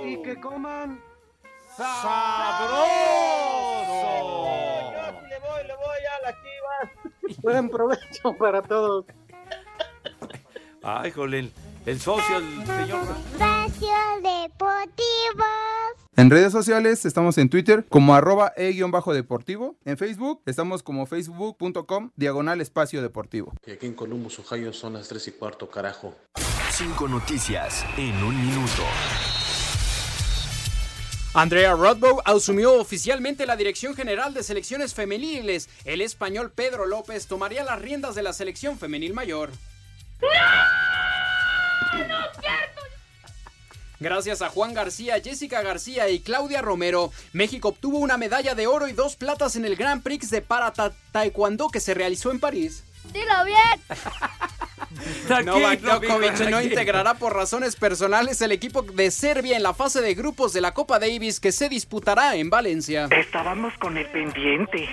y 0.04 0.22
que 0.22 0.38
coman 0.40 1.00
¡Sabroso! 1.76 2.90
Le 5.28 5.38
voy, 5.38 5.66
le 5.66 5.74
voy 5.76 6.02
a 6.04 6.20
las 6.26 6.34
chivas. 6.42 7.38
buen 7.42 7.70
provecho 7.70 8.34
para 8.38 8.60
todos. 8.60 9.06
Ay, 10.82 11.10
jole, 11.10 11.38
el, 11.38 11.52
el 11.86 12.00
socio, 12.00 12.36
el 12.36 12.66
señor. 12.66 13.02
Espacio 13.32 13.88
Deportivo. 14.22 15.44
En 16.20 16.28
redes 16.28 16.52
sociales 16.52 17.06
estamos 17.06 17.38
en 17.38 17.48
Twitter 17.48 17.86
como 17.88 18.14
arroba 18.14 18.52
e-deportivo. 18.54 19.78
En 19.86 19.96
Facebook 19.96 20.42
estamos 20.44 20.82
como 20.82 21.06
facebook.com 21.06 22.10
diagonal 22.14 22.60
espacio 22.60 23.00
deportivo. 23.00 23.54
Y 23.64 23.70
aquí 23.70 23.86
en 23.86 23.94
Columbus, 23.94 24.38
Ohio 24.38 24.74
son 24.74 24.92
las 24.92 25.08
3 25.08 25.28
y 25.28 25.32
cuarto, 25.32 25.70
carajo. 25.70 26.14
Cinco 26.72 27.08
noticias 27.08 27.86
en 27.96 28.22
un 28.22 28.38
minuto. 28.38 28.82
Andrea 31.32 31.72
Rodbow 31.72 32.20
asumió 32.26 32.74
oficialmente 32.74 33.46
la 33.46 33.56
dirección 33.56 33.94
general 33.94 34.34
de 34.34 34.42
selecciones 34.42 34.92
femeniles. 34.92 35.70
El 35.86 36.02
español 36.02 36.52
Pedro 36.54 36.84
López 36.84 37.28
tomaría 37.28 37.64
las 37.64 37.80
riendas 37.80 38.14
de 38.14 38.22
la 38.22 38.34
selección 38.34 38.78
femenil 38.78 39.14
mayor. 39.14 39.48
Gracias 44.00 44.40
a 44.42 44.48
Juan 44.48 44.72
García, 44.72 45.20
Jessica 45.22 45.60
García 45.62 46.08
y 46.08 46.20
Claudia 46.20 46.62
Romero, 46.62 47.12
México 47.34 47.68
obtuvo 47.68 47.98
una 47.98 48.16
medalla 48.16 48.54
de 48.54 48.66
oro 48.66 48.88
y 48.88 48.92
dos 48.92 49.14
platas 49.14 49.56
en 49.56 49.66
el 49.66 49.76
Grand 49.76 50.02
Prix 50.02 50.30
de 50.30 50.40
para 50.40 50.72
ta- 50.72 50.92
Taekwondo 51.12 51.68
que 51.68 51.80
se 51.80 51.92
realizó 51.94 52.30
en 52.30 52.40
París. 52.40 52.82
Dilo 53.12 53.44
bien. 53.44 53.58
Novak 55.44 55.80
Djokovic 55.80 56.40
no 56.50 56.60
integrará 56.62 57.14
por 57.14 57.34
razones 57.34 57.76
personales 57.76 58.40
el 58.40 58.52
equipo 58.52 58.82
de 58.82 59.10
Serbia 59.10 59.56
en 59.56 59.62
la 59.62 59.74
fase 59.74 60.00
de 60.00 60.14
grupos 60.14 60.52
de 60.52 60.60
la 60.60 60.72
Copa 60.74 60.98
Davis 60.98 61.38
que 61.38 61.52
se 61.52 61.68
disputará 61.68 62.36
en 62.36 62.50
Valencia. 62.50 63.06
Estábamos 63.10 63.74
con 63.78 63.96
el 63.98 64.06
pendiente. 64.10 64.88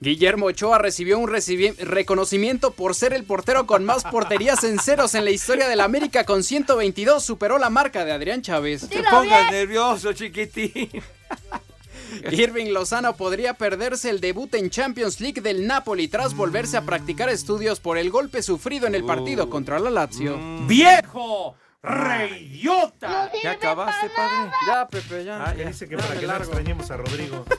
Guillermo 0.00 0.46
Ochoa 0.46 0.78
recibió 0.78 1.18
un 1.18 1.28
recibi- 1.28 1.74
reconocimiento 1.78 2.72
por 2.72 2.94
ser 2.94 3.14
el 3.14 3.24
portero 3.24 3.66
con 3.66 3.84
más 3.84 4.04
porterías 4.04 4.62
en 4.64 4.78
ceros 4.78 5.14
en 5.14 5.24
la 5.24 5.30
historia 5.30 5.68
del 5.68 5.80
América 5.80 6.24
con 6.24 6.42
122, 6.42 7.24
superó 7.24 7.56
la 7.58 7.70
marca 7.70 8.04
de 8.04 8.12
Adrián 8.12 8.42
Chávez. 8.42 8.88
Te 8.88 9.02
pongas 9.02 9.50
nervioso, 9.50 10.12
chiquitín. 10.12 10.90
Irving 12.30 12.72
Lozano 12.72 13.16
podría 13.16 13.54
perderse 13.54 14.10
el 14.10 14.20
debut 14.20 14.54
en 14.54 14.70
Champions 14.70 15.20
League 15.20 15.40
del 15.40 15.66
Napoli 15.66 16.08
tras 16.08 16.34
volverse 16.34 16.76
a 16.76 16.82
practicar 16.82 17.28
estudios 17.28 17.80
por 17.80 17.98
el 17.98 18.10
golpe 18.10 18.42
sufrido 18.42 18.86
en 18.86 18.94
el 18.94 19.04
partido 19.04 19.48
contra 19.50 19.78
la 19.78 19.90
Lazio. 19.90 20.38
¡Viejo! 20.66 21.56
¡Reidiota! 21.82 23.30
¿Ya 23.42 23.52
acabaste, 23.52 24.08
padre? 24.10 24.52
Ya, 24.66 24.88
Pepe, 24.88 25.24
ya. 25.24 25.44
Ah, 25.44 25.54
ya. 25.54 25.68
dice 25.68 25.88
que 25.88 25.96
para 25.96 26.18
que 26.18 26.26
no 26.26 26.36
extrañemos 26.36 26.90
a 26.90 26.96
Rodrigo. 26.98 27.44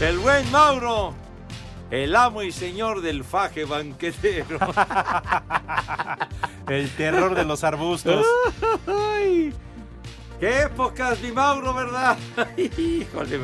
El 0.00 0.18
buen 0.18 0.50
Mauro, 0.50 1.14
el 1.90 2.14
amo 2.14 2.42
y 2.42 2.52
señor 2.52 3.00
del 3.00 3.24
faje 3.24 3.64
banquetero. 3.64 4.58
El 6.68 6.90
terror 6.90 7.34
de 7.36 7.44
los 7.44 7.62
arbustos. 7.64 8.26
Ay, 8.86 9.54
¡Qué 10.40 10.62
épocas, 10.62 11.20
mi 11.20 11.30
Mauro, 11.30 11.72
verdad! 11.72 12.16
Híjole. 12.56 13.40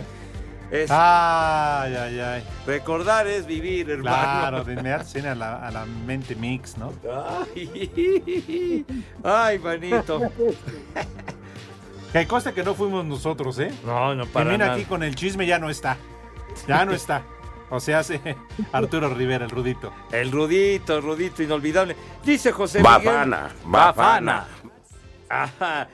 Es- 0.71 0.91
Ay, 0.91 1.95
ay, 1.95 2.21
ay. 2.21 2.45
Recordar 2.67 3.27
es 3.29 3.47
vivir, 3.47 3.91
hermano. 3.91 4.17
Claro, 4.17 4.65
de 4.65 5.29
a 5.29 5.35
la, 5.35 5.67
a 5.67 5.71
la 5.71 5.85
mente 5.87 6.35
mix, 6.35 6.77
¿no? 6.77 6.93
Ay, 7.55 8.85
ay, 9.25 9.59
manito. 9.59 10.21
Que 12.13 12.27
consta 12.27 12.53
que 12.53 12.63
no 12.65 12.75
fuimos 12.75 13.05
nosotros, 13.05 13.59
¿eh? 13.59 13.71
No, 13.85 14.15
no, 14.15 14.27
para 14.27 14.49
viene 14.51 14.65
nada. 14.65 14.75
aquí 14.77 14.85
con 14.85 15.03
el 15.03 15.15
chisme 15.15 15.47
ya 15.47 15.59
no 15.59 15.71
está. 15.71 15.97
Ya 16.67 16.85
no 16.85 16.93
está. 16.93 17.23
O 17.71 17.81
sea, 17.81 18.01
hace 18.01 18.21
Arturo 18.73 19.09
Rivera, 19.15 19.45
el 19.47 19.51
rudito. 19.51 19.93
El 20.11 20.31
Rudito, 20.31 20.97
el 20.97 21.03
Rudito, 21.03 21.43
inolvidable. 21.43 21.97
Dice 22.25 22.53
José 22.53 22.83
Bafana, 22.83 23.45
Miguel. 23.45 23.57
Bafana. 23.65 24.47
Ajá. 25.29 25.89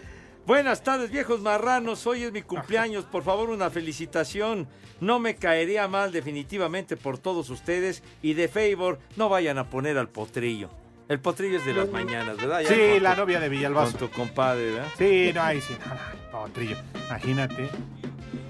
Buenas 0.45 0.83
tardes, 0.83 1.11
viejos 1.11 1.41
marranos. 1.41 2.07
Hoy 2.07 2.25
es 2.25 2.33
mi 2.33 2.43
cumpleaños. 2.43 3.05
Por 3.05 3.23
favor, 3.23 3.51
una 3.51 3.71
felicitación. 3.71 4.67
No 5.01 5.21
me 5.21 5.37
caería 5.37 5.87
mal 5.87 6.11
definitivamente 6.11 6.97
por 6.97 7.19
todos 7.19 7.51
ustedes. 7.51 8.03
Y 8.23 8.33
de 8.35 8.49
favor, 8.49 8.99
no 9.17 9.29
vayan 9.29 9.59
a 9.59 9.69
poner 9.71 9.99
al 9.99 10.09
potrillo. 10.09 10.71
El 11.09 11.21
potrillo 11.21 11.59
es 11.59 11.65
de 11.65 11.75
las 11.75 11.89
mañanas, 11.91 12.37
¿verdad? 12.39 12.61
Ya 12.63 12.69
Sí, 12.69 12.99
la 13.01 13.15
tu- 13.15 13.21
novia 13.21 13.41
de 13.41 13.49
Villalbazo. 13.49 13.97
Con 13.99 14.09
tu 14.09 14.15
compadre, 14.15 14.73
¿verdad? 14.73 14.89
Sí, 14.99 15.31
no, 15.35 15.43
ahí 15.43 15.61
sí. 15.61 15.75
No, 16.33 16.41
no, 16.47 16.53
Trillo. 16.53 16.77
Imagínate. 17.09 17.69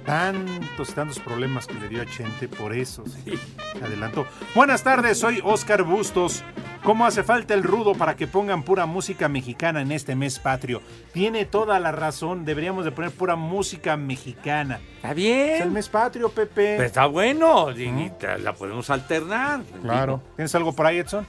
Tantos, 0.05 0.95
tantos 0.95 1.19
problemas 1.19 1.67
que 1.67 1.75
le 1.75 1.89
dio 1.89 2.03
a 2.03 2.07
Chente, 2.07 2.49
por 2.49 2.73
eso 2.73 3.05
sí. 3.07 3.35
se 3.79 3.85
adelantó. 3.85 4.27
Buenas 4.55 4.83
tardes, 4.83 5.19
soy 5.19 5.41
Oscar 5.45 5.83
Bustos. 5.83 6.43
¿Cómo 6.83 7.05
hace 7.05 7.23
falta 7.23 7.55
el 7.55 7.63
rudo 7.63 7.95
para 7.95 8.17
que 8.17 8.27
pongan 8.27 8.63
pura 8.63 8.87
música 8.87 9.29
mexicana 9.29 9.83
en 9.83 9.93
este 9.93 10.15
mes 10.15 10.39
patrio? 10.39 10.81
Tiene 11.13 11.45
toda 11.45 11.79
la 11.79 11.93
razón, 11.93 12.45
deberíamos 12.45 12.85
de 12.85 12.93
poner 12.93 13.11
pura 13.11 13.37
música 13.37 13.97
mexicana. 13.97 14.81
Está 14.97 15.13
bien. 15.13 15.57
Es 15.57 15.61
el 15.61 15.71
mes 15.71 15.89
patrio, 15.89 16.31
Pepe. 16.31 16.77
Pero 16.77 16.85
está 16.85 17.07
bueno, 17.07 17.69
la 17.71 18.55
podemos 18.55 18.89
alternar. 18.89 19.61
Claro. 19.83 20.23
¿Tienes 20.37 20.55
algo 20.55 20.75
por 20.75 20.87
ahí, 20.87 20.99
Edson? 20.99 21.27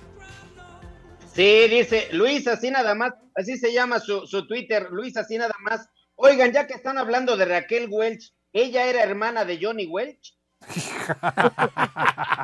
Sí, 1.33 1.67
dice 1.69 2.07
Luis, 2.11 2.47
así 2.47 2.71
nada 2.71 2.95
más, 2.95 3.13
así 3.35 3.57
se 3.57 3.71
llama 3.73 3.99
su, 3.99 4.25
su 4.27 4.47
Twitter, 4.47 4.87
Luis, 4.91 5.15
así 5.17 5.37
nada 5.37 5.55
más. 5.61 5.89
Oigan, 6.15 6.51
ya 6.51 6.67
que 6.67 6.73
están 6.73 6.97
hablando 6.97 7.37
de 7.37 7.45
Raquel 7.45 7.87
Welch, 7.89 8.33
ella 8.53 8.85
era 8.87 9.03
hermana 9.03 9.45
de 9.45 9.59
Johnny 9.61 9.85
Welch. 9.87 10.35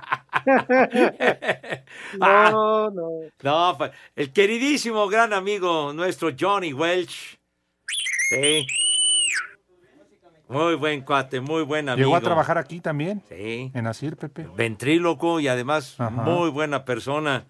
No, 2.20 2.90
no. 2.92 3.10
No, 3.42 3.76
pa- 3.78 3.92
el 4.16 4.32
queridísimo 4.32 5.08
gran 5.08 5.34
amigo 5.34 5.94
nuestro 5.94 6.32
Johnny 6.40 6.74
Welch. 6.74 7.40
Sí. 8.30 8.66
Muy 10.48 10.76
buen 10.76 11.02
cuate, 11.02 11.42
muy 11.42 11.64
buen 11.64 11.90
amigo. 11.90 12.06
Llegó 12.08 12.16
a 12.16 12.22
trabajar 12.22 12.58
aquí 12.58 12.80
también. 12.80 13.24
Sí. 13.30 13.72
En 13.74 13.88
Asir, 13.88 14.16
Pepe. 14.18 14.48
Ventríloco 14.56 15.40
y 15.40 15.48
además 15.48 15.96
Ajá. 16.00 16.10
muy 16.12 16.50
buena 16.50 16.86
persona. 16.86 17.48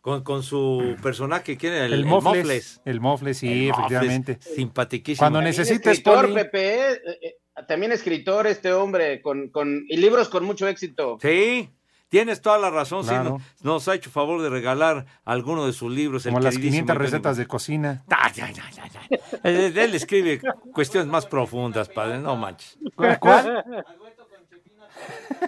Con, 0.00 0.22
con 0.22 0.42
su 0.44 0.96
personaje, 1.02 1.58
¿quién 1.58 1.72
era? 1.74 1.84
El, 1.84 2.06
Mofles. 2.06 2.80
El 2.84 3.00
Mofles, 3.00 3.38
sí, 3.38 3.66
El 3.66 3.72
Mofles, 3.72 3.86
efectivamente. 3.90 4.38
Simpatiquísimo. 4.40 5.22
Cuando 5.22 5.42
necesites, 5.42 5.98
escritor. 5.98 6.32
Pepe. 6.32 6.92
Eh, 6.92 7.00
eh, 7.20 7.34
también 7.66 7.92
escritor 7.92 8.46
este 8.46 8.72
hombre, 8.72 9.20
con, 9.22 9.48
con, 9.48 9.84
y 9.88 9.96
libros 9.96 10.28
con 10.28 10.44
mucho 10.44 10.66
éxito. 10.68 11.18
Sí, 11.20 11.70
tienes 12.08 12.40
toda 12.40 12.58
la 12.58 12.70
razón. 12.70 13.02
sí, 13.04 13.10
Claro. 13.10 13.38
nos, 13.62 13.64
nos 13.64 13.88
ha 13.88 13.94
hecho 13.94 14.10
favor 14.10 14.40
de 14.42 14.48
regalar 14.50 15.06
alguno 15.24 15.66
de 15.66 15.72
sus 15.72 15.90
libros. 15.92 16.24
el 16.26 16.32
Como 16.32 16.42
las 16.42 16.54
queridísimo 16.54 16.86
500 16.86 16.94
Johnny 16.96 17.04
recetas 17.06 17.36
de 17.36 17.46
cocina. 17.46 18.04
Ah, 18.10 18.30
ya, 18.34 18.50
ya, 18.50 18.70
ya, 18.70 18.86
ya. 18.86 19.00
Él, 19.42 19.76
él 19.76 19.94
escribe 19.94 20.40
cuestiones 20.72 21.08
más 21.08 21.26
profundas, 21.26 21.88
padre, 21.88 22.18
no 22.18 22.36
manches. 22.36 22.78
¿Cuál? 22.94 23.18
cuál? 23.18 23.64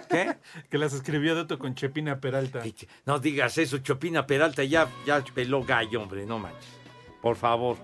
¿Qué? 0.09 0.37
Que 0.69 0.77
las 0.77 0.93
escribió 0.93 1.35
Doto 1.35 1.59
con 1.59 1.75
Chepina 1.75 2.19
Peralta. 2.19 2.61
No 3.05 3.19
digas 3.19 3.57
eso, 3.57 3.79
Chopina 3.79 4.25
Peralta 4.25 4.63
ya, 4.63 4.87
ya 5.05 5.23
peló 5.33 5.63
gallo, 5.63 6.01
hombre, 6.01 6.25
no 6.25 6.39
manches. 6.39 6.69
Por 7.21 7.35
favor. 7.35 7.77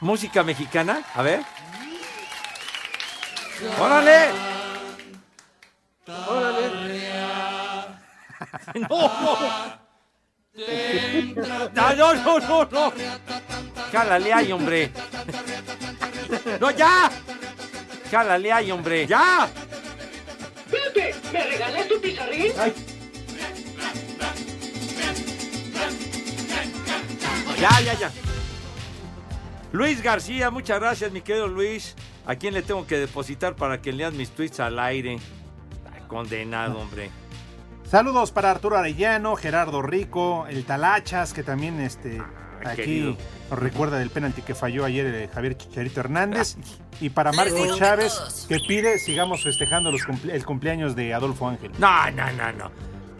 ¿Música 0.00 0.42
mexicana? 0.44 1.02
A 1.14 1.22
ver. 1.22 1.40
¡Órale! 3.78 4.30
¡Órale! 6.06 6.70
¡No, 8.74 8.88
no! 8.88 9.36
¡No, 11.74 11.94
no, 11.94 12.14
no, 12.14 12.38
no! 12.40 12.64
no. 12.64 12.92
¡Jálale 13.92 14.32
ahí, 14.32 14.52
hombre! 14.52 14.90
¡No, 16.58 16.70
ya! 16.70 17.10
¡Jálale 18.10 18.52
ahí, 18.52 18.70
hombre! 18.70 19.06
¡Ya! 19.06 19.48
Pepe, 20.70 21.14
¿me 21.32 21.44
regalas 21.44 21.88
tu 21.88 22.00
pizarrín? 22.00 22.52
Ya, 27.58 27.80
ya, 27.80 27.94
ya. 27.94 28.29
Luis 29.72 30.02
García, 30.02 30.50
muchas 30.50 30.80
gracias, 30.80 31.12
mi 31.12 31.20
querido 31.20 31.46
Luis. 31.46 31.94
¿A 32.26 32.34
quién 32.36 32.54
le 32.54 32.62
tengo 32.62 32.86
que 32.86 32.98
depositar 32.98 33.54
para 33.56 33.80
que 33.80 33.92
lean 33.92 34.16
mis 34.16 34.30
tweets 34.30 34.60
al 34.60 34.78
aire? 34.78 35.18
Ay, 35.92 36.02
condenado, 36.08 36.78
hombre. 36.78 37.10
Saludos 37.88 38.30
para 38.32 38.50
Arturo 38.50 38.76
Arellano, 38.76 39.36
Gerardo 39.36 39.82
Rico, 39.82 40.46
el 40.48 40.64
Talachas, 40.64 41.32
que 41.32 41.42
también 41.42 41.80
este, 41.80 42.20
Ay, 42.60 42.66
aquí 42.66 42.76
querido. 42.76 43.16
nos 43.50 43.58
recuerda 43.58 43.98
del 43.98 44.10
penalti 44.10 44.42
que 44.42 44.54
falló 44.54 44.84
ayer 44.84 45.06
eh, 45.06 45.28
Javier 45.32 45.56
Chicharito 45.56 46.00
Hernández. 46.00 46.56
Y 47.00 47.10
para 47.10 47.32
Marco 47.32 47.76
Chávez, 47.76 48.46
que 48.48 48.58
pide 48.66 48.98
sigamos 48.98 49.42
festejando 49.42 49.90
los 49.90 50.02
cumple- 50.02 50.32
el 50.34 50.44
cumpleaños 50.44 50.94
de 50.94 51.14
Adolfo 51.14 51.48
Ángel. 51.48 51.70
No, 51.78 52.10
no, 52.10 52.30
no, 52.32 52.52
no. 52.52 52.70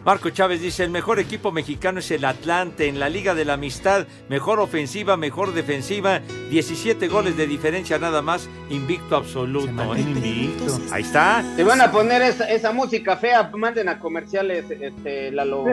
Marco 0.04 0.30
Chávez 0.30 0.62
dice, 0.62 0.82
el 0.82 0.90
mejor 0.90 1.18
equipo 1.18 1.52
mexicano 1.52 1.98
es 1.98 2.10
el 2.10 2.24
Atlante 2.24 2.88
en 2.88 2.98
la 2.98 3.10
Liga 3.10 3.34
de 3.34 3.44
la 3.44 3.54
Amistad, 3.54 4.06
mejor 4.28 4.58
ofensiva, 4.58 5.18
mejor 5.18 5.52
defensiva, 5.52 6.20
17 6.50 7.06
goles 7.08 7.36
de 7.36 7.46
diferencia 7.46 7.98
nada 7.98 8.22
más, 8.22 8.48
invicto 8.70 9.16
absoluto. 9.16 9.94
¿eh? 9.94 10.50
Ahí 10.90 11.02
está. 11.02 11.44
Te 11.54 11.64
van 11.64 11.82
a 11.82 11.92
poner 11.92 12.22
esa, 12.22 12.48
esa 12.50 12.72
música 12.72 13.18
fea, 13.18 13.50
manden 13.54 13.90
a 13.90 13.98
comerciales, 13.98 14.70
este, 14.70 15.30
Lalo. 15.32 15.66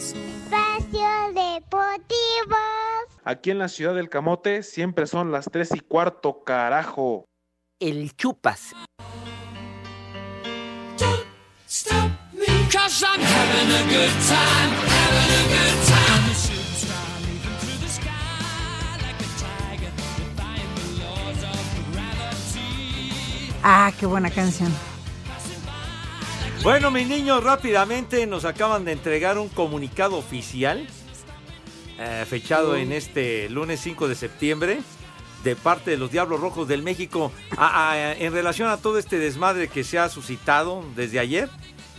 Espacio 0.00 1.08
Deportivo. 1.34 2.56
Aquí 3.24 3.50
en 3.50 3.58
la 3.58 3.68
ciudad 3.68 3.94
del 3.94 4.08
Camote 4.08 4.62
siempre 4.62 5.06
son 5.06 5.32
las 5.32 5.46
tres 5.50 5.70
y 5.74 5.80
cuarto, 5.80 6.44
carajo. 6.44 7.24
El 7.80 8.14
chupas. 8.14 8.72
Stop 11.70 11.94
me, 11.94 12.09
cause 12.70 13.02
I'm 13.04 13.20
having 13.20 13.70
a 13.74 13.82
good 13.88 14.14
time, 14.28 14.70
having 14.96 15.30
a 15.40 15.44
good 15.54 15.78
time. 15.86 16.24
I'm 16.24 16.30
a 16.30 16.34
shooting 16.34 16.74
star 16.74 17.10
leaping 17.26 17.56
through 17.60 17.78
the 17.84 17.88
sky 17.88 18.96
like 19.02 19.20
a 19.20 19.30
tiger, 19.44 19.92
defying 20.16 20.70
the 20.76 20.86
laws 21.04 21.42
of 21.44 21.92
gravity. 21.92 23.52
Ah, 23.62 23.92
qué 23.98 24.06
buena 24.06 24.30
canción. 24.30 24.72
Bueno, 26.62 26.90
mis 26.90 27.06
niños, 27.08 27.42
rápidamente 27.42 28.26
nos 28.26 28.44
acaban 28.44 28.84
de 28.84 28.92
entregar 28.92 29.38
un 29.38 29.48
comunicado 29.48 30.16
oficial, 30.18 30.86
eh, 31.98 32.24
fechado 32.28 32.76
en 32.76 32.92
este 32.92 33.48
lunes 33.48 33.80
5 33.80 34.08
de 34.08 34.14
septiembre, 34.14 34.80
de 35.42 35.56
parte 35.56 35.90
de 35.92 35.96
los 35.96 36.10
Diablos 36.12 36.38
Rojos 36.38 36.68
del 36.68 36.82
México, 36.82 37.32
a- 37.56 37.92
a- 37.92 38.12
en 38.12 38.34
relación 38.34 38.68
a 38.68 38.76
todo 38.76 38.98
este 38.98 39.18
desmadre 39.18 39.68
que 39.68 39.84
se 39.84 39.98
ha 39.98 40.10
suscitado 40.10 40.84
desde 40.94 41.18
ayer. 41.18 41.48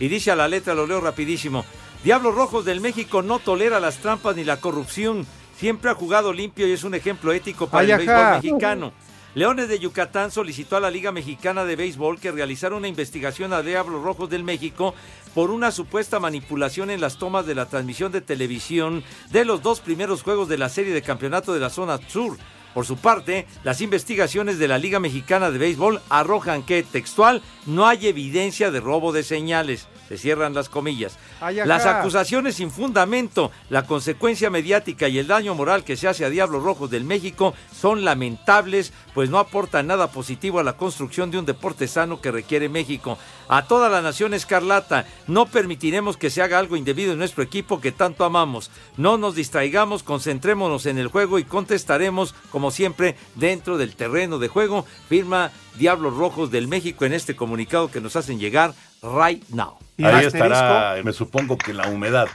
Y 0.02 0.08
dice 0.08 0.32
a 0.32 0.36
la 0.36 0.48
letra, 0.48 0.74
lo 0.74 0.84
leo 0.84 1.00
rapidísimo, 1.00 1.64
Diablos 2.02 2.34
Rojos 2.34 2.64
del 2.64 2.80
México 2.80 3.22
no 3.22 3.38
tolera 3.38 3.78
las 3.78 3.98
trampas 3.98 4.34
ni 4.34 4.42
la 4.42 4.56
corrupción, 4.56 5.24
siempre 5.56 5.92
ha 5.92 5.94
jugado 5.94 6.32
limpio 6.32 6.66
y 6.66 6.72
es 6.72 6.82
un 6.82 6.96
ejemplo 6.96 7.32
ético 7.32 7.68
para 7.68 7.84
Ay, 7.84 7.90
el 7.92 7.98
béisbol 7.98 8.30
mexicano. 8.32 8.92
Leones 9.36 9.68
de 9.68 9.78
Yucatán 9.78 10.32
solicitó 10.32 10.74
a 10.74 10.80
la 10.80 10.90
Liga 10.90 11.12
Mexicana 11.12 11.64
de 11.64 11.76
Béisbol 11.76 12.18
que 12.18 12.32
realizara 12.32 12.74
una 12.74 12.88
investigación 12.88 13.52
a 13.52 13.62
Diablos 13.62 14.02
Rojos 14.02 14.28
del 14.28 14.42
México 14.42 14.92
por 15.36 15.52
una 15.52 15.70
supuesta 15.70 16.18
manipulación 16.18 16.90
en 16.90 17.00
las 17.00 17.16
tomas 17.16 17.46
de 17.46 17.54
la 17.54 17.66
transmisión 17.66 18.10
de 18.10 18.22
televisión 18.22 19.04
de 19.30 19.44
los 19.44 19.62
dos 19.62 19.78
primeros 19.78 20.24
juegos 20.24 20.48
de 20.48 20.58
la 20.58 20.68
serie 20.68 20.92
de 20.92 21.02
campeonato 21.02 21.54
de 21.54 21.60
la 21.60 21.70
zona 21.70 22.00
sur. 22.08 22.36
Por 22.74 22.86
su 22.86 22.96
parte, 22.96 23.46
las 23.64 23.80
investigaciones 23.80 24.58
de 24.58 24.66
la 24.66 24.78
Liga 24.78 24.98
Mexicana 24.98 25.50
de 25.50 25.58
Béisbol 25.58 26.00
arrojan 26.08 26.62
que, 26.62 26.82
textual, 26.82 27.42
no 27.66 27.86
hay 27.86 28.08
evidencia 28.08 28.70
de 28.70 28.80
robo 28.80 29.12
de 29.12 29.22
señales. 29.22 29.88
Se 30.08 30.18
cierran 30.18 30.54
las 30.54 30.68
comillas. 30.68 31.18
Las 31.40 31.86
acusaciones 31.86 32.56
sin 32.56 32.70
fundamento, 32.70 33.50
la 33.70 33.86
consecuencia 33.86 34.50
mediática 34.50 35.08
y 35.08 35.18
el 35.18 35.26
daño 35.26 35.54
moral 35.54 35.84
que 35.84 35.96
se 35.96 36.08
hace 36.08 36.24
a 36.24 36.30
Diablos 36.30 36.62
Rojos 36.62 36.90
del 36.90 37.04
México 37.04 37.54
son 37.74 38.04
lamentables, 38.04 38.92
pues 39.14 39.30
no 39.30 39.38
aportan 39.38 39.86
nada 39.86 40.10
positivo 40.10 40.58
a 40.58 40.64
la 40.64 40.76
construcción 40.76 41.30
de 41.30 41.38
un 41.38 41.46
deporte 41.46 41.88
sano 41.88 42.20
que 42.20 42.30
requiere 42.30 42.68
México. 42.68 43.18
A 43.48 43.66
toda 43.66 43.88
la 43.88 44.02
nación 44.02 44.34
escarlata, 44.34 45.06
no 45.26 45.46
permitiremos 45.46 46.16
que 46.16 46.30
se 46.30 46.42
haga 46.42 46.58
algo 46.58 46.76
indebido 46.76 47.12
en 47.12 47.18
nuestro 47.18 47.42
equipo 47.42 47.80
que 47.80 47.92
tanto 47.92 48.24
amamos. 48.24 48.70
No 48.96 49.18
nos 49.18 49.34
distraigamos, 49.34 50.02
concentrémonos 50.02 50.86
en 50.86 50.98
el 50.98 51.08
juego 51.08 51.38
y 51.38 51.44
contestaremos, 51.44 52.34
como 52.50 52.70
siempre, 52.70 53.16
dentro 53.34 53.78
del 53.78 53.94
terreno 53.94 54.38
de 54.38 54.48
juego. 54.48 54.86
Firma 55.08 55.50
Diablos 55.76 56.16
Rojos 56.16 56.50
del 56.50 56.68
México 56.68 57.04
en 57.04 57.12
este 57.12 57.36
comunicado 57.36 57.90
que 57.90 58.00
nos 58.00 58.16
hacen 58.16 58.38
llegar 58.38 58.74
right 59.02 59.46
now. 59.50 59.78
Y 59.96 60.04
Ahí 60.04 60.26
asterisco. 60.26 60.44
estará, 60.54 61.02
me 61.02 61.12
supongo 61.12 61.56
que 61.58 61.72
la 61.74 61.86
humedad. 61.88 62.28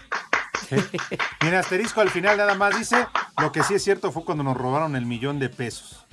Y 1.42 1.48
en 1.48 1.54
asterisco 1.54 2.02
al 2.02 2.10
final 2.10 2.38
nada 2.38 2.54
más 2.56 2.78
dice, 2.78 2.98
lo 3.42 3.52
que 3.52 3.64
sí 3.64 3.76
es 3.76 3.84
cierto 3.84 4.12
fue 4.12 4.24
cuando 4.26 4.44
nos 4.44 4.58
robaron 4.58 4.96
el 4.96 5.06
millón 5.06 5.40
de 5.40 5.50
pesos. 5.50 6.06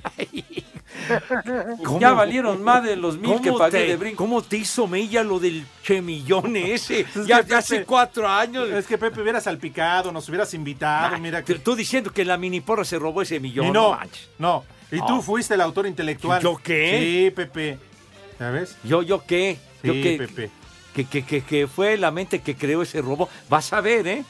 Ya 1.99 2.13
valieron 2.13 2.63
más 2.63 2.83
de 2.83 2.95
los 2.95 3.17
mil 3.17 3.41
que 3.41 3.49
¿Cómo 3.49 3.59
pagué 3.59 3.79
te- 3.81 3.87
de 3.87 3.97
brinco. 3.97 4.17
¿Cómo 4.17 4.41
te 4.41 4.57
hizo 4.57 4.87
mella 4.87 5.23
lo 5.23 5.39
del 5.39 5.65
chemillón 5.83 6.55
ese? 6.55 7.01
Es 7.01 7.25
ya 7.27 7.41
ya 7.41 7.57
hace 7.59 7.75
Pepe- 7.77 7.85
cuatro 7.85 8.27
años. 8.27 8.69
Es 8.69 8.85
que 8.87 8.97
Pepe 8.97 9.21
hubiera 9.21 9.41
salpicado, 9.41 10.11
nos 10.11 10.27
hubieras 10.29 10.53
invitado, 10.53 11.17
mira 11.19 11.43
que... 11.43 11.55
Tú 11.55 11.75
diciendo 11.75 12.11
que 12.11 12.23
la 12.23 12.37
mini 12.37 12.61
porra 12.61 12.85
se 12.85 12.97
robó 12.99 13.21
ese 13.21 13.39
millón. 13.39 13.67
Y 13.67 13.71
no, 13.71 13.97
no. 14.39 14.63
Y 14.91 14.99
tú 15.05 15.21
fuiste 15.21 15.55
el 15.55 15.61
autor 15.61 15.87
intelectual. 15.87 16.41
¿Yo 16.41 16.57
qué? 16.63 16.99
Sí, 17.27 17.31
Pepe. 17.35 17.77
¿Sabes? 18.37 18.77
¿Yo, 18.83 19.01
yo 19.01 19.25
qué? 19.25 19.57
Que, 19.93 21.05
que, 21.05 21.25
que, 21.25 21.41
que 21.41 21.67
fue 21.67 21.97
la 21.97 22.11
mente 22.11 22.41
que 22.41 22.55
creó 22.55 22.81
ese 22.81 23.01
robo. 23.01 23.29
Vas 23.49 23.73
a 23.73 23.81
ver, 23.81 24.07
¿eh? 24.07 24.23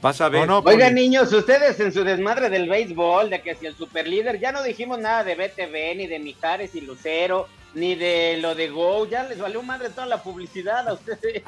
Vas 0.00 0.20
a 0.20 0.28
ver. 0.28 0.48
Oigan, 0.64 0.94
niños, 0.94 1.32
ustedes 1.32 1.80
en 1.80 1.92
su 1.92 2.04
desmadre 2.04 2.48
del 2.50 2.68
béisbol, 2.68 3.30
de 3.30 3.42
que 3.42 3.56
si 3.56 3.66
el 3.66 3.76
superlíder, 3.76 4.38
ya 4.38 4.52
no 4.52 4.62
dijimos 4.62 4.98
nada 4.98 5.24
de 5.24 5.34
BTV, 5.34 5.96
ni 5.96 6.06
de 6.06 6.20
Mijares 6.20 6.74
y 6.74 6.82
Lucero, 6.82 7.48
ni 7.74 7.96
de 7.96 8.38
lo 8.40 8.54
de 8.54 8.68
Go, 8.68 9.08
ya 9.08 9.24
les 9.24 9.38
valió 9.38 9.62
madre 9.62 9.90
toda 9.90 10.06
la 10.06 10.22
publicidad 10.22 10.88
a 10.88 10.94
ustedes. 10.94 11.42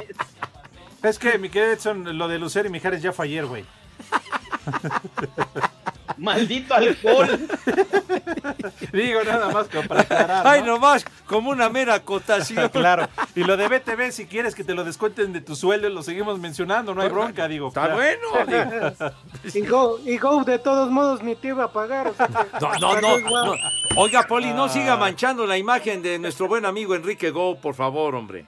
Es 1.02 1.18
que, 1.18 1.38
mi 1.38 1.48
querido 1.48 1.72
Edson, 1.72 2.18
lo 2.18 2.28
de 2.28 2.38
Lucero 2.38 2.68
y 2.68 2.72
Mijares 2.72 3.00
ya 3.00 3.12
fue 3.12 3.26
ayer, 3.26 3.46
güey. 3.46 3.64
Maldito 6.18 6.74
alcohol. 6.74 7.28
Digo 8.92 9.22
nada 9.24 9.48
más 9.50 9.68
como 9.68 9.86
para 9.88 10.00
aclarar. 10.02 10.46
Ay, 10.46 10.60
¿no? 10.60 10.72
nomás, 10.74 11.04
como 11.26 11.50
una 11.50 11.68
mera 11.68 11.94
acotación. 11.94 12.68
claro. 12.72 13.08
Y 13.34 13.44
lo 13.44 13.56
de 13.56 13.68
BTV, 13.68 14.10
si 14.12 14.26
quieres 14.26 14.54
que 14.54 14.64
te 14.64 14.74
lo 14.74 14.84
descuenten 14.84 15.32
de 15.32 15.40
tu 15.40 15.54
sueldo, 15.56 15.88
lo 15.88 16.02
seguimos 16.02 16.38
mencionando, 16.38 16.94
no 16.94 17.02
hay 17.02 17.08
bronca, 17.08 17.46
digo. 17.48 17.68
Está 17.68 17.82
claro. 17.92 17.96
bueno. 17.96 19.12
Y 19.54 19.66
Go, 19.66 19.98
y 20.04 20.18
Go, 20.18 20.44
de 20.44 20.58
todos 20.58 20.90
modos, 20.90 21.22
ni 21.22 21.34
te 21.36 21.48
iba 21.48 21.64
a 21.64 21.72
pagar. 21.72 22.08
o 22.08 22.14
sea 22.14 22.26
que- 22.26 22.60
No, 22.80 23.00
no, 23.00 23.18
no. 23.20 23.54
Oiga, 23.96 24.22
Poli, 24.26 24.52
no 24.52 24.64
Ah. 24.64 24.68
siga 24.68 24.96
manchando 24.96 25.46
la 25.46 25.56
imagen 25.56 26.02
de 26.02 26.18
nuestro 26.18 26.48
buen 26.48 26.64
amigo 26.66 26.94
Enrique 26.94 27.30
Go, 27.30 27.56
por 27.60 27.74
favor, 27.74 28.14
hombre. 28.14 28.46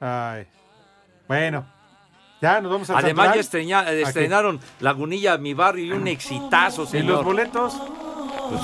Ay. 0.00 0.46
Bueno. 1.28 1.64
Ya 2.44 2.60
nos 2.60 2.70
vamos 2.72 2.90
a 2.90 2.98
Además, 2.98 3.34
ya 3.34 3.40
estreña- 3.40 3.90
estrenaron 3.90 4.60
Lagunilla, 4.80 5.38
mi 5.38 5.54
barrio, 5.54 5.86
y 5.86 5.92
un 5.92 6.06
exitazo, 6.06 6.86
¿Y 6.92 7.00
los 7.00 7.24
boletos? 7.24 7.72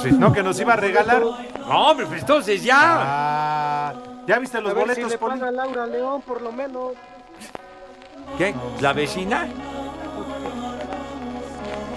Pues 0.03 0.13
no, 0.19 0.35
que 0.35 0.43
nos 0.43 0.61
iba 0.61 0.75
a 0.75 0.77
regalar. 0.77 1.23
No, 1.23 1.89
hombre, 1.91 2.05
pues 2.05 2.21
entonces 2.21 2.63
ya. 2.63 2.77
Ah, 2.79 3.95
¿Ya 4.27 4.39
viste 4.39 4.61
los 4.61 4.73
a 4.73 4.75
ver 4.75 4.83
boletos, 4.85 5.05
si 5.05 5.11
le 5.13 5.17
Poli? 5.17 5.39
paga 5.41 5.51
Laura 5.51 5.87
León, 5.87 6.21
por 6.21 6.43
lo 6.43 6.53
menos. 6.53 6.93
¿Qué? 8.37 8.55
¿La 8.83 8.93
vecina? 8.93 9.49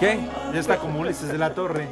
¿Qué? 0.00 0.20
Ya 0.54 0.60
está 0.60 0.78
como 0.78 1.00
Ulises 1.00 1.28
de 1.28 1.36
la 1.36 1.52
Torre. 1.52 1.86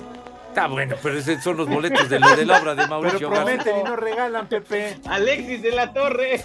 Está 0.53 0.67
bueno, 0.67 0.97
pero 1.03 1.17
esos 1.17 1.43
son 1.43 1.57
los 1.57 1.67
boletos 1.67 2.11
de, 2.11 2.21
lo 2.21 2.37
de 2.37 2.45
la 2.45 2.61
obra 2.61 2.75
de 2.75 2.87
Mauricio 2.87 3.19
Pero 3.21 3.31
Garza. 3.31 3.45
prometen 3.47 3.81
y 3.81 3.85
no 3.85 3.97
regalan, 3.97 4.47
Pepe. 4.49 4.99
Alexis 5.09 5.63
de 5.63 5.71
la 5.71 5.91
Torre. 5.95 6.43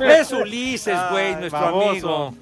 Es 0.20 0.30
Ulises, 0.30 0.96
güey, 1.10 1.34
nuestro 1.34 1.60
baboso. 1.60 1.88
amigo. 1.90 2.34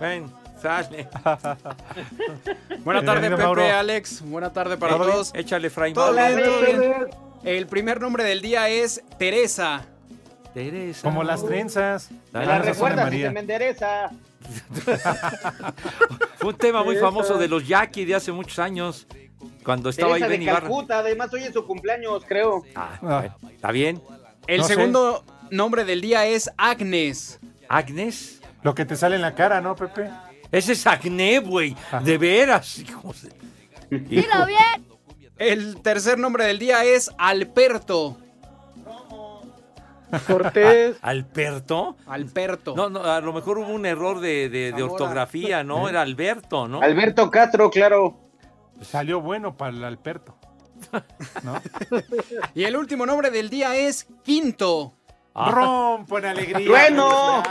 Ven, 0.00 0.32
sale. 0.62 1.08
Buena 2.82 3.04
tarde, 3.04 3.20
Bienvenido, 3.20 3.36
Pepe, 3.36 3.42
Mauro. 3.42 3.62
Alex. 3.64 4.22
Buena 4.22 4.50
tarde 4.50 4.78
para 4.78 4.96
todos. 4.96 5.30
Échale, 5.34 5.68
Fray 5.68 5.92
bien. 5.92 7.06
El 7.44 7.66
primer 7.66 8.00
nombre 8.00 8.24
del 8.24 8.40
día 8.40 8.70
es 8.70 9.02
Teresa. 9.18 9.84
Teresa. 10.54 11.02
Como 11.02 11.22
las 11.22 11.44
trenzas. 11.44 12.08
La 12.32 12.40
de 12.40 12.58
recuerda 12.60 12.96
si 12.96 13.04
María. 13.04 13.26
se 13.28 13.34
me 13.34 13.40
endereza. 13.40 14.10
Fue 16.36 16.48
un 16.50 16.56
tema 16.56 16.82
muy 16.82 16.94
Teresa. 16.94 17.10
famoso 17.10 17.36
de 17.36 17.46
los 17.48 17.68
Jackie 17.68 18.06
de 18.06 18.14
hace 18.14 18.32
muchos 18.32 18.58
años. 18.58 19.06
Cuando 19.64 19.90
estaba 19.90 20.14
Teresa 20.14 20.32
ahí 20.32 20.38
de. 20.38 20.46
Calcuta, 20.46 20.98
además 20.98 21.32
hoy 21.32 21.44
es 21.44 21.52
su 21.52 21.64
cumpleaños, 21.66 22.24
creo. 22.26 22.62
Ah, 22.74 22.98
bueno, 23.00 23.36
¿Está 23.50 23.70
bien? 23.72 24.02
El 24.46 24.60
No 24.60 24.64
sé. 24.66 24.74
segundo 24.74 25.24
nombre 25.50 25.84
del 25.84 26.00
día 26.00 26.26
es 26.26 26.50
Agnes. 26.56 27.38
¿Agnes? 27.68 28.40
Lo 28.62 28.74
que 28.74 28.84
te 28.84 28.96
sale 28.96 29.16
en 29.16 29.22
la 29.22 29.34
cara, 29.34 29.60
¿no, 29.60 29.74
Pepe? 29.76 30.10
Ese 30.50 30.72
es 30.72 30.86
acné, 30.86 31.38
güey. 31.40 31.76
De 32.04 32.18
veras, 32.18 32.78
hijos. 32.78 33.22
de- 33.90 33.98
Dilo 34.00 34.46
bien. 34.46 34.86
El 35.38 35.80
tercer 35.82 36.18
nombre 36.18 36.44
del 36.44 36.58
día 36.58 36.84
es 36.84 37.10
Alberto. 37.18 38.18
Cortés. 40.26 40.96
¿Alberto? 41.00 41.96
Alberto. 42.06 42.74
No, 42.76 42.90
no, 42.90 43.00
a 43.02 43.20
lo 43.22 43.32
mejor 43.32 43.58
hubo 43.58 43.68
un 43.72 43.86
error 43.86 44.20
de, 44.20 44.48
de- 44.50 44.82
ortografía, 44.82 45.64
¿no? 45.64 45.88
Era 45.88 46.02
Alberto, 46.02 46.68
¿no? 46.68 46.82
Alberto 46.82 47.30
Castro, 47.30 47.70
claro. 47.70 48.18
Salió 48.82 49.20
bueno 49.20 49.56
para 49.56 49.70
el 49.72 49.84
Alberto. 49.84 50.36
Y 52.54 52.64
el 52.64 52.76
último 52.76 53.06
nombre 53.06 53.30
del 53.30 53.48
día 53.50 53.74
es 53.76 54.06
Quinto. 54.24 54.94
Rompo 55.34 56.18
en 56.18 56.26
alegría. 56.26 56.68
Bueno. 56.68 57.42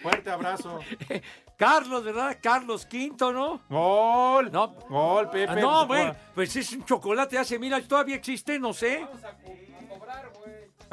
Fuerte 0.00 0.30
abrazo. 0.30 0.78
Carlos, 1.56 2.04
¿verdad? 2.04 2.38
Carlos 2.42 2.86
Quinto, 2.86 3.32
¿no? 3.32 3.62
Gol. 3.68 4.50
No. 4.52 4.74
Gol, 4.88 5.30
Pepe. 5.30 5.52
Ah, 5.52 5.54
no, 5.56 5.86
bueno, 5.86 6.14
pues 6.34 6.54
es 6.56 6.72
un 6.72 6.84
chocolate 6.84 7.38
hace 7.38 7.58
mil 7.58 7.72
años, 7.72 7.86
todavía 7.88 8.16
existe, 8.16 8.58
no 8.58 8.72
sé. 8.72 9.06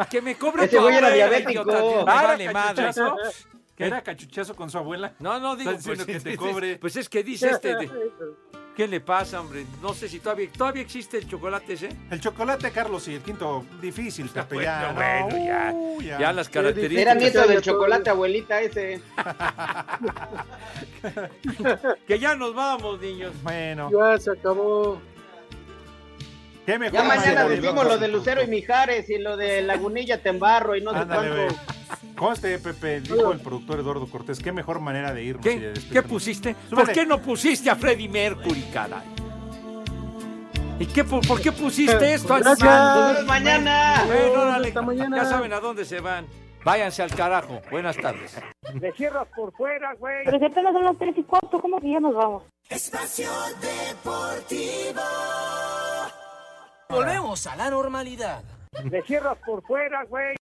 Que 0.10 0.22
me 0.22 0.36
cobre 0.36 0.66
Ese 0.66 0.80
güey 0.80 0.96
era 0.96 1.10
diabético. 1.10 1.64
me 1.66 1.74
Ah, 1.76 1.80
¿era 1.80 2.04
vale 2.28 2.52
madre. 2.54 2.86
cachuchazo? 2.86 3.16
¿Que 3.76 3.86
era 3.88 4.02
cachuchazo 4.02 4.56
con 4.56 4.70
su 4.70 4.78
abuela? 4.78 5.14
No, 5.20 5.40
no, 5.40 5.56
digo, 5.56 5.72
pues, 5.84 6.06
que 6.06 6.20
te 6.20 6.32
es- 6.34 6.38
cobre. 6.38 6.78
Pues 6.78 6.96
es 6.96 7.10
que 7.10 7.24
dice 7.24 7.50
este. 7.50 7.76
de- 7.76 7.90
¿Qué 8.76 8.88
le 8.88 9.02
pasa, 9.02 9.42
hombre? 9.42 9.66
No 9.82 9.94
sé 9.94 10.08
si 10.08 10.20
todavía, 10.20 10.50
todavía 10.56 10.82
existe 10.82 11.18
el 11.18 11.28
chocolate 11.28 11.74
ese. 11.74 11.90
El 12.10 12.22
chocolate, 12.22 12.72
Carlos, 12.72 13.08
y 13.10 13.16
el 13.16 13.22
quinto, 13.22 13.66
difícil, 13.82 14.30
Pepe. 14.30 14.64
ya, 14.64 14.94
bueno, 14.96 15.30
no, 15.30 15.46
ya, 15.46 15.72
uh, 15.74 16.02
ya 16.02 16.34
las 16.34 16.48
características. 16.48 17.02
Era 17.02 17.14
nieto 17.14 17.46
del 17.48 17.62
chocolate, 17.62 18.10
abuelita 18.10 18.62
ese. 18.62 19.02
Que 22.08 22.20
ya 22.20 22.36
nos 22.36 22.54
vamos, 22.54 23.02
niños. 23.02 23.34
Bueno. 23.44 23.90
Ya 23.92 24.18
se 24.18 24.32
acabó. 24.32 25.02
¿Qué 26.72 26.80
mejor 26.80 27.00
Ya 27.00 27.04
mañana 27.04 27.48
decimos 27.48 27.86
lo 27.86 27.98
de 27.98 28.08
Lucero 28.08 28.42
y 28.44 28.48
Mijares 28.48 29.10
y 29.10 29.18
lo 29.18 29.36
de 29.38 29.62
Lagunilla 29.62 30.22
Tembarro 30.22 30.76
y 30.76 30.82
no 30.82 30.92
sé 30.92 30.98
Ándale, 31.00 31.30
güey. 31.30 31.48
cuánto. 31.48 31.72
Conste, 32.16 32.60
Pepe, 32.60 33.02
dijo 33.02 33.32
el 33.32 33.40
productor 33.40 33.80
Eduardo 33.80 34.08
Cortés, 34.08 34.40
qué 34.40 34.52
mejor 34.52 34.80
manera 34.80 35.14
de 35.14 35.24
irnos. 35.24 35.46
y 35.46 35.50
de 35.50 35.56
¿Qué, 35.56 35.68
despedirnos. 35.70 35.94
¿Qué 36.04 36.10
pusiste? 36.10 36.56
¿Por 36.70 36.92
qué 36.92 37.06
no 37.06 37.18
pusiste 37.20 37.70
a 37.70 37.76
Freddie 37.76 38.08
Mercury, 38.10 38.62
caray? 38.74 39.02
¿Y 40.80 40.86
qué, 40.88 41.04
por, 41.04 41.26
por 41.28 41.42
qué 41.42 41.52
pusiste 41.52 42.14
esto? 42.14 42.36
Gracias. 42.36 42.60
Nos 42.64 43.14
vemos 43.14 43.26
mañana. 43.28 44.04
Bueno, 44.08 44.42
Hasta 44.44 44.82
mañana. 44.82 45.18
ya 45.18 45.26
saben 45.26 45.54
a 45.54 45.60
dónde 45.60 45.84
se 45.86 46.00
van. 46.00 46.26
Váyanse 46.64 47.02
al 47.02 47.14
carajo. 47.14 47.60
Buenas 47.72 47.98
tardes. 47.98 48.36
Le 48.80 48.92
cierras 48.94 49.28
por 49.36 49.52
fuera, 49.54 49.94
güey. 49.96 50.24
Pero 50.26 50.38
si 50.40 50.46
apenas 50.46 50.74
son 50.74 50.86
las 50.86 50.98
tres 50.98 51.16
y 51.18 51.24
cuarto, 51.24 51.60
¿cómo 51.60 51.80
que 51.82 51.92
ya 51.92 52.00
nos 52.00 52.14
vamos? 52.16 52.44
Espacio 52.70 53.30
Deportivo. 53.60 55.02
Volvemos 56.92 57.48
a 57.48 57.56
la 57.56 57.70
normalidad. 57.70 58.44
Le 58.84 59.02
cierras 59.04 59.38
por 59.46 59.64
fuera, 59.64 60.04
güey. 60.06 60.36